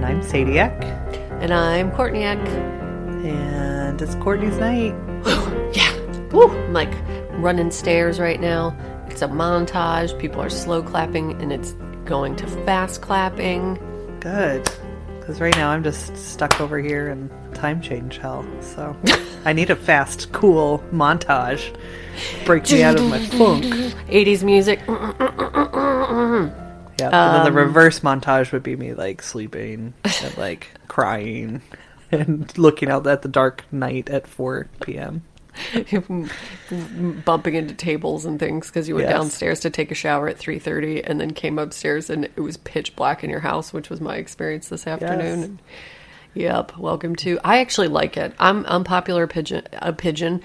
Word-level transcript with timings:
and 0.00 0.06
I'm 0.06 0.22
Sadiak, 0.22 0.82
And 1.42 1.52
I'm 1.52 1.92
Courtney 1.92 2.24
Eck. 2.24 2.38
and 2.38 4.00
it's 4.00 4.14
Courtney's 4.16 4.56
night. 4.56 4.94
Yeah. 5.74 5.94
Woo! 6.32 6.48
I'm 6.48 6.72
like 6.72 6.92
running 7.32 7.70
stairs 7.70 8.18
right 8.18 8.40
now. 8.40 8.74
It's 9.08 9.20
a 9.22 9.28
montage. 9.28 10.18
People 10.18 10.40
are 10.40 10.48
slow 10.50 10.82
clapping 10.82 11.40
and 11.40 11.52
it's 11.52 11.72
going 12.06 12.34
to 12.36 12.46
fast 12.64 13.02
clapping. 13.02 13.74
Good, 14.20 14.68
because 15.20 15.40
right 15.40 15.54
now 15.54 15.68
I'm 15.70 15.84
just 15.84 16.16
stuck 16.16 16.60
over 16.60 16.78
here 16.80 17.08
in 17.10 17.30
time 17.54 17.80
change 17.82 18.16
hell. 18.18 18.44
So 18.62 18.96
I 19.44 19.52
need 19.52 19.68
a 19.70 19.76
fast, 19.76 20.32
cool 20.32 20.82
montage. 20.92 21.72
Break 22.46 22.68
me 22.70 22.82
out 22.82 22.98
of 22.98 23.08
my 23.08 23.18
funk. 23.26 23.64
80s 24.08 24.42
music. 24.42 24.80
Yeah, 27.00 27.06
and 27.08 27.34
then 27.46 27.52
the 27.52 27.60
um, 27.60 27.66
reverse 27.66 28.00
montage 28.00 28.52
would 28.52 28.62
be 28.62 28.76
me 28.76 28.94
like 28.94 29.22
sleeping 29.22 29.94
and 30.04 30.36
like 30.38 30.68
crying 30.88 31.62
and 32.12 32.56
looking 32.58 32.88
out 32.90 33.06
at 33.06 33.22
the 33.22 33.28
dark 33.28 33.64
night 33.72 34.08
at 34.10 34.26
4 34.26 34.68
p.m. 34.80 35.22
bumping 37.24 37.54
into 37.54 37.74
tables 37.74 38.24
and 38.24 38.38
things 38.38 38.68
because 38.68 38.88
you 38.88 38.94
went 38.94 39.08
Yes. 39.08 39.16
downstairs 39.18 39.60
to 39.60 39.70
take 39.70 39.90
a 39.90 39.94
shower 39.94 40.28
at 40.28 40.38
3.30 40.38 41.02
and 41.04 41.20
then 41.20 41.32
came 41.32 41.58
upstairs 41.58 42.08
and 42.08 42.24
it 42.24 42.40
was 42.40 42.56
pitch 42.58 42.94
black 42.96 43.24
in 43.24 43.30
your 43.30 43.40
house 43.40 43.72
which 43.72 43.90
was 43.90 44.00
my 44.00 44.16
experience 44.16 44.68
this 44.68 44.86
afternoon. 44.86 45.58
Yes. 46.34 46.50
Yep. 46.68 46.78
Welcome 46.78 47.16
to 47.16 47.40
i 47.42 47.58
actually 47.58 47.88
like 47.88 48.16
it. 48.16 48.32
I'm 48.38 48.64
unpopular 48.66 49.26
pigeon 49.26 49.66
a 49.72 49.92
pigeon. 49.92 50.42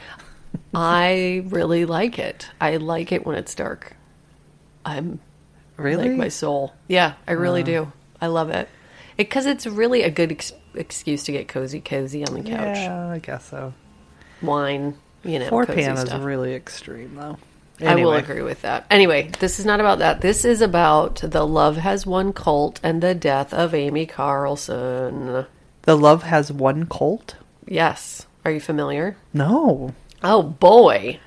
I 0.73 1.43
really 1.47 1.85
like 1.85 2.17
it. 2.17 2.49
I 2.59 2.77
like 2.77 3.11
it 3.11 3.25
when 3.25 3.35
it's 3.35 3.53
dark. 3.55 3.95
I'm 4.85 5.19
Really? 5.77 6.09
like 6.09 6.17
my 6.17 6.27
soul 6.29 6.73
yeah 6.87 7.13
i 7.27 7.31
really 7.31 7.63
do 7.63 7.91
i 8.21 8.27
love 8.27 8.49
it 8.49 8.69
because 9.17 9.45
it's 9.45 9.65
really 9.67 10.03
a 10.03 10.09
good 10.09 10.31
ex- 10.31 10.53
excuse 10.73 11.23
to 11.23 11.31
get 11.31 11.47
cozy 11.47 11.81
cozy 11.81 12.25
on 12.25 12.33
the 12.33 12.41
couch 12.41 12.77
Yeah, 12.77 13.09
I 13.09 13.19
guess 13.19 13.49
so. 13.49 13.73
wine 14.41 14.95
you 15.23 15.39
know 15.39 15.49
4 15.49 15.65
cozy 15.65 15.81
p.m. 15.81 15.97
is 15.97 16.13
really 16.13 16.53
extreme, 16.53 17.15
though. 17.15 17.37
I 17.81 17.95
will 17.95 18.13
agree 18.13 18.41
with 18.43 18.61
that. 18.61 18.85
Anyway, 18.91 19.31
this 19.39 19.59
is 19.59 19.65
not 19.65 19.79
about 19.81 19.99
that. 19.99 20.21
This 20.21 20.45
is 20.45 20.61
about 20.61 21.15
the 21.15 21.45
Love 21.45 21.77
Has 21.77 22.05
Won 22.05 22.31
cult 22.31 22.79
and 22.83 23.01
the 23.01 23.13
death 23.15 23.51
of 23.53 23.73
Amy 23.73 24.05
Carlson. 24.05 25.45
The 25.81 25.97
Love 25.97 26.23
Has 26.23 26.51
One 26.51 26.85
Cult? 26.85 27.35
Yes. 27.67 28.27
Are 28.45 28.51
you 28.51 28.59
familiar? 28.61 29.17
No. 29.33 29.93
Oh 30.23 30.43
boy. 30.43 31.19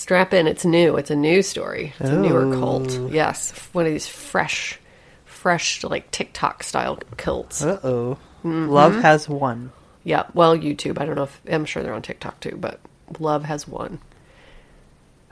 Strap 0.00 0.32
in. 0.32 0.46
It's 0.46 0.64
new. 0.64 0.96
It's 0.96 1.10
a 1.10 1.14
new 1.16 1.42
story. 1.42 1.92
It's 2.00 2.08
a 2.08 2.16
newer 2.18 2.50
cult. 2.56 2.90
Yes. 3.12 3.52
One 3.74 3.84
of 3.84 3.92
these 3.92 4.06
fresh, 4.06 4.80
fresh, 5.26 5.84
like 5.84 6.10
TikTok 6.10 6.62
style 6.62 6.98
cults. 7.18 7.62
Uh 7.62 7.78
oh. 7.84 8.18
Mm-hmm. 8.38 8.68
Love 8.70 8.94
Has 9.02 9.28
Won. 9.28 9.72
Yeah. 10.02 10.24
Well, 10.32 10.56
YouTube. 10.56 10.98
I 10.98 11.04
don't 11.04 11.16
know 11.16 11.24
if, 11.24 11.38
I'm 11.50 11.66
sure 11.66 11.82
they're 11.82 11.92
on 11.92 12.00
TikTok 12.00 12.40
too, 12.40 12.56
but 12.58 12.80
Love 13.18 13.44
Has 13.44 13.68
Won. 13.68 13.98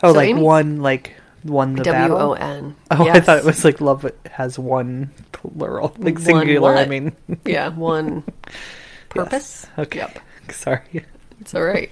Oh, 0.03 0.13
So 0.13 0.19
like 0.19 0.29
Amy- 0.29 0.43
one, 0.43 0.83
like 0.83 1.15
one 1.45 1.75
the 1.75 1.85
W 1.85 2.05
O 2.05 2.35
battle? 2.35 2.37
N. 2.37 2.77
Oh, 2.91 3.09
I 3.09 3.21
thought 3.21 3.39
it 3.39 3.45
was 3.47 3.65
like 3.65 3.81
Love 3.81 4.11
Has 4.31 4.59
One 4.59 5.13
plural. 5.33 5.95
Like 5.97 6.19
singular, 6.19 6.77
I 6.77 6.85
mean. 6.85 7.17
Yeah. 7.47 7.69
One 7.69 8.23
purpose. 9.09 9.67
Okay. 9.79 10.01
Yep. 10.01 10.19
Sorry. 10.51 11.07
It's 11.41 11.55
all 11.55 11.63
right. 11.65 11.91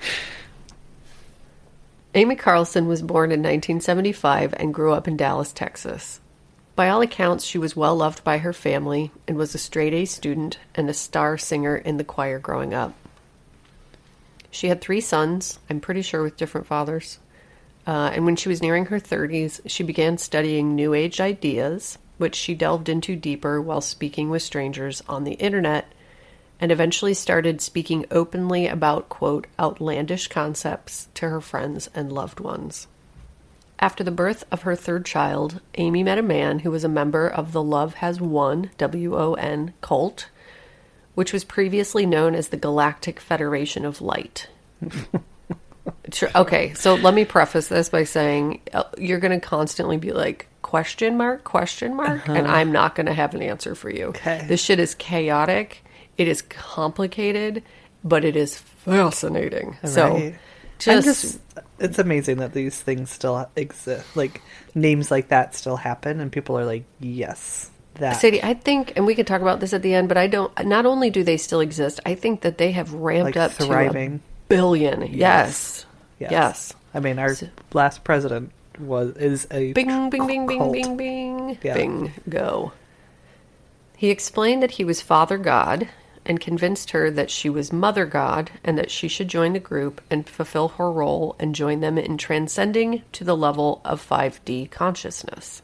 Amy 2.16 2.34
Carlson 2.34 2.86
was 2.86 3.02
born 3.02 3.30
in 3.30 3.40
1975 3.40 4.54
and 4.56 4.72
grew 4.72 4.94
up 4.94 5.06
in 5.06 5.18
Dallas, 5.18 5.52
Texas. 5.52 6.18
By 6.74 6.88
all 6.88 7.02
accounts, 7.02 7.44
she 7.44 7.58
was 7.58 7.76
well 7.76 7.94
loved 7.94 8.24
by 8.24 8.38
her 8.38 8.54
family 8.54 9.12
and 9.28 9.36
was 9.36 9.54
a 9.54 9.58
straight 9.58 9.92
A 9.92 10.06
student 10.06 10.58
and 10.74 10.88
a 10.88 10.94
star 10.94 11.36
singer 11.36 11.76
in 11.76 11.98
the 11.98 12.04
choir 12.04 12.38
growing 12.38 12.72
up. 12.72 12.94
She 14.50 14.68
had 14.68 14.80
three 14.80 15.02
sons, 15.02 15.58
I'm 15.68 15.78
pretty 15.78 16.00
sure 16.00 16.22
with 16.22 16.38
different 16.38 16.66
fathers. 16.66 17.18
Uh, 17.86 18.10
and 18.14 18.24
when 18.24 18.36
she 18.36 18.48
was 18.48 18.62
nearing 18.62 18.86
her 18.86 18.98
30s, 18.98 19.60
she 19.66 19.82
began 19.82 20.16
studying 20.16 20.74
New 20.74 20.94
Age 20.94 21.20
ideas, 21.20 21.98
which 22.16 22.34
she 22.34 22.54
delved 22.54 22.88
into 22.88 23.14
deeper 23.14 23.60
while 23.60 23.82
speaking 23.82 24.30
with 24.30 24.40
strangers 24.40 25.02
on 25.06 25.24
the 25.24 25.34
internet, 25.34 25.92
and 26.60 26.72
eventually 26.72 27.14
started 27.14 27.60
speaking 27.60 28.06
openly 28.10 28.66
about, 28.66 29.08
quote, 29.08 29.46
outlandish 29.58 30.28
concepts 30.28 31.08
to 31.14 31.28
her 31.28 31.40
friends 31.40 31.90
and 31.94 32.12
loved 32.12 32.40
ones. 32.40 32.86
After 33.78 34.02
the 34.02 34.10
birth 34.10 34.44
of 34.50 34.62
her 34.62 34.74
third 34.74 35.04
child, 35.04 35.60
Amy 35.74 36.02
met 36.02 36.16
a 36.16 36.22
man 36.22 36.60
who 36.60 36.70
was 36.70 36.84
a 36.84 36.88
member 36.88 37.28
of 37.28 37.52
the 37.52 37.62
Love 37.62 37.94
Has 37.94 38.20
Won, 38.20 38.70
W 38.78 39.16
O 39.16 39.34
N, 39.34 39.74
cult, 39.82 40.30
which 41.14 41.32
was 41.32 41.44
previously 41.44 42.06
known 42.06 42.34
as 42.34 42.48
the 42.48 42.56
Galactic 42.56 43.20
Federation 43.20 43.84
of 43.84 44.00
Light. 44.00 44.48
Okay, 46.34 46.72
so 46.74 46.94
let 46.94 47.14
me 47.14 47.24
preface 47.24 47.68
this 47.68 47.88
by 47.88 48.04
saying 48.04 48.60
uh, 48.72 48.84
you're 48.96 49.18
going 49.18 49.38
to 49.38 49.44
constantly 49.44 49.96
be 49.96 50.12
like 50.12 50.48
question 50.62 51.16
mark 51.16 51.44
question 51.44 51.94
mark, 51.94 52.28
and 52.28 52.46
I'm 52.46 52.72
not 52.72 52.94
going 52.94 53.06
to 53.06 53.12
have 53.12 53.34
an 53.34 53.42
answer 53.42 53.74
for 53.74 53.90
you. 53.90 54.06
Okay. 54.06 54.44
This 54.48 54.62
shit 54.62 54.78
is 54.78 54.94
chaotic. 54.94 55.84
It 56.18 56.28
is 56.28 56.42
complicated, 56.42 57.62
but 58.04 58.24
it 58.24 58.36
is 58.36 58.56
fascinating. 58.58 59.76
So, 59.84 60.32
just, 60.78 61.04
just, 61.06 61.38
it's 61.78 61.98
amazing 61.98 62.38
that 62.38 62.52
these 62.52 62.80
things 62.80 63.10
still 63.10 63.48
exist. 63.56 64.16
Like, 64.16 64.40
names 64.74 65.10
like 65.10 65.28
that 65.28 65.54
still 65.54 65.76
happen, 65.76 66.20
and 66.20 66.30
people 66.32 66.58
are 66.58 66.64
like, 66.64 66.84
yes, 67.00 67.70
that. 67.94 68.12
Sadie, 68.14 68.42
I 68.42 68.54
think, 68.54 68.92
and 68.96 69.06
we 69.06 69.14
could 69.14 69.26
talk 69.26 69.40
about 69.42 69.60
this 69.60 69.72
at 69.72 69.82
the 69.82 69.94
end, 69.94 70.08
but 70.08 70.16
I 70.16 70.26
don't. 70.26 70.52
Not 70.66 70.86
only 70.86 71.10
do 71.10 71.22
they 71.22 71.36
still 71.36 71.60
exist, 71.60 72.00
I 72.06 72.14
think 72.14 72.42
that 72.42 72.58
they 72.58 72.72
have 72.72 72.92
ramped 72.94 73.36
Like 73.36 73.36
up 73.36 73.52
thriving. 73.52 74.18
to 74.18 74.24
a 74.24 74.48
billion. 74.48 75.02
Yes. 75.12 75.84
Yes. 76.18 76.30
Yes. 76.30 76.74
I 76.94 77.00
mean, 77.00 77.18
our 77.18 77.34
So- 77.34 77.48
last 77.74 78.04
president 78.04 78.52
was 78.78 79.16
is 79.16 79.46
a 79.50 79.72
Bing, 79.72 80.08
bing, 80.10 80.26
bing, 80.26 80.46
bing, 80.46 80.72
bing, 80.72 80.96
bing, 80.96 81.58
Yeah. 81.62 81.74
bing, 81.74 82.12
go. 82.28 82.72
He 83.96 84.10
explained 84.10 84.62
that 84.62 84.72
he 84.72 84.84
was 84.84 85.00
Father 85.00 85.38
God 85.38 85.88
and 86.26 86.40
convinced 86.40 86.90
her 86.90 87.10
that 87.10 87.30
she 87.30 87.48
was 87.48 87.72
Mother 87.72 88.04
God 88.04 88.50
and 88.62 88.76
that 88.76 88.90
she 88.90 89.08
should 89.08 89.28
join 89.28 89.54
the 89.54 89.58
group 89.58 90.00
and 90.10 90.28
fulfill 90.28 90.68
her 90.68 90.92
role 90.92 91.36
and 91.38 91.54
join 91.54 91.80
them 91.80 91.96
in 91.96 92.18
transcending 92.18 93.02
to 93.12 93.24
the 93.24 93.36
level 93.36 93.80
of 93.84 94.06
5D 94.06 94.70
consciousness. 94.70 95.62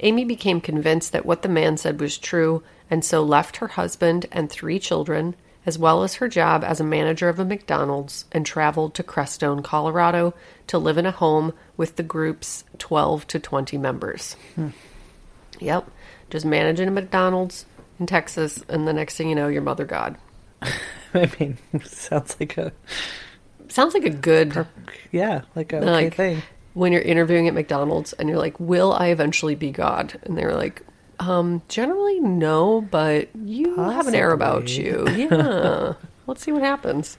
Amy 0.00 0.24
became 0.24 0.60
convinced 0.60 1.12
that 1.12 1.24
what 1.24 1.42
the 1.42 1.48
man 1.48 1.76
said 1.76 2.00
was 2.00 2.18
true 2.18 2.62
and 2.90 3.04
so 3.04 3.22
left 3.22 3.58
her 3.58 3.68
husband 3.68 4.26
and 4.32 4.50
three 4.50 4.78
children 4.78 5.34
as 5.64 5.78
well 5.78 6.02
as 6.02 6.14
her 6.14 6.28
job 6.28 6.64
as 6.64 6.80
a 6.80 6.84
manager 6.84 7.28
of 7.28 7.38
a 7.38 7.44
McDonald's, 7.44 8.24
and 8.32 8.44
traveled 8.44 8.94
to 8.94 9.02
Crestone, 9.02 9.62
Colorado 9.62 10.34
to 10.66 10.78
live 10.78 10.98
in 10.98 11.06
a 11.06 11.12
home 11.12 11.52
with 11.76 11.96
the 11.96 12.02
group's 12.02 12.64
12 12.78 13.26
to 13.28 13.38
20 13.38 13.78
members. 13.78 14.34
Hmm. 14.56 14.68
Yep, 15.60 15.88
just 16.30 16.44
managing 16.44 16.88
a 16.88 16.90
McDonald's 16.90 17.64
in 18.00 18.06
Texas, 18.06 18.62
and 18.68 18.86
the 18.86 18.92
next 18.92 19.16
thing 19.16 19.28
you 19.28 19.34
know, 19.34 19.48
your 19.48 19.62
mother 19.62 19.84
God. 19.84 20.16
I 21.14 21.30
mean, 21.38 21.58
sounds 21.84 22.36
like 22.40 22.56
a 22.56 22.72
Sounds 23.68 23.94
like 23.94 24.04
a 24.04 24.10
good 24.10 24.66
yeah, 25.12 25.42
like 25.56 25.72
a 25.72 25.78
okay 25.78 25.86
like 25.90 26.14
thing. 26.14 26.42
when 26.74 26.92
you're 26.92 27.00
interviewing 27.00 27.48
at 27.48 27.54
McDonald's 27.54 28.12
and 28.12 28.28
you're 28.28 28.38
like, 28.38 28.58
"Will 28.60 28.92
I 28.92 29.08
eventually 29.08 29.54
be 29.54 29.70
God?" 29.70 30.18
And 30.24 30.36
they're 30.36 30.54
like, 30.54 30.82
"Um, 31.18 31.62
generally 31.68 32.20
no, 32.20 32.82
but 32.82 33.28
you 33.34 33.76
have 33.76 34.06
an 34.06 34.14
air 34.14 34.32
about 34.32 34.76
you. 34.76 35.06
Yeah, 35.16 35.94
let's 36.26 36.42
see 36.42 36.52
what 36.52 36.62
happens." 36.62 37.16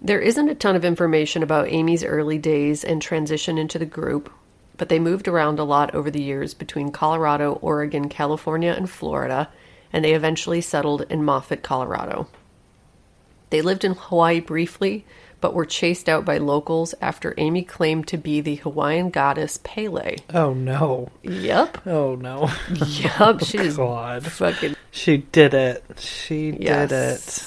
There 0.00 0.20
isn't 0.20 0.48
a 0.48 0.54
ton 0.54 0.74
of 0.76 0.84
information 0.86 1.42
about 1.42 1.68
Amy's 1.68 2.04
early 2.04 2.38
days 2.38 2.82
and 2.84 3.02
transition 3.02 3.58
into 3.58 3.78
the 3.78 3.86
group, 3.86 4.30
but 4.76 4.88
they 4.88 4.98
moved 4.98 5.28
around 5.28 5.58
a 5.58 5.64
lot 5.64 5.94
over 5.94 6.10
the 6.10 6.22
years 6.22 6.54
between 6.54 6.90
Colorado, 6.90 7.54
Oregon, 7.62 8.08
California, 8.08 8.72
and 8.72 8.88
Florida, 8.90 9.48
and 9.92 10.04
they 10.04 10.14
eventually 10.14 10.60
settled 10.60 11.02
in 11.10 11.24
Moffat, 11.24 11.62
Colorado. 11.62 12.28
They 13.50 13.62
lived 13.62 13.84
in 13.84 13.94
Hawaii 13.94 14.40
briefly, 14.40 15.04
but 15.40 15.54
were 15.54 15.66
chased 15.66 16.08
out 16.08 16.24
by 16.24 16.38
locals 16.38 16.94
after 17.00 17.34
Amy 17.36 17.62
claimed 17.62 18.08
to 18.08 18.16
be 18.16 18.40
the 18.40 18.56
Hawaiian 18.56 19.10
goddess 19.10 19.60
Pele. 19.62 20.16
Oh 20.34 20.52
no. 20.54 21.10
Yep. 21.22 21.86
Oh 21.86 22.14
no. 22.16 22.50
Yep. 22.72 23.12
Oh, 23.20 23.38
she's 23.38 23.76
God. 23.76 24.26
fucking 24.26 24.76
She 24.90 25.18
did 25.18 25.54
it. 25.54 25.84
She 25.98 26.50
did 26.52 26.92
it. 26.92 27.42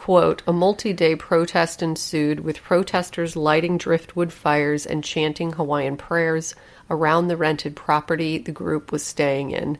Quote, 0.00 0.42
a 0.46 0.52
multi 0.54 0.94
day 0.94 1.14
protest 1.14 1.82
ensued 1.82 2.40
with 2.40 2.62
protesters 2.62 3.36
lighting 3.36 3.76
driftwood 3.76 4.32
fires 4.32 4.86
and 4.86 5.04
chanting 5.04 5.52
Hawaiian 5.52 5.98
prayers 5.98 6.54
around 6.88 7.28
the 7.28 7.36
rented 7.36 7.76
property 7.76 8.38
the 8.38 8.50
group 8.50 8.92
was 8.92 9.04
staying 9.04 9.50
in. 9.50 9.76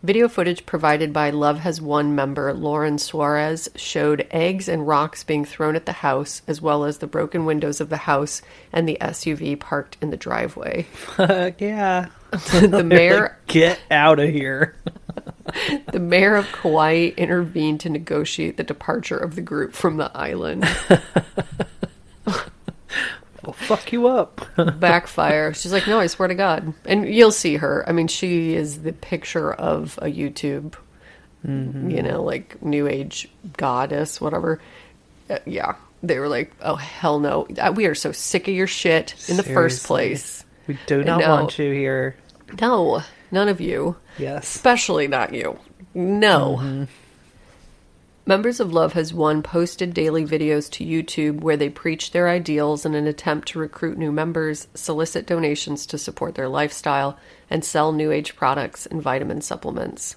Video 0.00 0.28
footage 0.28 0.64
provided 0.64 1.12
by 1.12 1.30
Love 1.30 1.58
Has 1.58 1.80
Won 1.80 2.14
member 2.14 2.54
Lauren 2.54 2.98
Suarez 2.98 3.68
showed 3.74 4.28
eggs 4.30 4.68
and 4.68 4.86
rocks 4.86 5.24
being 5.24 5.44
thrown 5.44 5.74
at 5.74 5.86
the 5.86 5.92
house, 5.92 6.40
as 6.46 6.62
well 6.62 6.84
as 6.84 6.98
the 6.98 7.08
broken 7.08 7.44
windows 7.44 7.80
of 7.80 7.88
the 7.88 7.96
house 7.96 8.42
and 8.72 8.88
the 8.88 8.98
SUV 9.00 9.58
parked 9.58 9.96
in 10.00 10.10
the 10.10 10.16
driveway. 10.16 10.84
Fuck 10.92 11.60
yeah. 11.60 12.10
the 12.30 12.84
mayor 12.86 13.22
Like, 13.22 13.46
get 13.48 13.80
out 13.90 14.20
of 14.20 14.28
here. 14.28 14.76
The 15.92 15.98
mayor 16.00 16.36
of 16.36 16.50
Kauai 16.52 17.10
intervened 17.16 17.80
to 17.80 17.88
negotiate 17.90 18.56
the 18.56 18.64
departure 18.64 19.16
of 19.16 19.34
the 19.34 19.40
group 19.42 19.72
from 19.74 19.96
the 19.96 20.10
island. 20.16 20.66
We'll 23.44 23.52
fuck 23.54 23.92
you 23.92 24.08
up. 24.08 24.44
Backfire. 24.80 25.54
She's 25.54 25.72
like, 25.72 25.86
no, 25.86 25.98
I 26.00 26.08
swear 26.08 26.28
to 26.28 26.34
God. 26.34 26.74
And 26.84 27.08
you'll 27.08 27.30
see 27.32 27.56
her. 27.56 27.88
I 27.88 27.92
mean, 27.92 28.08
she 28.08 28.54
is 28.54 28.82
the 28.82 28.92
picture 28.92 29.52
of 29.54 29.98
a 30.02 30.06
YouTube, 30.06 30.74
you 31.44 32.02
know, 32.02 32.22
like 32.22 32.60
new 32.62 32.86
age 32.88 33.28
goddess, 33.56 34.20
whatever. 34.20 34.60
Uh, 35.30 35.38
yeah. 35.46 35.76
They 36.02 36.18
were 36.18 36.28
like, 36.28 36.52
oh, 36.60 36.74
hell 36.76 37.20
no. 37.20 37.46
Uh, 37.58 37.72
We 37.74 37.86
are 37.86 37.94
so 37.94 38.12
sick 38.12 38.48
of 38.48 38.54
your 38.54 38.66
shit 38.66 39.14
in 39.30 39.36
the 39.38 39.42
first 39.42 39.86
place. 39.86 40.44
We 40.66 40.76
do 40.86 41.02
not 41.02 41.20
No. 41.20 41.30
want 41.30 41.58
you 41.58 41.72
here. 41.72 42.16
No, 42.60 43.02
none 43.30 43.48
of 43.48 43.60
you. 43.62 43.96
Yes. 44.18 44.54
Especially 44.54 45.08
not 45.08 45.34
you. 45.34 45.58
No. 45.94 46.58
Mm-hmm. 46.60 46.84
Members 48.26 48.60
of 48.60 48.74
Love 48.74 48.92
Has 48.92 49.14
Won 49.14 49.42
posted 49.42 49.94
daily 49.94 50.26
videos 50.26 50.70
to 50.72 50.84
YouTube 50.84 51.40
where 51.40 51.56
they 51.56 51.70
preach 51.70 52.10
their 52.10 52.28
ideals 52.28 52.84
in 52.84 52.94
an 52.94 53.06
attempt 53.06 53.48
to 53.48 53.58
recruit 53.58 53.96
new 53.96 54.12
members, 54.12 54.68
solicit 54.74 55.26
donations 55.26 55.86
to 55.86 55.96
support 55.96 56.34
their 56.34 56.46
lifestyle, 56.46 57.18
and 57.48 57.64
sell 57.64 57.90
new 57.90 58.12
age 58.12 58.36
products 58.36 58.84
and 58.84 59.00
vitamin 59.00 59.40
supplements. 59.40 60.16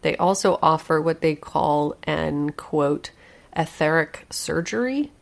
They 0.00 0.16
also 0.16 0.58
offer 0.62 1.02
what 1.02 1.20
they 1.20 1.34
call 1.34 1.96
an 2.04 2.52
quote 2.52 3.10
etheric 3.54 4.24
surgery, 4.30 5.12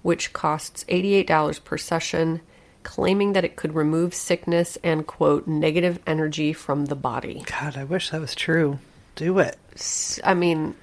which 0.00 0.32
costs 0.32 0.82
$88 0.88 1.62
per 1.62 1.76
session, 1.76 2.40
claiming 2.86 3.32
that 3.32 3.44
it 3.44 3.56
could 3.56 3.74
remove 3.74 4.14
sickness 4.14 4.78
and 4.84 5.06
quote 5.06 5.46
negative 5.48 5.98
energy 6.06 6.52
from 6.52 6.86
the 6.86 6.94
body. 6.94 7.42
God, 7.44 7.76
I 7.76 7.82
wish 7.82 8.10
that 8.10 8.20
was 8.20 8.34
true. 8.34 8.78
Do 9.16 9.40
it. 9.40 9.56
I 10.22 10.34
mean, 10.34 10.76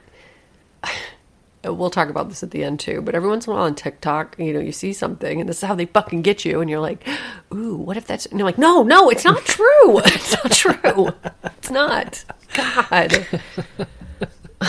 we'll 1.64 1.90
talk 1.90 2.10
about 2.10 2.28
this 2.28 2.44
at 2.44 2.52
the 2.52 2.66
end 2.66 2.82
too, 2.82 3.02
but 3.02 3.16
every 3.16 3.30
once 3.30 3.48
in 3.48 3.54
a 3.54 3.56
while 3.56 3.66
on 3.66 3.74
TikTok, 3.74 4.36
you 4.38 4.52
know, 4.52 4.60
you 4.60 4.74
see 4.74 4.92
something 4.92 5.40
and 5.40 5.48
this 5.48 5.64
is 5.64 5.64
how 5.64 5.76
they 5.76 5.86
fucking 5.86 6.24
get 6.24 6.44
you, 6.44 6.60
and 6.60 6.70
you're 6.70 6.82
like, 6.82 7.08
ooh, 7.54 7.78
what 7.78 7.96
if 7.96 8.06
that's, 8.06 8.26
and 8.26 8.38
you're 8.38 8.48
like, 8.48 8.58
no, 8.58 8.84
no, 8.84 9.10
it's 9.10 9.24
not 9.24 9.44
true. 9.46 10.00
It's 10.00 10.34
not 10.34 10.52
true. 10.52 11.10
It's 11.58 11.72
not. 11.72 12.26
God. 12.54 13.26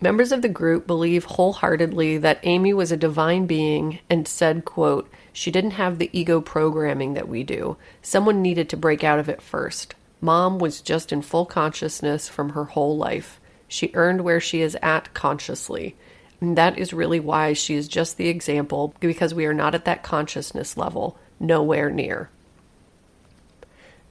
Members 0.00 0.30
of 0.30 0.42
the 0.42 0.48
group 0.48 0.86
believe 0.86 1.24
wholeheartedly 1.24 2.18
that 2.18 2.38
Amy 2.44 2.72
was 2.72 2.92
a 2.92 2.96
divine 2.96 3.46
being 3.46 3.98
and 4.08 4.28
said, 4.28 4.64
quote, 4.64 5.10
she 5.38 5.52
didn't 5.52 5.70
have 5.70 5.98
the 5.98 6.10
ego 6.12 6.40
programming 6.40 7.14
that 7.14 7.28
we 7.28 7.44
do. 7.44 7.76
Someone 8.02 8.42
needed 8.42 8.68
to 8.68 8.76
break 8.76 9.04
out 9.04 9.20
of 9.20 9.28
it 9.28 9.40
first. 9.40 9.94
Mom 10.20 10.58
was 10.58 10.80
just 10.80 11.12
in 11.12 11.22
full 11.22 11.46
consciousness 11.46 12.28
from 12.28 12.48
her 12.50 12.64
whole 12.64 12.96
life. 12.96 13.40
She 13.68 13.92
earned 13.94 14.22
where 14.22 14.40
she 14.40 14.62
is 14.62 14.76
at 14.82 15.14
consciously. 15.14 15.94
And 16.40 16.58
that 16.58 16.76
is 16.76 16.92
really 16.92 17.20
why 17.20 17.52
she 17.52 17.76
is 17.76 17.86
just 17.86 18.16
the 18.16 18.26
example 18.26 18.96
because 18.98 19.32
we 19.32 19.46
are 19.46 19.54
not 19.54 19.76
at 19.76 19.84
that 19.84 20.02
consciousness 20.02 20.76
level, 20.76 21.16
nowhere 21.38 21.88
near. 21.88 22.30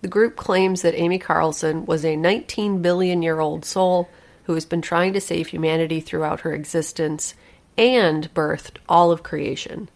The 0.02 0.08
group 0.08 0.38
claims 0.38 0.82
that 0.82 0.98
Amy 0.98 1.20
Carlson 1.20 1.86
was 1.86 2.06
a 2.06 2.16
19 2.16 2.82
billion 2.82 3.22
year 3.22 3.42
old 3.42 3.66
soul 3.66 4.08
who 4.46 4.54
has 4.54 4.64
been 4.66 4.82
trying 4.82 5.12
to 5.12 5.20
save 5.20 5.48
humanity 5.48 6.00
throughout 6.00 6.40
her 6.42 6.54
existence 6.54 7.34
and 7.78 8.34
birthed 8.34 8.78
all 8.88 9.12
of 9.12 9.24
creation. 9.24 9.90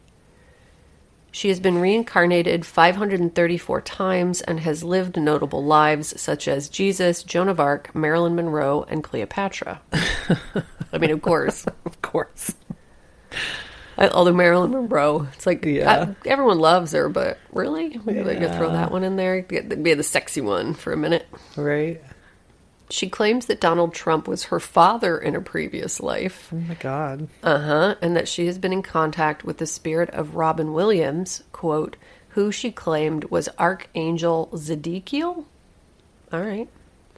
She 1.33 1.48
has 1.50 1.60
been 1.62 1.78
reincarnated 1.80 2.66
534 2.66 3.81
times 3.81 4.42
and 4.42 4.60
has 4.60 4.83
lived 4.83 5.16
notable 5.18 5.63
lives 5.63 6.19
such 6.19 6.48
as 6.48 6.68
Jesus, 6.68 7.24
Joan 7.24 7.48
of 7.48 7.60
Arc, 7.60 7.95
Marilyn 7.95 8.36
Monroe, 8.36 8.86
and 8.89 9.01
Cleopatra. 9.04 9.81
I 10.92 10.98
mean, 10.98 11.12
of 11.12 11.22
course. 11.22 11.66
Of 11.86 12.01
course. 12.01 12.54
I- 13.98 14.10
Although 14.10 14.33
Marilyn 14.33 14.72
Monroe, 14.72 15.28
it's 15.33 15.45
like 15.45 15.63
Yeah. 15.63 16.13
I- 16.25 16.30
everyone 16.30 16.60
loves 16.60 16.91
her, 16.91 17.08
but 17.08 17.38
really, 17.53 17.89
gonna 17.89 18.58
throw 18.58 18.72
that 18.74 18.91
one 18.91 19.03
in 19.05 19.15
there, 19.15 19.41
be 19.44 19.94
the 19.94 20.03
sexy 20.03 20.41
one 20.41 20.74
for 20.74 20.91
a 20.91 20.98
minute. 20.98 21.25
Right? 21.55 22.01
She 22.91 23.10
claims 23.10 23.45
that 23.48 23.62
Donald 23.62 23.93
Trump 23.93 24.27
was 24.27 24.43
her 24.45 24.60
father 24.60 25.17
in 25.17 25.33
a 25.36 25.41
previous 25.41 26.00
life. 26.01 26.50
Oh 26.53 26.57
my 26.57 26.74
god. 26.75 27.29
Uh 27.41 27.60
huh. 27.60 27.95
And 28.01 28.15
that 28.15 28.27
she 28.27 28.45
has 28.48 28.57
been 28.57 28.74
in 28.74 28.83
contact 28.83 29.43
with 29.43 29.57
the 29.57 29.65
spirit 29.65 30.10
of 30.12 30.36
Robin 30.36 30.74
Williams, 30.74 31.43
quote, 31.51 31.95
who 32.29 32.51
she 32.51 32.71
claimed 32.71 33.25
was 33.25 33.50
Archangel 33.57 34.50
Zedekiel. 34.53 35.45
All 36.33 36.41
right. 36.41 36.67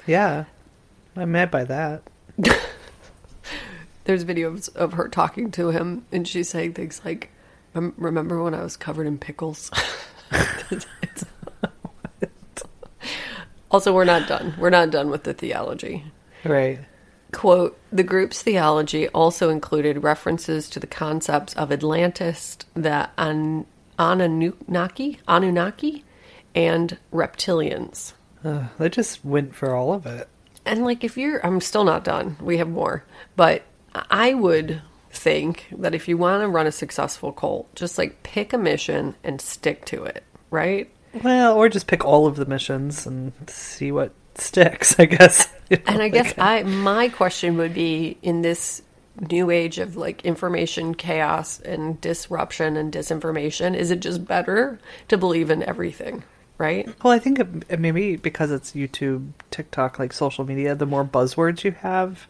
Yeah. 0.07 0.45
I'm 1.15 1.31
mad 1.31 1.51
by 1.51 1.63
that. 1.65 2.03
There's 4.05 4.25
videos 4.25 4.73
of 4.75 4.93
her 4.93 5.07
talking 5.07 5.49
to 5.51 5.69
him, 5.69 6.05
and 6.11 6.27
she's 6.27 6.49
saying 6.49 6.73
things 6.73 7.01
like, 7.05 7.29
Remember 7.73 8.43
when 8.43 8.53
I 8.53 8.61
was 8.63 8.77
covered 8.77 9.07
in 9.07 9.17
pickles? 9.17 9.71
It's- 10.71 10.85
also, 13.73 13.93
we're 13.93 14.05
not 14.05 14.27
done. 14.27 14.53
We're 14.57 14.69
not 14.69 14.91
done 14.91 15.09
with 15.09 15.23
the 15.23 15.33
theology. 15.33 16.05
Right. 16.45 16.79
Quote, 17.31 17.77
the 17.91 18.03
group's 18.03 18.43
theology 18.43 19.07
also 19.09 19.49
included 19.49 20.03
references 20.03 20.69
to 20.69 20.79
the 20.79 20.87
concepts 20.87 21.53
of 21.55 21.71
Atlantis, 21.71 22.57
the 22.75 23.09
An- 23.17 23.65
Anunnaki, 23.97 25.19
Anunnaki, 25.27 26.05
and 26.53 26.97
reptilians. 27.11 28.13
Uh, 28.45 28.67
they 28.77 28.89
just 28.89 29.25
went 29.25 29.55
for 29.55 29.75
all 29.75 29.93
of 29.93 30.05
it. 30.05 30.27
And 30.65 30.83
like, 30.83 31.03
if 31.03 31.17
you're, 31.17 31.43
I'm 31.45 31.59
still 31.59 31.83
not 31.83 32.03
done. 32.03 32.37
We 32.39 32.57
have 32.57 32.69
more, 32.69 33.03
but 33.35 33.63
I 34.11 34.33
would 34.33 34.81
think 35.11 35.67
that 35.71 35.95
if 35.95 36.07
you 36.07 36.17
want 36.17 36.41
to 36.41 36.47
run 36.47 36.67
a 36.67 36.71
successful 36.71 37.31
cult, 37.31 37.73
just 37.75 37.97
like 37.97 38.23
pick 38.23 38.53
a 38.53 38.57
mission 38.57 39.15
and 39.23 39.41
stick 39.41 39.85
to 39.85 40.03
it, 40.03 40.23
right? 40.51 40.89
Well, 41.21 41.55
or 41.55 41.69
just 41.69 41.87
pick 41.87 42.03
all 42.03 42.25
of 42.25 42.35
the 42.35 42.45
missions 42.45 43.05
and 43.05 43.33
see 43.47 43.91
what 43.91 44.13
sticks, 44.35 44.99
I 44.99 45.05
guess. 45.05 45.49
And 45.87 46.03
I 46.03 46.09
guess 46.09 46.37
uh, 46.37 46.41
I 46.41 46.63
my 46.63 47.09
question 47.09 47.57
would 47.57 47.73
be 47.73 48.17
in 48.21 48.43
this 48.43 48.83
new 49.19 49.49
age 49.49 49.79
of 49.79 49.95
like 49.95 50.23
information 50.23 50.95
chaos 50.95 51.59
and 51.61 51.99
disruption 52.01 52.77
and 52.77 52.91
disinformation, 52.93 53.75
is 53.75 53.91
it 53.91 53.99
just 53.99 54.25
better 54.25 54.79
to 55.07 55.17
believe 55.17 55.49
in 55.49 55.63
everything, 55.63 56.23
right? 56.57 56.87
Well, 57.03 57.13
I 57.13 57.19
think 57.19 57.39
it, 57.39 57.79
maybe 57.79 58.15
because 58.15 58.51
it's 58.51 58.73
YouTube, 58.73 59.31
TikTok, 59.51 59.99
like 59.99 60.13
social 60.13 60.45
media, 60.45 60.75
the 60.75 60.85
more 60.85 61.05
buzzwords 61.05 61.63
you 61.63 61.71
have, 61.71 62.27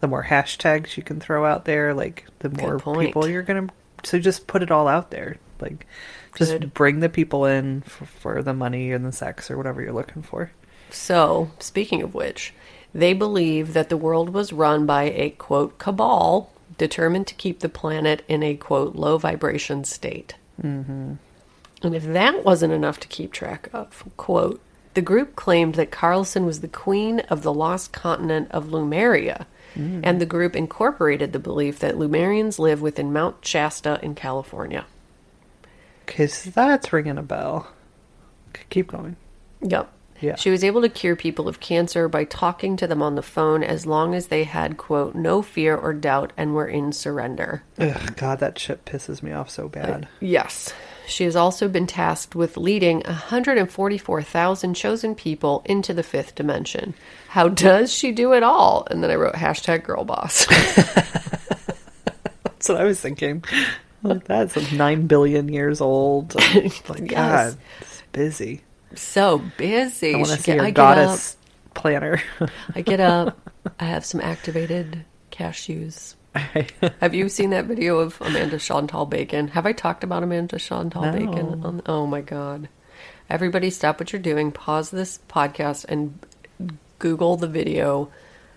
the 0.00 0.08
more 0.08 0.24
hashtags 0.24 0.96
you 0.96 1.02
can 1.02 1.20
throw 1.20 1.44
out 1.44 1.64
there, 1.64 1.94
like 1.94 2.26
the 2.40 2.50
more 2.50 2.78
people 2.78 3.28
you're 3.28 3.42
gonna. 3.42 3.68
So 4.04 4.18
just 4.18 4.46
put 4.46 4.62
it 4.62 4.70
all 4.70 4.86
out 4.86 5.10
there, 5.10 5.38
like 5.60 5.86
just 6.34 6.52
Good. 6.52 6.74
bring 6.74 7.00
the 7.00 7.08
people 7.08 7.44
in 7.44 7.82
for, 7.82 8.06
for 8.06 8.42
the 8.42 8.54
money 8.54 8.92
and 8.92 9.04
the 9.04 9.12
sex 9.12 9.50
or 9.50 9.56
whatever 9.56 9.82
you're 9.82 9.92
looking 9.92 10.22
for. 10.22 10.50
So, 10.90 11.50
speaking 11.58 12.02
of 12.02 12.14
which, 12.14 12.52
they 12.94 13.12
believe 13.12 13.72
that 13.72 13.88
the 13.88 13.96
world 13.96 14.30
was 14.30 14.52
run 14.52 14.86
by 14.86 15.04
a 15.04 15.30
quote 15.30 15.78
cabal 15.78 16.50
determined 16.78 17.26
to 17.28 17.34
keep 17.34 17.60
the 17.60 17.68
planet 17.68 18.24
in 18.28 18.42
a 18.42 18.56
quote 18.56 18.94
low 18.94 19.18
vibration 19.18 19.84
state. 19.84 20.34
Mm-hmm. 20.62 21.14
And 21.82 21.94
if 21.94 22.04
that 22.04 22.44
wasn't 22.44 22.72
enough 22.72 22.98
to 23.00 23.08
keep 23.08 23.32
track 23.32 23.68
of, 23.72 24.04
quote, 24.16 24.60
the 24.94 25.02
group 25.02 25.34
claimed 25.34 25.74
that 25.74 25.90
Carlson 25.90 26.46
was 26.46 26.60
the 26.60 26.68
queen 26.68 27.20
of 27.20 27.42
the 27.42 27.52
lost 27.52 27.92
continent 27.92 28.48
of 28.52 28.72
Lemuria, 28.72 29.46
and 29.76 30.20
the 30.20 30.26
group 30.26 30.54
incorporated 30.54 31.32
the 31.32 31.40
belief 31.40 31.80
that 31.80 31.96
Lemurians 31.96 32.60
live 32.60 32.80
within 32.80 33.12
Mount 33.12 33.44
Shasta 33.44 33.98
in 34.02 34.14
California. 34.14 34.86
Cause 36.06 36.44
that's 36.44 36.92
ringing 36.92 37.18
a 37.18 37.22
bell. 37.22 37.68
Keep 38.70 38.88
going. 38.88 39.16
Yep. 39.62 39.90
Yeah. 40.20 40.36
She 40.36 40.50
was 40.50 40.64
able 40.64 40.80
to 40.82 40.88
cure 40.88 41.16
people 41.16 41.48
of 41.48 41.60
cancer 41.60 42.08
by 42.08 42.24
talking 42.24 42.76
to 42.78 42.86
them 42.86 43.02
on 43.02 43.14
the 43.14 43.22
phone 43.22 43.62
as 43.62 43.84
long 43.84 44.14
as 44.14 44.28
they 44.28 44.44
had, 44.44 44.76
quote, 44.76 45.14
no 45.14 45.42
fear 45.42 45.76
or 45.76 45.92
doubt 45.92 46.32
and 46.36 46.54
were 46.54 46.66
in 46.66 46.92
surrender. 46.92 47.62
Ugh, 47.78 48.16
God, 48.16 48.38
that 48.38 48.58
shit 48.58 48.84
pisses 48.84 49.22
me 49.22 49.32
off 49.32 49.50
so 49.50 49.66
uh, 49.66 49.68
bad. 49.68 50.08
Yes. 50.20 50.72
She 51.06 51.24
has 51.24 51.36
also 51.36 51.68
been 51.68 51.86
tasked 51.86 52.34
with 52.34 52.56
leading 52.56 53.00
144,000 53.00 54.74
chosen 54.74 55.14
people 55.14 55.62
into 55.66 55.92
the 55.92 56.02
fifth 56.02 56.34
dimension. 56.34 56.94
How 57.28 57.48
does 57.48 57.92
she 57.92 58.10
do 58.12 58.32
it 58.32 58.42
all? 58.42 58.86
And 58.90 59.02
then 59.02 59.10
I 59.10 59.16
wrote 59.16 59.34
hashtag 59.34 59.84
girl 59.84 60.04
boss. 60.04 60.46
That's 62.44 62.68
what 62.68 62.80
I 62.80 62.84
was 62.84 63.00
thinking. 63.00 63.44
Like 64.04 64.24
that's 64.24 64.54
like 64.56 64.70
nine 64.72 65.06
billion 65.06 65.48
years 65.48 65.80
old. 65.80 66.34
Like 66.88 67.10
Yes. 67.10 67.54
God, 67.54 67.58
it's 67.80 68.02
busy. 68.12 68.62
so 68.94 69.42
busy. 69.56 70.14
I 70.14 70.16
want 70.18 70.28
to 70.28 70.36
see 70.36 70.42
get- 70.42 70.56
your 70.56 70.64
I 70.66 70.70
get 70.70 70.78
up- 70.82 70.96
goddess 70.96 71.36
planner. 71.74 72.22
I 72.74 72.80
get 72.82 73.00
up. 73.00 73.50
I 73.80 73.84
have 73.86 74.04
some 74.04 74.20
activated 74.20 75.04
cashews. 75.32 76.14
Have 77.00 77.14
you 77.14 77.28
seen 77.28 77.50
that 77.50 77.64
video 77.66 77.98
of 78.00 78.20
Amanda 78.20 78.58
Chantal 78.58 79.06
Bacon? 79.06 79.48
Have 79.48 79.66
I 79.66 79.72
talked 79.72 80.02
about 80.04 80.22
Amanda 80.24 80.58
Chantal 80.58 81.02
No. 81.02 81.12
Bacon? 81.12 81.64
On, 81.64 81.82
oh 81.86 82.06
my 82.06 82.20
god! 82.20 82.68
Everybody, 83.30 83.70
stop 83.70 84.00
what 84.00 84.12
you're 84.12 84.20
doing. 84.20 84.50
Pause 84.52 84.90
this 84.90 85.18
podcast 85.28 85.84
and 85.88 86.18
Google 86.98 87.36
the 87.36 87.46
video 87.46 88.10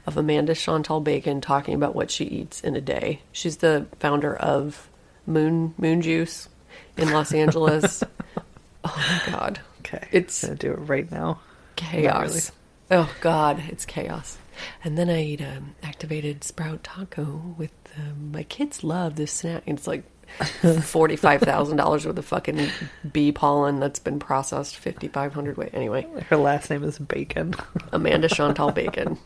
of 0.08 0.18
Amanda 0.18 0.56
Chantal 0.56 1.00
Bacon 1.01 1.39
talking 1.39 1.75
about 1.75 1.94
what 1.96 2.10
she 2.12 2.25
eats 2.25 2.62
in 2.62 2.75
a 2.75 2.82
day. 2.82 3.22
She's 3.32 3.58
the 3.58 3.86
founder 4.00 4.36
of 4.36 4.89
Moon 5.27 5.74
Moon 5.77 6.01
Juice 6.01 6.50
in 6.98 7.12
Los 7.12 7.31
Angeles. 7.34 8.03
oh 8.84 9.22
my 9.27 9.31
god! 9.31 9.60
okay, 9.81 10.07
It's- 10.12 10.43
gonna 10.43 10.55
do 10.55 10.72
it 10.72 10.77
right 10.77 11.12
now. 11.12 11.39
chaos. 11.75 12.51
Oh 12.89 13.13
God, 13.22 13.62
it's 13.69 13.86
chaos. 13.86 14.38
And 14.84 14.98
then 14.98 15.10
I 15.10 15.22
eat 15.22 15.41
a 15.41 15.62
activated 15.84 16.43
sprout 16.43 16.84
taco 16.84 17.53
with 17.57 17.72
um, 17.98 18.31
my 18.31 18.41
kids 18.43 18.84
love 18.84 19.15
this 19.15 19.31
snack. 19.31 19.62
It's 19.67 19.86
like 19.86 20.03
forty 20.81 21.15
five 21.15 21.41
thousand 21.41 21.77
dollars 21.77 22.05
worth 22.05 22.17
of 22.17 22.25
fucking 22.25 22.69
bee 23.13 23.31
pollen 23.31 23.79
that's 23.79 24.00
been 24.00 24.17
processed 24.19 24.75
fifty 24.77 25.07
five 25.10 25.34
hundred 25.34 25.57
way. 25.57 25.69
Anyway, 25.74 26.07
Her 26.29 26.38
last 26.38 26.69
name 26.69 26.84
is 26.84 26.98
Bacon. 26.98 27.53
Amanda 27.91 28.27
Chantal 28.29 28.72
Bacon. 28.74 29.17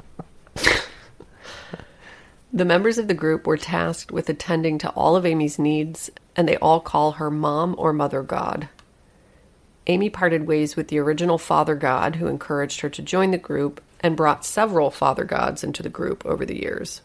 The 2.53 2.65
members 2.65 2.97
of 2.97 3.07
the 3.07 3.13
group 3.13 3.47
were 3.47 3.57
tasked 3.57 4.11
with 4.11 4.27
attending 4.27 4.77
to 4.79 4.89
all 4.89 5.15
of 5.15 5.25
Amy's 5.25 5.57
needs, 5.57 6.11
and 6.35 6.47
they 6.47 6.57
all 6.57 6.81
call 6.81 7.13
her 7.13 7.31
mom 7.31 7.75
or 7.77 7.93
mother 7.93 8.21
god. 8.21 8.67
Amy 9.87 10.09
parted 10.09 10.45
ways 10.45 10.75
with 10.75 10.89
the 10.89 10.99
original 10.99 11.37
father 11.37 11.75
god 11.75 12.17
who 12.17 12.27
encouraged 12.27 12.81
her 12.81 12.89
to 12.89 13.01
join 13.01 13.31
the 13.31 13.37
group 13.37 13.81
and 14.01 14.17
brought 14.17 14.45
several 14.45 14.91
father 14.91 15.23
gods 15.23 15.63
into 15.63 15.81
the 15.81 15.89
group 15.89 16.25
over 16.25 16.45
the 16.45 16.59
years. 16.59 17.01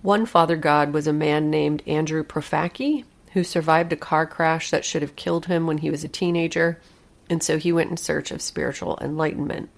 One 0.00 0.24
father 0.24 0.56
god 0.56 0.92
was 0.92 1.06
a 1.06 1.12
man 1.12 1.50
named 1.50 1.82
Andrew 1.86 2.24
Profaci, 2.24 3.04
who 3.32 3.44
survived 3.44 3.92
a 3.92 3.96
car 3.96 4.26
crash 4.26 4.70
that 4.70 4.84
should 4.84 5.02
have 5.02 5.16
killed 5.16 5.46
him 5.46 5.66
when 5.66 5.78
he 5.78 5.90
was 5.90 6.04
a 6.04 6.08
teenager, 6.08 6.80
and 7.28 7.42
so 7.42 7.58
he 7.58 7.72
went 7.72 7.90
in 7.90 7.96
search 7.96 8.30
of 8.30 8.40
spiritual 8.40 8.98
enlightenment. 9.00 9.68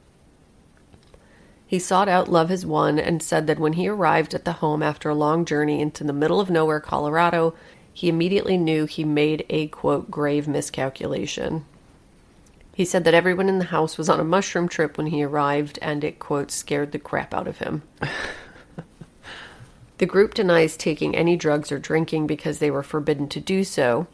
He 1.69 1.79
sought 1.79 2.09
out 2.09 2.31
Love 2.31 2.49
Has 2.49 2.65
Won 2.65 2.99
and 2.99 3.23
said 3.23 3.47
that 3.47 3.59
when 3.59 3.75
he 3.75 3.89
arrived 3.89 4.33
at 4.33 4.47
the 4.47 4.55
home 4.55 4.83
after 4.83 5.11
a 5.11 5.15
long 5.15 5.45
journey 5.45 5.83
into 5.83 6.03
the 6.03 6.15
middle 6.15 6.41
of 6.41 6.49
nowhere, 6.49 6.81
Colorado, 6.81 7.55
he 7.93 8.09
immediately 8.09 8.57
knew 8.57 8.87
he 8.87 9.05
made 9.05 9.45
a 9.51 9.69
quote 9.69 10.11
grave 10.11 10.49
miscalculation. 10.49 11.67
He 12.75 12.87
said 12.87 13.05
that 13.05 13.13
everyone 13.13 13.51
in 13.51 13.59
the 13.59 13.67
house 13.67 13.99
was 13.99 14.09
on 14.09 14.19
a 14.19 14.25
mushroom 14.25 14.67
trip 14.67 14.97
when 14.97 15.09
he 15.09 15.23
arrived 15.23 15.79
and 15.83 16.03
it 16.05 16.19
quote 16.19 16.51
scared 16.51 16.93
the 16.93 16.99
crap 16.99 17.35
out 17.35 17.47
of 17.47 17.59
him. 17.59 17.83
the 19.99 20.07
group 20.07 20.33
denies 20.33 20.75
taking 20.75 21.15
any 21.15 21.37
drugs 21.37 21.71
or 21.71 21.79
drinking 21.79 22.27
because 22.27 22.61
they 22.61 22.71
were 22.71 22.83
forbidden 22.83 23.29
to 23.29 23.41
do 23.41 23.63
so, 23.63 24.07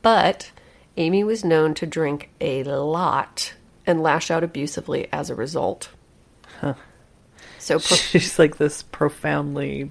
but 0.00 0.50
Amy 0.96 1.22
was 1.24 1.44
known 1.44 1.74
to 1.74 1.84
drink 1.84 2.30
a 2.40 2.62
lot 2.64 3.52
and 3.86 4.02
lash 4.02 4.30
out 4.30 4.42
abusively 4.42 5.08
as 5.12 5.28
a 5.28 5.34
result. 5.34 5.90
So 7.62 7.78
pro- 7.78 7.96
She's 7.96 8.38
like 8.38 8.56
this 8.58 8.82
profoundly 8.82 9.90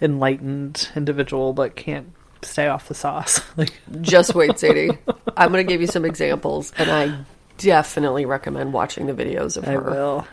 enlightened 0.00 0.90
individual, 0.96 1.52
but 1.52 1.76
can't 1.76 2.12
stay 2.42 2.66
off 2.66 2.88
the 2.88 2.94
sauce. 2.94 3.40
Like, 3.56 3.72
Just 4.00 4.34
wait, 4.34 4.58
Sadie. 4.58 4.90
I'm 5.36 5.52
going 5.52 5.64
to 5.66 5.72
give 5.72 5.80
you 5.80 5.86
some 5.86 6.04
examples, 6.04 6.72
and 6.76 6.90
I 6.90 7.24
definitely 7.58 8.26
recommend 8.26 8.72
watching 8.72 9.06
the 9.06 9.12
videos 9.12 9.56
of 9.56 9.68
I 9.68 9.72
her. 9.72 9.80
will. 9.82 10.26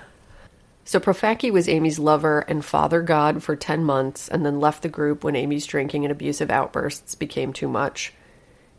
So 0.86 1.00
Profaci 1.00 1.52
was 1.52 1.70
Amy's 1.70 2.00
lover 2.00 2.40
and 2.48 2.66
father 2.66 3.04
god 3.04 3.44
for 3.44 3.56
10 3.56 3.84
months 3.84 4.28
and 4.28 4.44
then 4.44 4.60
left 4.60 4.82
the 4.82 4.90
group 4.90 5.24
when 5.24 5.36
Amy's 5.36 5.68
drinking 5.68 6.04
and 6.04 6.12
abusive 6.12 6.50
outbursts 6.50 7.14
became 7.14 7.54
too 7.54 7.68
much. 7.68 8.12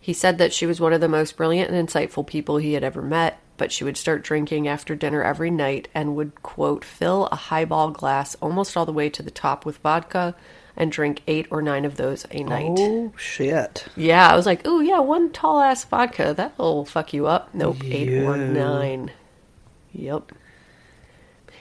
He 0.00 0.12
said 0.12 0.38
that 0.38 0.52
she 0.52 0.66
was 0.66 0.80
one 0.80 0.92
of 0.92 1.00
the 1.00 1.06
most 1.08 1.36
brilliant 1.36 1.70
and 1.70 1.88
insightful 1.88 2.26
people 2.26 2.56
he 2.56 2.72
had 2.72 2.82
ever 2.82 3.02
met, 3.02 3.38
but 3.60 3.70
she 3.70 3.84
would 3.84 3.98
start 3.98 4.24
drinking 4.24 4.66
after 4.66 4.96
dinner 4.96 5.22
every 5.22 5.50
night 5.50 5.86
and 5.94 6.16
would, 6.16 6.42
quote, 6.42 6.82
fill 6.82 7.26
a 7.26 7.36
highball 7.36 7.90
glass 7.90 8.34
almost 8.36 8.74
all 8.74 8.86
the 8.86 8.92
way 8.92 9.10
to 9.10 9.22
the 9.22 9.30
top 9.30 9.66
with 9.66 9.76
vodka 9.76 10.34
and 10.78 10.90
drink 10.90 11.20
eight 11.26 11.46
or 11.50 11.60
nine 11.60 11.84
of 11.84 11.98
those 11.98 12.24
a 12.30 12.42
night. 12.42 12.78
Oh 12.78 13.12
shit! 13.18 13.84
Yeah, 13.96 14.26
I 14.26 14.34
was 14.34 14.46
like, 14.46 14.66
ooh, 14.66 14.80
yeah, 14.80 15.00
one 15.00 15.30
tall 15.30 15.60
ass 15.60 15.84
vodka. 15.84 16.32
That'll 16.34 16.86
fuck 16.86 17.12
you 17.12 17.26
up. 17.26 17.50
Nope, 17.52 17.84
eight 17.84 18.22
or 18.22 18.38
nine. 18.38 19.12
Yep. 19.92 20.32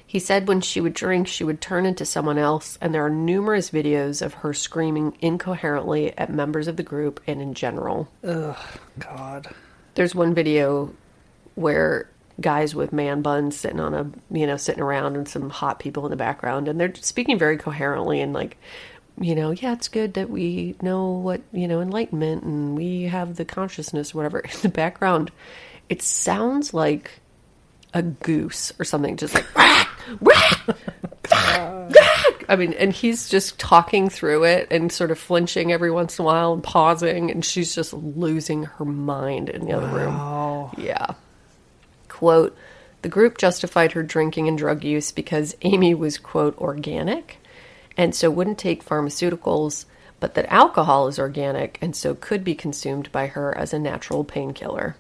He 0.08 0.20
said 0.20 0.48
when 0.48 0.62
she 0.62 0.80
would 0.80 0.94
drink, 0.94 1.28
she 1.28 1.44
would 1.44 1.60
turn 1.60 1.86
into 1.86 2.06
someone 2.06 2.38
else, 2.38 2.78
and 2.80 2.94
there 2.94 3.06
are 3.06 3.10
numerous 3.10 3.72
videos 3.72 4.22
of 4.22 4.36
her 4.36 4.54
screaming 4.54 5.18
incoherently 5.20 6.18
at 6.18 6.32
members 6.32 6.70
of 6.70 6.78
the 6.78 6.84
group 6.84 7.20
and 7.28 7.42
in 7.42 7.54
general. 7.54 8.08
Ugh, 8.24 8.56
God. 9.00 9.54
There's 9.96 10.16
one 10.16 10.34
video 10.34 10.94
where 11.60 12.10
guys 12.40 12.74
with 12.74 12.94
man 12.94 13.22
buns 13.22 13.58
sitting 13.58 13.82
on 13.82 13.94
a, 13.94 14.10
you 14.32 14.48
know, 14.48 14.56
sitting 14.56 14.82
around 14.82 15.18
and 15.18 15.28
some 15.28 15.50
hot 15.50 15.78
people 15.78 16.06
in 16.06 16.10
the 16.10 16.16
background, 16.16 16.70
and 16.70 16.80
they're 16.80 16.96
speaking 16.96 17.38
very 17.38 17.58
coherently 17.58 18.22
and 18.22 18.32
like, 18.34 18.58
you 19.20 19.36
know, 19.36 19.52
yeah, 19.52 19.74
it's 19.74 19.90
good 19.90 20.14
that 20.14 20.30
we 20.30 20.76
know 20.82 21.12
what, 21.12 21.42
you 21.52 21.68
know, 21.68 21.82
enlightenment 21.82 22.44
and 22.44 22.78
we 22.78 23.04
have 23.04 23.36
the 23.36 23.44
consciousness, 23.44 24.16
whatever. 24.16 24.40
In 24.54 24.62
the 24.62 24.70
background, 24.70 25.32
it 25.90 26.02
sounds 26.02 26.74
like 26.74 27.20
a 27.94 28.02
goose 28.02 28.72
or 28.80 28.86
something, 28.86 29.18
just 29.18 29.36
like, 29.36 29.46
I 32.48 32.56
mean, 32.58 32.72
and 32.74 32.94
he's 32.94 33.28
just 33.28 33.60
talking 33.60 34.10
through 34.10 34.46
it 34.46 34.70
and 34.72 34.92
sort 34.92 35.12
of 35.12 35.20
flinching 35.20 35.74
every 35.74 35.92
once 35.92 36.18
in 36.18 36.24
a 36.24 36.26
while 36.26 36.54
and 36.54 36.64
pausing, 36.64 37.30
and 37.30 37.44
she's 37.44 37.76
just 37.76 37.92
losing 37.94 38.64
her 38.64 38.86
mind 38.86 39.50
in 39.50 39.66
the 39.66 39.74
other 39.74 39.88
room. 39.88 40.72
Yeah. 40.78 41.08
Quote, 42.20 42.54
the 43.02 43.08
group 43.08 43.38
justified 43.38 43.94
her 43.94 44.04
drinking 44.04 44.50
and 44.50 44.58
drug 44.58 44.84
use 44.84 45.14
because 45.14 45.56
Amy 45.62 45.96
was, 45.96 46.18
quote, 46.18 46.58
organic 46.58 47.38
and 47.96 48.14
so 48.14 48.30
wouldn't 48.30 48.58
take 48.58 48.84
pharmaceuticals, 48.84 49.86
but 50.20 50.34
that 50.34 50.52
alcohol 50.52 51.08
is 51.08 51.18
organic 51.18 51.78
and 51.82 51.96
so 51.96 52.14
could 52.14 52.44
be 52.44 52.56
consumed 52.56 53.10
by 53.14 53.28
her 53.28 53.58
as 53.58 53.74
a 53.74 53.80
natural 53.80 54.26
painkiller. 54.26 54.98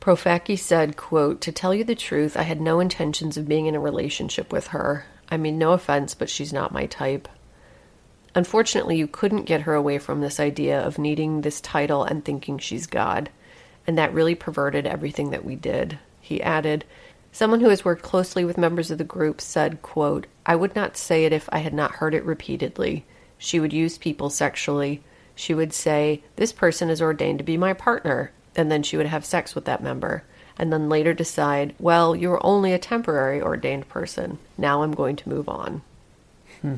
Profaci 0.00 0.56
said, 0.56 0.96
quote, 0.96 1.40
To 1.40 1.50
tell 1.50 1.74
you 1.74 1.82
the 1.82 1.96
truth, 1.96 2.36
I 2.36 2.42
had 2.42 2.60
no 2.60 2.78
intentions 2.78 3.36
of 3.36 3.48
being 3.48 3.66
in 3.66 3.74
a 3.74 3.80
relationship 3.80 4.52
with 4.52 4.68
her. 4.68 5.06
I 5.28 5.38
mean, 5.38 5.58
no 5.58 5.72
offense, 5.72 6.14
but 6.14 6.30
she's 6.30 6.52
not 6.52 6.70
my 6.70 6.86
type. 6.86 7.28
Unfortunately, 8.36 8.96
you 8.96 9.08
couldn't 9.08 9.42
get 9.42 9.62
her 9.62 9.74
away 9.74 9.98
from 9.98 10.20
this 10.20 10.38
idea 10.38 10.80
of 10.80 11.00
needing 11.00 11.40
this 11.40 11.60
title 11.60 12.04
and 12.04 12.24
thinking 12.24 12.58
she's 12.58 12.86
God. 12.86 13.28
And 13.88 13.98
that 13.98 14.14
really 14.14 14.36
perverted 14.36 14.86
everything 14.86 15.30
that 15.30 15.44
we 15.44 15.56
did. 15.56 15.98
He 16.28 16.42
added, 16.42 16.84
Someone 17.32 17.60
who 17.60 17.70
has 17.70 17.86
worked 17.86 18.02
closely 18.02 18.44
with 18.44 18.58
members 18.58 18.90
of 18.90 18.98
the 18.98 19.04
group 19.04 19.40
said, 19.40 19.80
quote, 19.80 20.26
I 20.44 20.56
would 20.56 20.76
not 20.76 20.94
say 20.94 21.24
it 21.24 21.32
if 21.32 21.48
I 21.50 21.60
had 21.60 21.72
not 21.72 21.92
heard 21.92 22.12
it 22.14 22.22
repeatedly. 22.22 23.06
She 23.38 23.58
would 23.58 23.72
use 23.72 23.96
people 23.96 24.28
sexually. 24.28 25.02
She 25.34 25.54
would 25.54 25.72
say, 25.72 26.22
This 26.36 26.52
person 26.52 26.90
is 26.90 27.00
ordained 27.00 27.38
to 27.38 27.44
be 27.46 27.56
my 27.56 27.72
partner. 27.72 28.30
And 28.54 28.70
then 28.70 28.82
she 28.82 28.98
would 28.98 29.06
have 29.06 29.24
sex 29.24 29.54
with 29.54 29.64
that 29.64 29.82
member. 29.82 30.22
And 30.58 30.70
then 30.70 30.90
later 30.90 31.14
decide, 31.14 31.74
Well, 31.78 32.14
you're 32.14 32.44
only 32.44 32.74
a 32.74 32.78
temporary 32.78 33.40
ordained 33.40 33.88
person. 33.88 34.38
Now 34.58 34.82
I'm 34.82 34.92
going 34.92 35.16
to 35.16 35.30
move 35.30 35.48
on. 35.48 35.80
Hmm. 36.60 36.74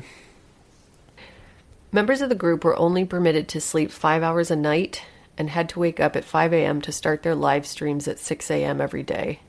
Members 1.91 2.21
of 2.21 2.29
the 2.29 2.35
group 2.35 2.63
were 2.63 2.79
only 2.79 3.03
permitted 3.03 3.49
to 3.49 3.59
sleep 3.59 3.91
five 3.91 4.23
hours 4.23 4.49
a 4.49 4.55
night 4.55 5.03
and 5.37 5.49
had 5.49 5.69
to 5.69 5.79
wake 5.79 5.99
up 5.99 6.15
at 6.15 6.25
5 6.25 6.53
a.m. 6.53 6.81
to 6.81 6.91
start 6.91 7.23
their 7.23 7.35
live 7.35 7.65
streams 7.65 8.07
at 8.07 8.19
6 8.19 8.51
a.m. 8.51 8.81
every 8.81 9.03
day. 9.03 9.39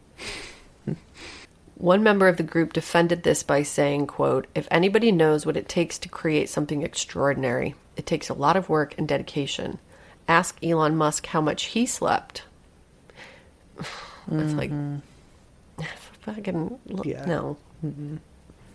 One 1.74 2.02
member 2.02 2.28
of 2.28 2.36
the 2.36 2.42
group 2.44 2.72
defended 2.72 3.22
this 3.22 3.42
by 3.42 3.62
saying, 3.62 4.06
quote, 4.06 4.46
If 4.54 4.68
anybody 4.70 5.10
knows 5.10 5.44
what 5.44 5.56
it 5.56 5.68
takes 5.68 5.98
to 5.98 6.08
create 6.08 6.48
something 6.48 6.82
extraordinary, 6.82 7.74
it 7.96 8.06
takes 8.06 8.28
a 8.28 8.34
lot 8.34 8.56
of 8.56 8.68
work 8.68 8.94
and 8.96 9.08
dedication. 9.08 9.78
Ask 10.28 10.56
Elon 10.62 10.96
Musk 10.96 11.26
how 11.26 11.40
much 11.40 11.64
he 11.64 11.86
slept. 11.86 12.44
It's 14.30 14.54
like, 14.54 14.70
mm-hmm. 14.70 14.98
fucking, 16.20 16.78
Yeah. 17.02 17.24
no. 17.24 17.56
Mm-hmm. 17.84 18.18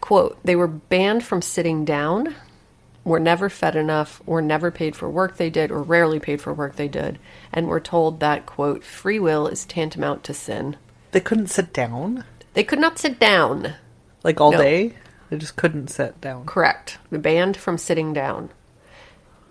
Quote, 0.02 0.38
they 0.44 0.58
were 0.58 0.68
banned 0.68 1.24
from 1.24 1.42
sitting 1.42 1.86
down, 1.86 2.36
were 3.08 3.20
never 3.22 3.50
fed 3.50 3.76
enough, 3.78 4.22
were 4.26 4.42
never 4.42 4.70
paid 4.70 4.94
for 4.94 5.10
work 5.10 5.38
they 5.38 5.50
did, 5.50 5.72
or 5.72 5.82
rarely 5.82 6.20
paid 6.20 6.42
for 6.42 6.54
work 6.54 6.76
they 6.76 6.90
did, 6.90 7.18
and 7.54 7.68
were 7.68 7.80
told 7.80 8.20
that, 8.20 8.46
quote, 8.46 8.84
free 8.84 9.18
will 9.18 9.48
is 9.48 9.66
tantamount 9.66 10.24
to 10.26 10.34
sin. 10.34 10.76
They 11.12 11.22
couldn't 11.22 11.48
sit 11.48 11.72
down 11.72 12.26
They 12.54 12.66
could 12.66 12.80
not 12.80 13.00
sit 13.00 13.18
down. 13.20 13.76
like 14.24 14.42
all 14.42 14.52
No. 14.52 14.58
day. 14.58 14.94
They 15.30 15.38
just 15.38 15.56
couldn't 15.56 15.90
sit 15.90 16.20
down. 16.20 16.46
Correct. 16.46 16.98
They 17.10 17.18
banned 17.18 17.56
from 17.56 17.78
sitting 17.78 18.12
down. 18.14 18.50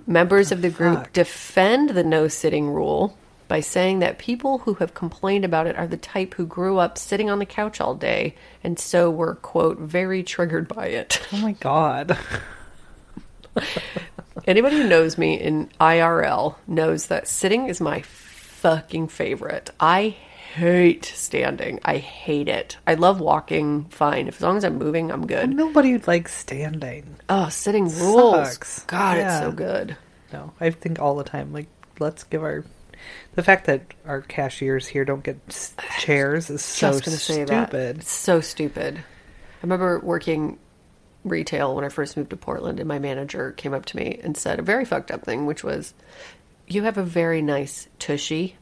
Members 0.07 0.53
of 0.53 0.61
the 0.63 0.71
group 0.71 0.99
fuck? 0.99 1.13
defend 1.15 1.91
the 1.91 2.05
no 2.05 2.29
sitting 2.29 2.69
rule 2.71 3.17
by 3.49 3.61
saying 3.61 4.01
that 4.01 4.19
people 4.19 4.59
who 4.59 4.75
have 4.75 4.93
complained 4.95 5.45
about 5.45 5.67
it 5.67 5.77
are 5.77 5.87
the 5.87 5.97
type 5.97 6.35
who 6.35 6.45
grew 6.47 6.79
up 6.79 6.99
sitting 6.99 7.31
on 7.31 7.39
the 7.39 7.47
couch 7.47 7.81
all 7.81 7.95
day 7.95 8.35
and 8.63 8.79
so 8.79 9.11
were, 9.11 9.35
quote, 9.37 9.79
very 9.79 10.23
triggered 10.23 10.69
by 10.69 10.87
it. 10.89 11.21
Oh 11.33 11.39
my 11.39 11.53
god. 11.53 12.19
Anybody 14.47 14.77
who 14.77 14.89
knows 14.89 15.19
me 15.19 15.35
in 15.41 15.69
IRL 15.81 16.57
knows 16.67 17.07
that 17.07 17.27
sitting 17.27 17.69
is 17.69 17.81
my 17.81 18.03
fucking 18.03 19.09
favorite. 19.09 19.71
I 19.81 20.17
hate 20.55 21.05
standing. 21.05 21.81
I 21.85 21.97
hate 21.99 22.49
it. 22.49 22.77
I 22.87 22.95
love 22.95 23.21
walking, 23.21 23.85
fine. 23.87 24.29
If 24.29 24.37
as 24.37 24.43
long 24.43 24.57
as 24.57 24.65
I'm 24.65 24.79
moving, 24.79 25.11
I'm 25.11 25.27
good. 25.27 25.51
Nobody 25.51 25.99
likes 25.99 26.35
standing. 26.35 27.17
Oh, 27.29 27.49
sitting 27.49 27.85
rules. 27.85 28.53
Sucks. 28.53 28.83
God, 28.85 29.19
it's 29.19 29.39
so 29.39 29.53
good. 29.53 29.97
No, 30.33 30.53
I 30.61 30.71
think 30.71 31.01
all 31.01 31.17
the 31.17 31.25
time. 31.25 31.53
Like, 31.53 31.69
let's 31.99 32.25
give 32.25 32.43
our 32.43 32.65
the 33.35 33.43
fact 33.43 33.67
that 33.67 33.83
our 34.07 34.23
cashiers 34.23 34.87
here 34.87 35.05
don't 35.05 35.23
get 35.23 35.39
s- 35.49 35.75
chairs 35.99 36.51
is 36.51 36.63
so 36.63 36.93
say 37.01 37.45
that. 37.45 37.69
stupid. 37.69 37.99
It's 37.99 38.11
so 38.11 38.41
stupid. 38.41 38.99
I 38.99 39.03
remember 39.63 39.99
working 40.01 40.59
retail 41.29 41.75
when 41.75 41.85
I 41.85 41.89
first 41.89 42.17
moved 42.17 42.31
to 42.31 42.37
Portland, 42.37 42.79
and 42.81 42.89
my 42.89 42.99
manager 42.99 43.53
came 43.53 43.75
up 43.75 43.85
to 43.87 43.97
me 43.97 44.21
and 44.23 44.37
said 44.37 44.59
a 44.59 44.63
very 44.63 44.85
fucked 44.85 45.11
up 45.11 45.25
thing, 45.25 45.47
which 45.47 45.63
was, 45.65 45.95
"You 46.67 46.83
have 46.85 46.97
a 46.97 47.03
very 47.03 47.43
nice 47.43 47.89
tushy, 47.99 48.57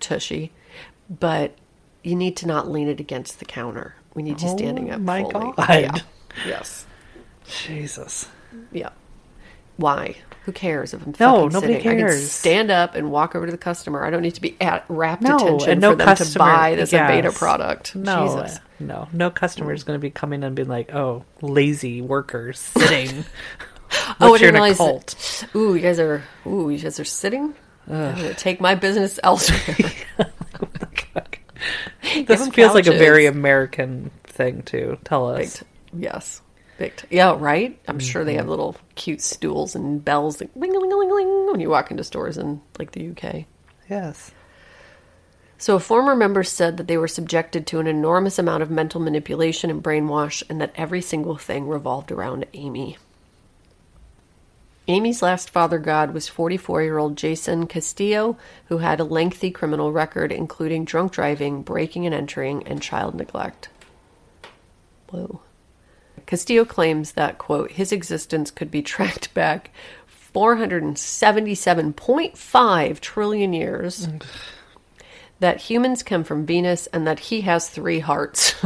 tushy, 0.00 0.52
but 1.08 1.54
you 2.02 2.16
need 2.16 2.36
to 2.38 2.46
not 2.46 2.70
lean 2.70 2.88
it 2.88 3.00
against 3.00 3.38
the 3.38 3.44
counter. 3.44 3.94
We 4.14 4.22
need 4.22 4.40
you 4.40 4.48
standing 4.48 4.90
Oh 4.90 4.94
up." 4.94 5.00
my 5.00 5.22
fully." 5.22 5.52
God. 5.56 5.68
Yeah. 5.68 5.98
Yes. 6.46 6.86
Jesus. 7.46 8.28
Yeah. 8.72 8.90
Why? 9.76 10.16
Who 10.48 10.52
cares 10.52 10.94
if 10.94 11.02
I'm 11.04 11.14
No, 11.20 11.34
fucking 11.50 11.52
nobody 11.52 11.74
sitting? 11.74 12.02
I 12.04 12.08
can 12.08 12.18
stand 12.20 12.70
up 12.70 12.94
and 12.94 13.10
walk 13.10 13.34
over 13.36 13.44
to 13.44 13.52
the 13.52 13.58
customer. 13.58 14.02
I 14.02 14.08
don't 14.08 14.22
need 14.22 14.34
to 14.36 14.40
be 14.40 14.56
at 14.62 14.82
rapt 14.88 15.20
No, 15.20 15.36
attention 15.36 15.70
and 15.72 15.80
no 15.82 15.90
for 15.90 15.96
them 15.96 16.06
customer 16.06 16.32
to 16.32 16.38
buy 16.38 16.74
this 16.74 16.90
Aveda 16.92 17.24
yes. 17.24 17.36
product. 17.38 17.94
No, 17.94 18.26
Jesus. 18.42 18.60
no, 18.80 19.08
no 19.12 19.30
customer 19.30 19.74
is 19.74 19.84
going 19.84 19.98
to 19.98 20.00
be 20.00 20.08
coming 20.08 20.42
and 20.42 20.56
being 20.56 20.68
like, 20.68 20.94
"Oh, 20.94 21.26
lazy 21.42 22.00
workers 22.00 22.58
sitting." 22.58 23.26
Oh, 23.90 24.14
I 24.20 24.28
What's 24.30 24.42
your 24.42 24.50
didn't 24.52 24.54
realize. 24.62 24.76
cult? 24.78 25.06
That, 25.40 25.54
ooh, 25.56 25.74
you 25.74 25.80
guys 25.80 25.98
are. 25.98 26.22
Ooh, 26.46 26.68
you 26.70 26.78
guys 26.78 26.98
are 26.98 27.04
sitting. 27.04 27.54
I'm 27.86 28.14
gonna 28.16 28.32
take 28.34 28.58
my 28.60 28.74
business 28.74 29.20
elsewhere. 29.24 29.90
This 32.26 32.48
feels 32.48 32.74
like 32.74 32.86
a 32.86 32.92
very. 32.92 33.26
American 33.26 34.10
thing 34.24 34.62
too. 34.62 34.98
Tell 35.04 35.28
us. 35.30 35.58
t- 35.60 35.66
yes, 35.92 36.40
big. 36.78 36.96
T- 36.96 37.06
yeah, 37.10 37.36
right. 37.38 37.78
I'm 37.86 37.98
sure 37.98 38.24
they 38.24 38.32
Mm-hmm. 38.32 38.38
have 38.38 38.48
little 38.48 38.76
cute 38.94 39.20
stools 39.20 39.74
and 39.74 40.04
bells, 40.04 40.40
like 40.40 40.50
ling 40.56 40.72
ling 40.72 40.90
ling 40.90 41.10
ling, 41.14 41.46
when 41.50 41.60
you 41.60 41.68
walk 41.70 41.90
into 41.90 42.04
stores 42.04 42.38
in 42.38 42.60
like 42.78 42.92
the 42.92 43.10
UK. 43.10 43.44
Yes. 43.90 44.30
So, 45.60 45.74
a 45.74 45.80
former 45.80 46.14
member 46.14 46.44
said 46.44 46.76
that 46.76 46.86
they 46.86 46.96
were 46.96 47.08
subjected 47.08 47.66
to 47.66 47.80
an 47.80 47.88
enormous 47.88 48.38
amount 48.38 48.62
of 48.62 48.70
mental 48.70 49.00
manipulation 49.00 49.70
and 49.70 49.82
brainwash, 49.82 50.42
and 50.48 50.60
that 50.60 50.72
every 50.76 51.00
single 51.02 51.36
thing 51.36 51.66
revolved 51.66 52.12
around 52.12 52.46
Amy. 52.54 52.96
Amy's 54.86 55.20
last 55.20 55.50
father 55.50 55.78
god 55.78 56.14
was 56.14 56.28
44 56.28 56.82
year 56.82 56.96
old 56.96 57.16
Jason 57.18 57.66
Castillo, 57.66 58.38
who 58.66 58.78
had 58.78 59.00
a 59.00 59.04
lengthy 59.04 59.50
criminal 59.50 59.92
record, 59.92 60.32
including 60.32 60.84
drunk 60.84 61.12
driving, 61.12 61.62
breaking 61.62 62.06
and 62.06 62.14
entering, 62.14 62.66
and 62.66 62.80
child 62.80 63.14
neglect. 63.14 63.68
Whoa. 65.10 65.42
Castillo 66.28 66.64
claims 66.64 67.12
that, 67.12 67.38
quote, 67.38 67.72
his 67.72 67.90
existence 67.90 68.52
could 68.52 68.70
be 68.70 68.82
tracked 68.82 69.34
back 69.34 69.70
477.5 70.34 73.00
trillion 73.00 73.52
years 73.52 74.08
that 75.40 75.60
humans 75.62 76.02
come 76.02 76.24
from 76.24 76.46
Venus 76.46 76.86
and 76.88 77.06
that 77.06 77.18
he 77.18 77.40
has 77.40 77.68
three 77.68 78.00
hearts. 78.00 78.54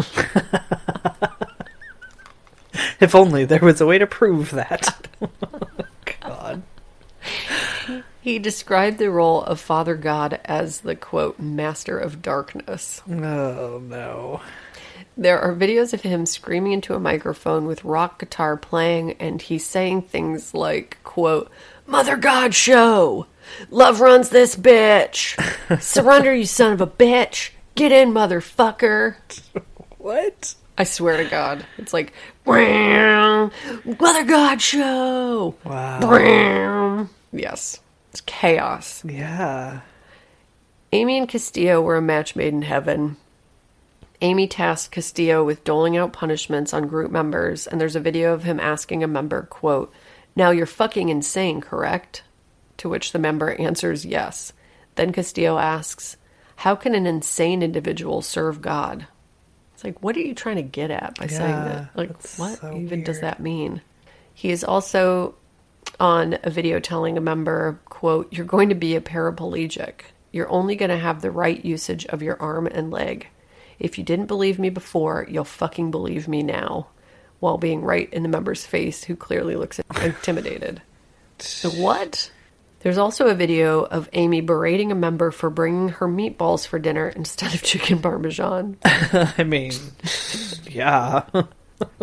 If 3.02 3.16
only 3.16 3.44
there 3.44 3.60
was 3.60 3.80
a 3.80 3.86
way 3.86 3.98
to 3.98 4.06
prove 4.06 4.52
that. 4.52 5.08
God. 6.20 6.62
he 8.20 8.38
described 8.38 8.98
the 8.98 9.10
role 9.10 9.42
of 9.42 9.60
Father 9.60 9.96
God 9.96 10.40
as 10.44 10.82
the 10.82 10.94
quote, 10.94 11.40
master 11.40 11.98
of 11.98 12.22
darkness. 12.22 13.02
Oh 13.08 13.82
no. 13.82 14.40
There 15.22 15.40
are 15.40 15.54
videos 15.54 15.92
of 15.92 16.00
him 16.00 16.26
screaming 16.26 16.72
into 16.72 16.96
a 16.96 16.98
microphone 16.98 17.66
with 17.66 17.84
rock 17.84 18.18
guitar 18.18 18.56
playing, 18.56 19.12
and 19.20 19.40
he's 19.40 19.64
saying 19.64 20.02
things 20.02 20.52
like, 20.52 20.98
quote, 21.04 21.48
Mother 21.86 22.16
God 22.16 22.56
show! 22.56 23.28
Love 23.70 24.00
runs 24.00 24.30
this 24.30 24.56
bitch! 24.56 25.38
Surrender, 25.80 26.34
you 26.34 26.44
son 26.44 26.72
of 26.72 26.80
a 26.80 26.88
bitch! 26.88 27.50
Get 27.76 27.92
in, 27.92 28.12
motherfucker! 28.12 29.14
What? 29.98 30.56
I 30.76 30.82
swear 30.82 31.18
to 31.18 31.30
God. 31.30 31.64
It's 31.78 31.92
like, 31.92 32.12
"Brown, 32.42 33.52
Mother 34.00 34.24
God 34.24 34.60
show! 34.60 35.54
Wow. 35.62 36.00
Brown." 36.00 37.08
Yes. 37.32 37.78
It's 38.10 38.20
chaos. 38.22 39.04
Yeah. 39.04 39.82
Amy 40.90 41.18
and 41.18 41.28
Castillo 41.28 41.80
were 41.80 41.94
a 41.94 42.02
match 42.02 42.34
made 42.34 42.52
in 42.52 42.62
heaven. 42.62 43.16
Amy 44.22 44.46
tasked 44.46 44.92
Castillo 44.92 45.42
with 45.42 45.64
doling 45.64 45.96
out 45.96 46.12
punishments 46.12 46.72
on 46.72 46.86
group 46.86 47.10
members, 47.10 47.66
and 47.66 47.80
there's 47.80 47.96
a 47.96 48.00
video 48.00 48.32
of 48.32 48.44
him 48.44 48.60
asking 48.60 49.02
a 49.02 49.08
member, 49.08 49.42
quote, 49.42 49.92
Now 50.36 50.52
you're 50.52 50.64
fucking 50.64 51.08
insane, 51.08 51.60
correct? 51.60 52.22
To 52.78 52.88
which 52.88 53.10
the 53.10 53.18
member 53.18 53.52
answers 53.52 54.06
yes. 54.06 54.52
Then 54.94 55.12
Castillo 55.12 55.58
asks, 55.58 56.16
How 56.54 56.76
can 56.76 56.94
an 56.94 57.04
insane 57.04 57.64
individual 57.64 58.22
serve 58.22 58.62
God? 58.62 59.08
It's 59.74 59.82
like, 59.82 60.00
what 60.04 60.16
are 60.16 60.20
you 60.20 60.34
trying 60.34 60.56
to 60.56 60.62
get 60.62 60.92
at 60.92 61.18
by 61.18 61.26
saying 61.26 61.50
that? 61.50 61.90
Like, 61.96 62.10
what 62.36 62.60
so 62.60 62.76
even 62.76 63.02
does 63.02 63.20
that 63.20 63.40
mean? 63.40 63.82
He 64.32 64.52
is 64.52 64.62
also 64.62 65.34
on 65.98 66.38
a 66.44 66.50
video 66.50 66.78
telling 66.78 67.18
a 67.18 67.20
member, 67.20 67.80
quote, 67.86 68.32
You're 68.32 68.46
going 68.46 68.68
to 68.68 68.76
be 68.76 68.94
a 68.94 69.00
paraplegic. 69.00 70.02
You're 70.30 70.50
only 70.50 70.76
going 70.76 70.90
to 70.90 70.96
have 70.96 71.22
the 71.22 71.32
right 71.32 71.62
usage 71.64 72.06
of 72.06 72.22
your 72.22 72.40
arm 72.40 72.68
and 72.68 72.92
leg. 72.92 73.26
If 73.82 73.98
you 73.98 74.04
didn't 74.04 74.26
believe 74.26 74.60
me 74.60 74.70
before, 74.70 75.26
you'll 75.28 75.42
fucking 75.42 75.90
believe 75.90 76.28
me 76.28 76.44
now. 76.44 76.86
While 77.40 77.58
being 77.58 77.82
right 77.82 78.08
in 78.12 78.22
the 78.22 78.28
member's 78.28 78.64
face, 78.64 79.02
who 79.02 79.16
clearly 79.16 79.56
looks 79.56 79.80
intimidated. 80.00 80.80
So 81.40 81.68
what? 81.82 82.30
There's 82.80 82.96
also 82.96 83.26
a 83.26 83.34
video 83.34 83.82
of 83.82 84.08
Amy 84.12 84.40
berating 84.40 84.92
a 84.92 84.94
member 84.94 85.32
for 85.32 85.50
bringing 85.50 85.88
her 85.88 86.06
meatballs 86.06 86.64
for 86.64 86.78
dinner 86.78 87.08
instead 87.08 87.54
of 87.54 87.62
chicken 87.64 88.00
parmesan. 88.00 88.78
I 88.84 89.42
mean, 89.42 89.72
yeah. 90.70 91.24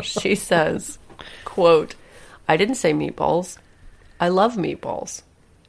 She 0.01 0.35
says, 0.35 0.99
quote, 1.45 1.95
I 2.49 2.57
didn't 2.57 2.75
say 2.75 2.91
meatballs. 2.91 3.57
I 4.19 4.27
love 4.27 4.55
meatballs. 4.55 5.21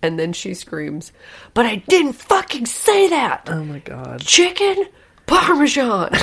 And 0.02 0.18
then 0.18 0.32
she 0.32 0.54
screams, 0.54 1.12
But 1.54 1.66
I 1.66 1.76
didn't 1.76 2.14
fucking 2.14 2.66
say 2.66 3.10
that! 3.10 3.48
oh 3.48 3.62
my 3.62 3.78
god. 3.78 4.22
Chicken 4.22 4.86
Parmesan! 5.30 6.10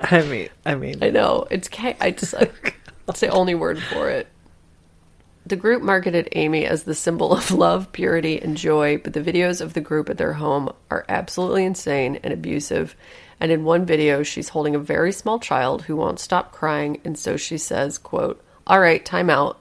I 0.00 0.22
mean, 0.22 0.48
I 0.64 0.74
mean, 0.74 1.04
I 1.04 1.10
know 1.10 1.46
it's. 1.50 1.68
I 1.78 2.12
just 2.12 2.32
like, 2.32 2.76
that's 3.04 3.20
the 3.20 3.28
only 3.28 3.54
word 3.54 3.78
for 3.82 4.08
it. 4.08 4.26
The 5.44 5.56
group 5.56 5.82
marketed 5.82 6.30
Amy 6.32 6.64
as 6.64 6.84
the 6.84 6.94
symbol 6.94 7.34
of 7.34 7.50
love, 7.50 7.92
purity, 7.92 8.40
and 8.40 8.56
joy, 8.56 8.96
but 8.96 9.12
the 9.12 9.20
videos 9.20 9.60
of 9.60 9.74
the 9.74 9.82
group 9.82 10.08
at 10.08 10.16
their 10.16 10.32
home 10.32 10.72
are 10.90 11.04
absolutely 11.10 11.66
insane 11.66 12.20
and 12.22 12.32
abusive. 12.32 12.96
And 13.38 13.52
in 13.52 13.64
one 13.64 13.84
video, 13.84 14.22
she's 14.22 14.48
holding 14.48 14.74
a 14.76 14.78
very 14.80 15.12
small 15.12 15.38
child 15.38 15.82
who 15.82 15.94
won't 15.94 16.20
stop 16.20 16.52
crying, 16.52 17.02
and 17.04 17.18
so 17.18 17.36
she 17.36 17.58
says, 17.58 17.98
"quote 17.98 18.42
All 18.66 18.80
right, 18.80 19.04
time 19.04 19.28
out. 19.28 19.60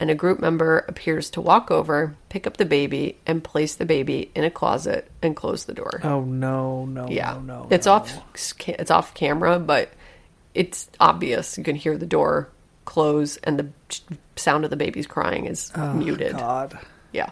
And 0.00 0.10
a 0.10 0.14
group 0.14 0.38
member 0.38 0.84
appears 0.86 1.30
to 1.30 1.40
walk 1.40 1.70
over, 1.72 2.16
pick 2.28 2.46
up 2.46 2.56
the 2.56 2.64
baby, 2.64 3.18
and 3.26 3.42
place 3.42 3.74
the 3.74 3.84
baby 3.84 4.30
in 4.34 4.44
a 4.44 4.50
closet 4.50 5.10
and 5.22 5.34
close 5.34 5.64
the 5.64 5.74
door. 5.74 6.00
oh 6.04 6.20
no, 6.20 6.84
no, 6.84 7.08
Yeah, 7.08 7.32
no, 7.32 7.40
no. 7.40 7.66
it's 7.70 7.86
no. 7.86 7.92
off. 7.94 8.16
It's 8.66 8.90
off 8.90 9.14
camera, 9.14 9.58
but 9.58 9.92
it's 10.54 10.88
obvious. 11.00 11.58
You 11.58 11.64
can 11.64 11.74
hear 11.76 11.98
the 11.98 12.06
door 12.06 12.48
close, 12.84 13.36
and 13.38 13.58
the 13.58 13.68
sound 14.36 14.64
of 14.64 14.70
the 14.70 14.76
baby's 14.76 15.06
crying 15.06 15.46
is 15.46 15.72
oh, 15.74 15.92
muted. 15.94 16.34
Oh, 16.34 16.38
God. 16.38 16.78
Yeah. 17.12 17.30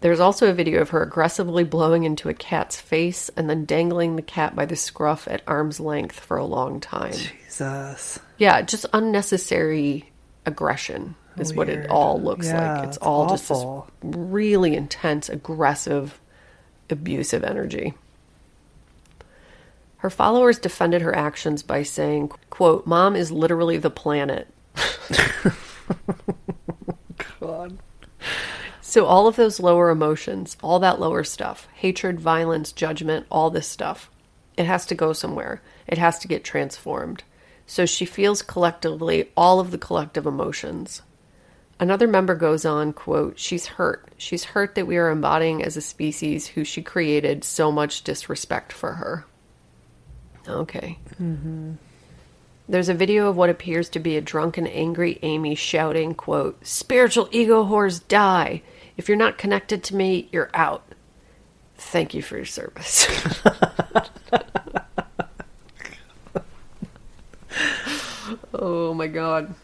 There's 0.00 0.20
also 0.20 0.50
a 0.50 0.52
video 0.52 0.82
of 0.82 0.90
her 0.90 1.02
aggressively 1.02 1.64
blowing 1.64 2.04
into 2.04 2.28
a 2.28 2.34
cat's 2.34 2.78
face 2.78 3.30
and 3.36 3.48
then 3.48 3.64
dangling 3.64 4.16
the 4.16 4.22
cat 4.22 4.54
by 4.54 4.66
the 4.66 4.76
scruff 4.76 5.26
at 5.28 5.40
arm's 5.46 5.80
length 5.80 6.20
for 6.20 6.36
a 6.36 6.44
long 6.44 6.78
time. 6.78 7.14
Jesus. 7.14 8.18
Yeah, 8.36 8.60
just 8.60 8.84
unnecessary 8.92 10.10
aggression 10.46 11.14
is 11.38 11.54
what 11.54 11.68
it 11.68 11.88
all 11.90 12.20
looks 12.20 12.46
Yeah, 12.46 12.78
like. 12.78 12.88
It's 12.88 12.96
all 12.98 13.28
just 13.28 13.48
this 13.48 13.64
really 14.02 14.76
intense, 14.76 15.28
aggressive, 15.28 16.20
abusive 16.90 17.44
energy. 17.44 17.94
Her 19.98 20.10
followers 20.10 20.58
defended 20.58 21.02
her 21.02 21.16
actions 21.16 21.62
by 21.62 21.82
saying, 21.82 22.30
quote, 22.50 22.86
Mom 22.86 23.16
is 23.16 23.32
literally 23.32 23.78
the 23.78 23.90
planet. 23.90 24.48
God. 27.40 27.78
So 28.80 29.06
all 29.06 29.26
of 29.26 29.36
those 29.36 29.60
lower 29.60 29.90
emotions, 29.90 30.56
all 30.62 30.78
that 30.80 31.00
lower 31.00 31.24
stuff, 31.24 31.68
hatred, 31.74 32.20
violence, 32.20 32.70
judgment, 32.70 33.26
all 33.30 33.50
this 33.50 33.66
stuff, 33.66 34.10
it 34.56 34.66
has 34.66 34.86
to 34.86 34.94
go 34.94 35.12
somewhere. 35.12 35.62
It 35.86 35.98
has 35.98 36.18
to 36.20 36.28
get 36.28 36.44
transformed. 36.44 37.24
So 37.66 37.86
she 37.86 38.04
feels 38.04 38.42
collectively 38.42 39.30
all 39.36 39.60
of 39.60 39.70
the 39.70 39.78
collective 39.78 40.26
emotions. 40.26 41.02
Another 41.80 42.06
member 42.06 42.34
goes 42.34 42.64
on, 42.64 42.92
quote, 42.92 43.38
she's 43.38 43.66
hurt. 43.66 44.08
She's 44.16 44.44
hurt 44.44 44.74
that 44.74 44.86
we 44.86 44.96
are 44.96 45.10
embodying 45.10 45.62
as 45.62 45.76
a 45.76 45.80
species 45.80 46.46
who 46.46 46.64
she 46.64 46.82
created 46.82 47.42
so 47.42 47.72
much 47.72 48.04
disrespect 48.04 48.72
for 48.72 48.92
her. 48.92 49.24
Okay. 50.46 50.98
Mm-hmm. 51.20 51.72
There's 52.68 52.88
a 52.88 52.94
video 52.94 53.28
of 53.28 53.36
what 53.36 53.50
appears 53.50 53.88
to 53.90 53.98
be 53.98 54.16
a 54.16 54.22
drunken, 54.22 54.66
angry 54.66 55.18
Amy 55.22 55.54
shouting, 55.54 56.14
quote, 56.14 56.66
Spiritual 56.66 57.28
ego 57.30 57.64
whores 57.64 58.06
die. 58.06 58.62
If 58.96 59.08
you're 59.08 59.18
not 59.18 59.36
connected 59.36 59.82
to 59.84 59.96
me, 59.96 60.28
you're 60.32 60.50
out. 60.54 60.84
Thank 61.76 62.14
you 62.14 62.22
for 62.22 62.36
your 62.36 62.46
service. 62.46 63.06
oh 68.64 68.94
my 68.94 69.06
god. 69.06 69.54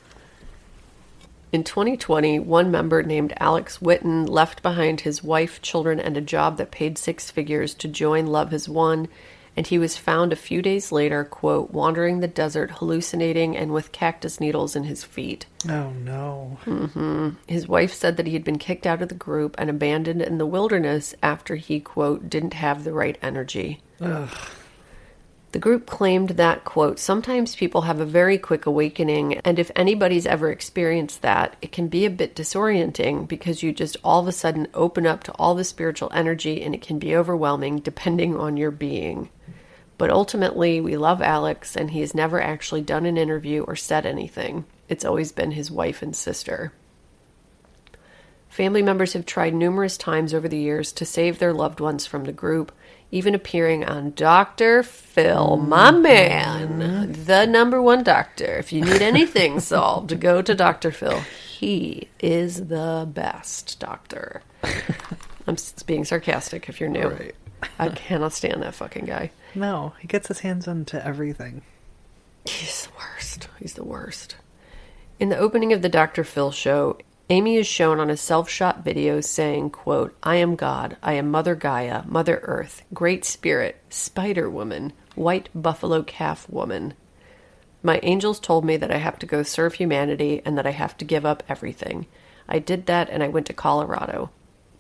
In 1.52 1.64
2020, 1.64 2.38
one 2.38 2.70
member 2.70 3.02
named 3.02 3.32
Alex 3.38 3.78
Witten 3.78 4.28
left 4.28 4.62
behind 4.62 5.00
his 5.00 5.24
wife, 5.24 5.60
children, 5.62 5.98
and 5.98 6.16
a 6.16 6.20
job 6.20 6.58
that 6.58 6.70
paid 6.70 6.96
six 6.96 7.30
figures 7.30 7.74
to 7.74 7.88
join 7.88 8.26
Love 8.26 8.50
Has 8.50 8.68
Won, 8.68 9.08
and 9.56 9.66
he 9.66 9.78
was 9.78 9.96
found 9.96 10.32
a 10.32 10.36
few 10.36 10.62
days 10.62 10.92
later, 10.92 11.24
quote, 11.24 11.72
wandering 11.72 12.20
the 12.20 12.28
desert, 12.28 12.70
hallucinating 12.72 13.56
and 13.56 13.72
with 13.72 13.90
cactus 13.90 14.38
needles 14.38 14.76
in 14.76 14.84
his 14.84 15.02
feet. 15.02 15.46
Oh 15.68 15.90
no. 15.90 16.58
Mm-hmm. 16.66 17.30
His 17.48 17.66
wife 17.66 17.92
said 17.92 18.16
that 18.16 18.28
he 18.28 18.34
had 18.34 18.44
been 18.44 18.58
kicked 18.58 18.86
out 18.86 19.02
of 19.02 19.08
the 19.08 19.14
group 19.16 19.56
and 19.58 19.68
abandoned 19.68 20.22
in 20.22 20.38
the 20.38 20.46
wilderness 20.46 21.14
after 21.20 21.56
he, 21.56 21.80
quote, 21.80 22.30
didn't 22.30 22.54
have 22.54 22.84
the 22.84 22.92
right 22.92 23.18
energy. 23.22 23.80
The 25.52 25.58
group 25.58 25.86
claimed 25.86 26.30
that, 26.30 26.64
quote, 26.64 27.00
sometimes 27.00 27.56
people 27.56 27.82
have 27.82 27.98
a 27.98 28.04
very 28.04 28.38
quick 28.38 28.66
awakening, 28.66 29.38
and 29.38 29.58
if 29.58 29.72
anybody's 29.74 30.26
ever 30.26 30.48
experienced 30.50 31.22
that, 31.22 31.56
it 31.60 31.72
can 31.72 31.88
be 31.88 32.04
a 32.04 32.10
bit 32.10 32.36
disorienting 32.36 33.26
because 33.26 33.60
you 33.60 33.72
just 33.72 33.96
all 34.04 34.20
of 34.20 34.28
a 34.28 34.32
sudden 34.32 34.68
open 34.74 35.06
up 35.06 35.24
to 35.24 35.32
all 35.32 35.56
the 35.56 35.64
spiritual 35.64 36.12
energy 36.14 36.62
and 36.62 36.72
it 36.72 36.82
can 36.82 37.00
be 37.00 37.16
overwhelming 37.16 37.80
depending 37.80 38.36
on 38.36 38.56
your 38.56 38.70
being. 38.70 39.28
But 39.98 40.10
ultimately, 40.10 40.80
we 40.80 40.96
love 40.96 41.20
Alex, 41.20 41.74
and 41.74 41.90
he 41.90 42.00
has 42.00 42.14
never 42.14 42.40
actually 42.40 42.82
done 42.82 43.04
an 43.04 43.18
interview 43.18 43.62
or 43.64 43.74
said 43.74 44.06
anything. 44.06 44.64
It's 44.88 45.04
always 45.04 45.32
been 45.32 45.50
his 45.50 45.70
wife 45.70 46.00
and 46.00 46.14
sister. 46.14 46.72
Family 48.48 48.82
members 48.82 49.12
have 49.12 49.26
tried 49.26 49.54
numerous 49.54 49.96
times 49.96 50.32
over 50.32 50.48
the 50.48 50.58
years 50.58 50.92
to 50.92 51.04
save 51.04 51.38
their 51.38 51.52
loved 51.52 51.80
ones 51.80 52.06
from 52.06 52.24
the 52.24 52.32
group, 52.32 52.72
even 53.12 53.34
appearing 53.34 53.84
on 53.84 54.12
Dr. 54.12 54.82
Phil, 54.82 55.56
my 55.56 55.90
mm-hmm. 55.90 56.02
man, 56.02 57.12
the 57.24 57.46
number 57.46 57.82
one 57.82 58.04
doctor. 58.04 58.56
If 58.56 58.72
you 58.72 58.84
need 58.84 59.02
anything 59.02 59.60
solved, 59.60 60.20
go 60.20 60.42
to 60.42 60.54
Dr. 60.54 60.92
Phil. 60.92 61.20
He 61.48 62.08
is 62.20 62.68
the 62.68 63.08
best 63.12 63.80
doctor. 63.80 64.42
I'm 65.46 65.56
being 65.86 66.04
sarcastic 66.04 66.68
if 66.68 66.80
you're 66.80 66.88
new. 66.88 67.08
Right. 67.08 67.34
I 67.78 67.88
cannot 67.88 68.32
stand 68.32 68.62
that 68.62 68.74
fucking 68.74 69.04
guy. 69.04 69.32
No, 69.54 69.92
he 69.98 70.06
gets 70.06 70.28
his 70.28 70.40
hands 70.40 70.68
onto 70.68 70.96
everything. 70.96 71.62
He's 72.44 72.86
the 72.86 72.92
worst. 72.98 73.48
He's 73.58 73.74
the 73.74 73.84
worst. 73.84 74.36
In 75.18 75.28
the 75.28 75.36
opening 75.36 75.72
of 75.72 75.82
the 75.82 75.88
Dr. 75.88 76.24
Phil 76.24 76.50
show, 76.50 76.96
Amy 77.32 77.54
is 77.54 77.66
shown 77.68 78.00
on 78.00 78.10
a 78.10 78.16
self-shot 78.16 78.82
video 78.82 79.20
saying, 79.20 79.70
quote, 79.70 80.16
I 80.20 80.34
am 80.34 80.56
God, 80.56 80.96
I 81.00 81.12
am 81.12 81.30
Mother 81.30 81.54
Gaia, 81.54 82.02
Mother 82.04 82.40
Earth, 82.42 82.82
Great 82.92 83.24
Spirit, 83.24 83.80
Spider 83.88 84.50
Woman, 84.50 84.92
White 85.14 85.48
Buffalo 85.54 86.02
Calf 86.02 86.50
Woman. 86.50 86.92
My 87.84 88.00
angels 88.02 88.40
told 88.40 88.64
me 88.64 88.76
that 88.78 88.90
I 88.90 88.96
have 88.96 89.16
to 89.20 89.26
go 89.26 89.44
serve 89.44 89.74
humanity 89.74 90.42
and 90.44 90.58
that 90.58 90.66
I 90.66 90.72
have 90.72 90.96
to 90.96 91.04
give 91.04 91.24
up 91.24 91.44
everything. 91.48 92.06
I 92.48 92.58
did 92.58 92.86
that 92.86 93.08
and 93.08 93.22
I 93.22 93.28
went 93.28 93.46
to 93.46 93.52
Colorado. 93.52 94.30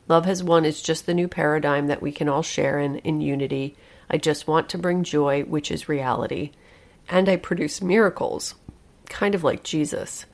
Love 0.08 0.24
has 0.24 0.42
won 0.42 0.64
is 0.64 0.82
just 0.82 1.06
the 1.06 1.14
new 1.14 1.28
paradigm 1.28 1.86
that 1.86 2.02
we 2.02 2.10
can 2.10 2.28
all 2.28 2.42
share 2.42 2.80
in 2.80 2.96
in 2.96 3.20
unity. 3.20 3.76
I 4.10 4.16
just 4.16 4.48
want 4.48 4.68
to 4.70 4.78
bring 4.78 5.04
joy, 5.04 5.44
which 5.44 5.70
is 5.70 5.88
reality. 5.88 6.50
And 7.08 7.28
I 7.28 7.36
produce 7.36 7.80
miracles, 7.80 8.56
kind 9.08 9.36
of 9.36 9.44
like 9.44 9.62
Jesus. 9.62 10.26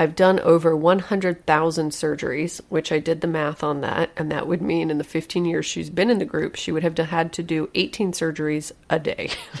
I've 0.00 0.14
done 0.14 0.38
over 0.38 0.76
100,000 0.76 1.90
surgeries, 1.90 2.60
which 2.68 2.92
I 2.92 3.00
did 3.00 3.20
the 3.20 3.26
math 3.26 3.64
on 3.64 3.80
that, 3.80 4.10
and 4.16 4.30
that 4.30 4.46
would 4.46 4.62
mean 4.62 4.92
in 4.92 4.98
the 4.98 5.04
15 5.04 5.44
years 5.44 5.66
she's 5.66 5.90
been 5.90 6.08
in 6.08 6.20
the 6.20 6.24
group, 6.24 6.54
she 6.54 6.70
would 6.70 6.84
have 6.84 6.96
had 6.96 7.32
to 7.32 7.42
do 7.42 7.68
18 7.74 8.12
surgeries 8.12 8.70
a 8.88 9.00
day. 9.00 9.30